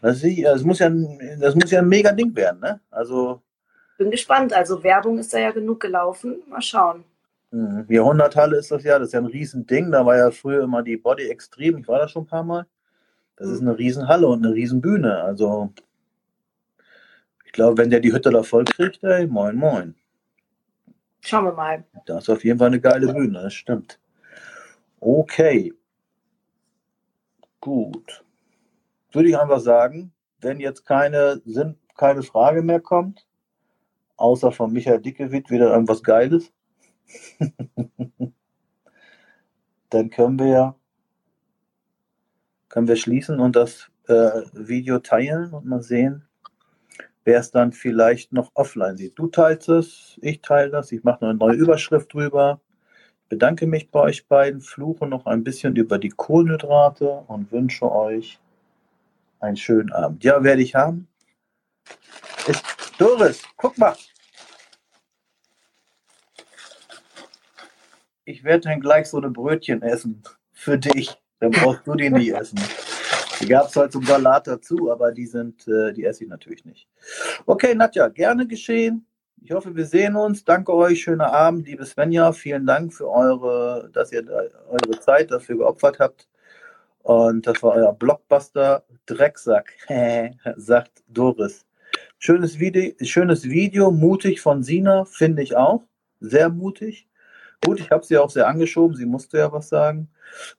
Das, 0.00 0.22
ist, 0.22 0.44
das, 0.44 0.62
muss 0.62 0.78
ja, 0.78 0.90
das 1.38 1.54
muss 1.54 1.70
ja 1.70 1.80
ein 1.80 1.88
mega 1.88 2.12
Ding 2.12 2.34
werden, 2.36 2.60
ne? 2.60 2.80
Also. 2.90 3.42
Bin 3.98 4.10
gespannt. 4.10 4.52
Also 4.52 4.82
Werbung 4.82 5.18
ist 5.18 5.32
da 5.34 5.38
ja 5.38 5.50
genug 5.50 5.80
gelaufen. 5.80 6.42
Mal 6.48 6.62
schauen. 6.62 7.04
Mhm. 7.50 7.86
Jahrhunderthalle 7.88 8.58
ist 8.58 8.70
das 8.70 8.82
ja, 8.84 8.98
das 8.98 9.08
ist 9.08 9.12
ja 9.14 9.20
ein 9.20 9.26
Riesending. 9.26 9.90
Da 9.90 10.04
war 10.04 10.16
ja 10.16 10.30
früher 10.30 10.64
immer 10.64 10.82
die 10.82 10.96
Body 10.96 11.28
Extreme. 11.28 11.80
Ich 11.80 11.88
war 11.88 12.00
da 12.00 12.08
schon 12.08 12.24
ein 12.24 12.26
paar 12.26 12.44
Mal. 12.44 12.66
Das 13.36 13.48
mhm. 13.48 13.54
ist 13.54 13.60
eine 13.60 13.78
Riesenhalle 13.78 14.26
und 14.26 14.44
eine 14.44 14.54
Riesenbühne. 14.54 15.22
Also 15.22 15.72
ich 17.44 17.52
glaube, 17.52 17.78
wenn 17.78 17.90
der 17.90 18.00
die 18.00 18.12
Hütte 18.12 18.30
da 18.30 18.42
voll 18.42 18.64
kriegt, 18.64 19.02
ey, 19.04 19.26
moin, 19.26 19.56
moin. 19.56 19.94
Schauen 21.20 21.44
wir 21.44 21.52
mal. 21.52 21.84
Das 22.06 22.24
ist 22.24 22.28
auf 22.28 22.44
jeden 22.44 22.58
Fall 22.58 22.68
eine 22.68 22.80
geile 22.80 23.12
Bühne, 23.12 23.42
das 23.42 23.54
stimmt. 23.54 23.98
Okay. 25.00 25.72
Gut. 27.60 28.23
Würde 29.14 29.28
ich 29.28 29.38
einfach 29.38 29.60
sagen, 29.60 30.12
wenn 30.40 30.60
jetzt 30.60 30.84
keine, 30.84 31.40
Sinn, 31.44 31.78
keine 31.96 32.22
Frage 32.22 32.62
mehr 32.62 32.80
kommt, 32.80 33.26
außer 34.16 34.52
von 34.52 34.72
Michael 34.72 35.00
Dickewitt 35.00 35.50
wieder 35.50 35.72
irgendwas 35.72 36.02
Geiles, 36.02 36.52
dann 39.90 40.10
können 40.10 40.38
wir 40.38 40.74
können 42.74 42.88
wir 42.88 42.96
schließen 42.96 43.38
und 43.38 43.54
das 43.54 43.88
äh, 44.08 44.42
Video 44.52 44.98
teilen 44.98 45.52
und 45.52 45.64
mal 45.64 45.80
sehen, 45.80 46.24
wer 47.22 47.38
es 47.38 47.52
dann 47.52 47.72
vielleicht 47.72 48.32
noch 48.32 48.50
offline 48.54 48.96
sieht. 48.96 49.16
Du 49.16 49.28
teilst 49.28 49.68
es, 49.68 50.18
ich 50.22 50.42
teile 50.42 50.70
das, 50.70 50.90
ich 50.90 51.04
mache 51.04 51.24
noch 51.24 51.30
eine 51.30 51.38
neue 51.38 51.54
Überschrift 51.54 52.12
drüber. 52.12 52.60
Ich 53.22 53.28
bedanke 53.28 53.68
mich 53.68 53.92
bei 53.92 54.00
euch 54.00 54.26
beiden, 54.26 54.60
fluche 54.60 55.06
noch 55.06 55.26
ein 55.26 55.44
bisschen 55.44 55.76
über 55.76 55.98
die 55.98 56.08
Kohlenhydrate 56.08 57.08
und 57.28 57.52
wünsche 57.52 57.92
euch 57.92 58.40
einen 59.44 59.56
schönen 59.56 59.92
Abend. 59.92 60.24
Ja, 60.24 60.42
werde 60.42 60.62
ich 60.62 60.74
haben. 60.74 61.08
Ist 62.46 62.64
Doris, 62.98 63.42
guck 63.56 63.78
mal. 63.78 63.94
Ich 68.24 68.42
werde 68.42 68.68
dann 68.68 68.80
gleich 68.80 69.06
so 69.06 69.18
eine 69.18 69.30
Brötchen 69.30 69.82
essen 69.82 70.22
für 70.52 70.78
dich. 70.78 71.14
Dann 71.40 71.50
brauchst 71.50 71.86
du 71.86 71.94
die 71.94 72.10
nie 72.10 72.30
essen. 72.30 72.58
Die 73.40 73.46
gab 73.46 73.68
es 73.68 73.76
heute 73.76 73.90
zum 73.90 74.04
Salat 74.04 74.46
dazu, 74.46 74.90
aber 74.90 75.12
die 75.12 75.26
sind, 75.26 75.66
äh, 75.68 75.92
die 75.92 76.04
esse 76.04 76.24
ich 76.24 76.30
natürlich 76.30 76.64
nicht. 76.64 76.88
Okay, 77.44 77.74
Nadja, 77.74 78.08
gerne 78.08 78.46
geschehen. 78.46 79.06
Ich 79.42 79.50
hoffe, 79.52 79.76
wir 79.76 79.84
sehen 79.84 80.16
uns. 80.16 80.44
Danke 80.44 80.72
euch, 80.72 81.02
schöner 81.02 81.32
Abend, 81.32 81.66
liebe 81.66 81.84
Svenja. 81.84 82.32
Vielen 82.32 82.64
Dank 82.64 82.94
für 82.94 83.10
eure, 83.10 83.90
dass 83.92 84.10
ihr 84.12 84.24
eure 84.68 85.00
Zeit 85.00 85.30
dafür 85.30 85.58
geopfert 85.58 85.98
habt. 85.98 86.28
Und 87.04 87.46
das 87.46 87.62
war 87.62 87.74
euer 87.74 87.92
Blockbuster 87.92 88.82
Drecksack, 89.04 89.74
sagt 90.56 91.04
Doris. 91.06 91.66
Schönes 92.18 92.58
Video, 92.58 92.94
schönes 93.02 93.44
Video, 93.44 93.90
mutig 93.90 94.40
von 94.40 94.62
Sina, 94.62 95.04
finde 95.04 95.42
ich 95.42 95.54
auch. 95.54 95.82
Sehr 96.20 96.48
mutig. 96.48 97.06
Gut, 97.62 97.78
ich 97.78 97.90
habe 97.90 98.06
sie 98.06 98.16
auch 98.16 98.30
sehr 98.30 98.48
angeschoben, 98.48 98.96
sie 98.96 99.04
musste 99.04 99.36
ja 99.36 99.52
was 99.52 99.68
sagen. 99.68 100.08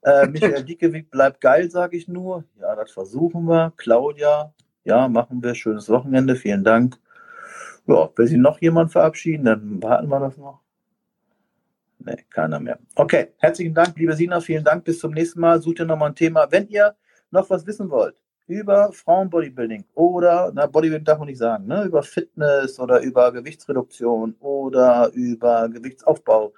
Äh, 0.04 0.28
Michael 0.32 0.64
Dickewig 0.64 1.10
bleibt 1.10 1.42
geil, 1.42 1.72
sage 1.72 1.98
ich 1.98 2.08
nur. 2.08 2.44
Ja, 2.62 2.76
das 2.76 2.92
versuchen 2.92 3.46
wir. 3.46 3.74
Claudia, 3.78 4.54
ja, 4.84 5.08
machen 5.08 5.42
wir. 5.42 5.56
Schönes 5.56 5.90
Wochenende, 5.90 6.36
vielen 6.36 6.64
Dank. 6.64 7.00
Ja, 7.88 8.12
will 8.16 8.28
sich 8.28 8.38
noch 8.38 8.62
jemand 8.62 8.92
verabschieden, 8.92 9.46
dann 9.46 9.82
warten 9.82 10.10
wir 10.10 10.20
das 10.20 10.38
noch. 10.38 10.65
Nee, 12.06 12.24
keiner 12.30 12.60
mehr. 12.60 12.78
Okay, 12.96 13.34
herzlichen 13.40 13.74
Dank, 13.74 13.98
liebe 13.98 14.14
Sina, 14.14 14.40
vielen 14.40 14.64
Dank. 14.64 14.84
Bis 14.84 15.00
zum 15.00 15.12
nächsten 15.12 15.40
Mal. 15.40 15.60
Sucht 15.60 15.80
ihr 15.80 15.86
nochmal 15.86 16.10
ein 16.10 16.16
Thema. 16.16 16.48
Wenn 16.52 16.68
ihr 16.68 16.96
noch 17.32 17.50
was 17.50 17.66
wissen 17.66 17.90
wollt 17.90 18.16
über 18.48 18.92
Frauenbodybuilding 18.94 19.86
oder, 19.96 20.52
na, 20.54 20.68
Bodybuilding 20.68 21.04
darf 21.06 21.18
man 21.18 21.28
nicht 21.28 21.40
sagen, 21.40 21.66
ne, 21.66 21.84
über 21.86 22.04
Fitness 22.04 22.80
oder 22.80 23.02
über 23.02 23.32
Gewichtsreduktion 23.32 24.36
oder 24.40 25.10
über 25.14 25.68
Gewichtsaufbau 25.68 26.54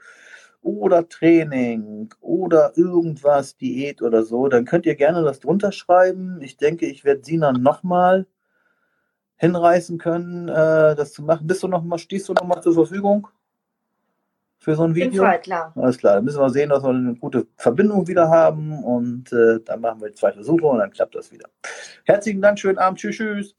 oder 0.61 1.07
Training 1.07 2.09
oder 2.19 2.73
irgendwas, 2.75 3.55
Diät 3.55 4.01
oder 4.01 4.23
so, 4.23 4.49
dann 4.49 4.65
könnt 4.65 4.85
ihr 4.85 4.95
gerne 4.95 5.23
das 5.23 5.39
drunter 5.39 5.71
schreiben. 5.71 6.41
Ich 6.41 6.57
denke, 6.57 6.87
ich 6.87 7.05
werde 7.05 7.23
Sina 7.23 7.53
nochmal 7.53 8.27
hinreißen 9.37 9.97
können, 9.97 10.49
äh, 10.49 10.95
das 10.95 11.13
zu 11.13 11.23
machen. 11.23 11.47
Bist 11.47 11.63
du 11.63 11.69
noch 11.69 11.83
mal, 11.83 11.99
stehst 11.99 12.27
du 12.27 12.33
nochmal 12.33 12.61
zur 12.61 12.73
Verfügung 12.73 13.29
für 14.59 14.75
so 14.75 14.83
ein 14.83 14.95
Video? 14.95 15.23
Fall, 15.23 15.39
klar. 15.39 15.73
Alles 15.75 15.97
klar, 15.97 16.15
dann 16.15 16.25
müssen 16.25 16.39
wir 16.39 16.49
sehen, 16.49 16.69
dass 16.69 16.83
wir 16.83 16.89
eine 16.89 17.15
gute 17.15 17.47
Verbindung 17.57 18.07
wieder 18.07 18.29
haben 18.29 18.83
und 18.83 19.31
äh, 19.31 19.59
dann 19.63 19.81
machen 19.81 20.01
wir 20.01 20.09
die 20.09 20.15
zwei 20.15 20.31
Versuche 20.31 20.65
und 20.65 20.79
dann 20.79 20.91
klappt 20.91 21.15
das 21.15 21.31
wieder. 21.31 21.49
Herzlichen 22.05 22.41
Dank, 22.41 22.59
schönen 22.59 22.77
Abend, 22.77 22.99
tschüss, 22.99 23.17
tschüss. 23.17 23.55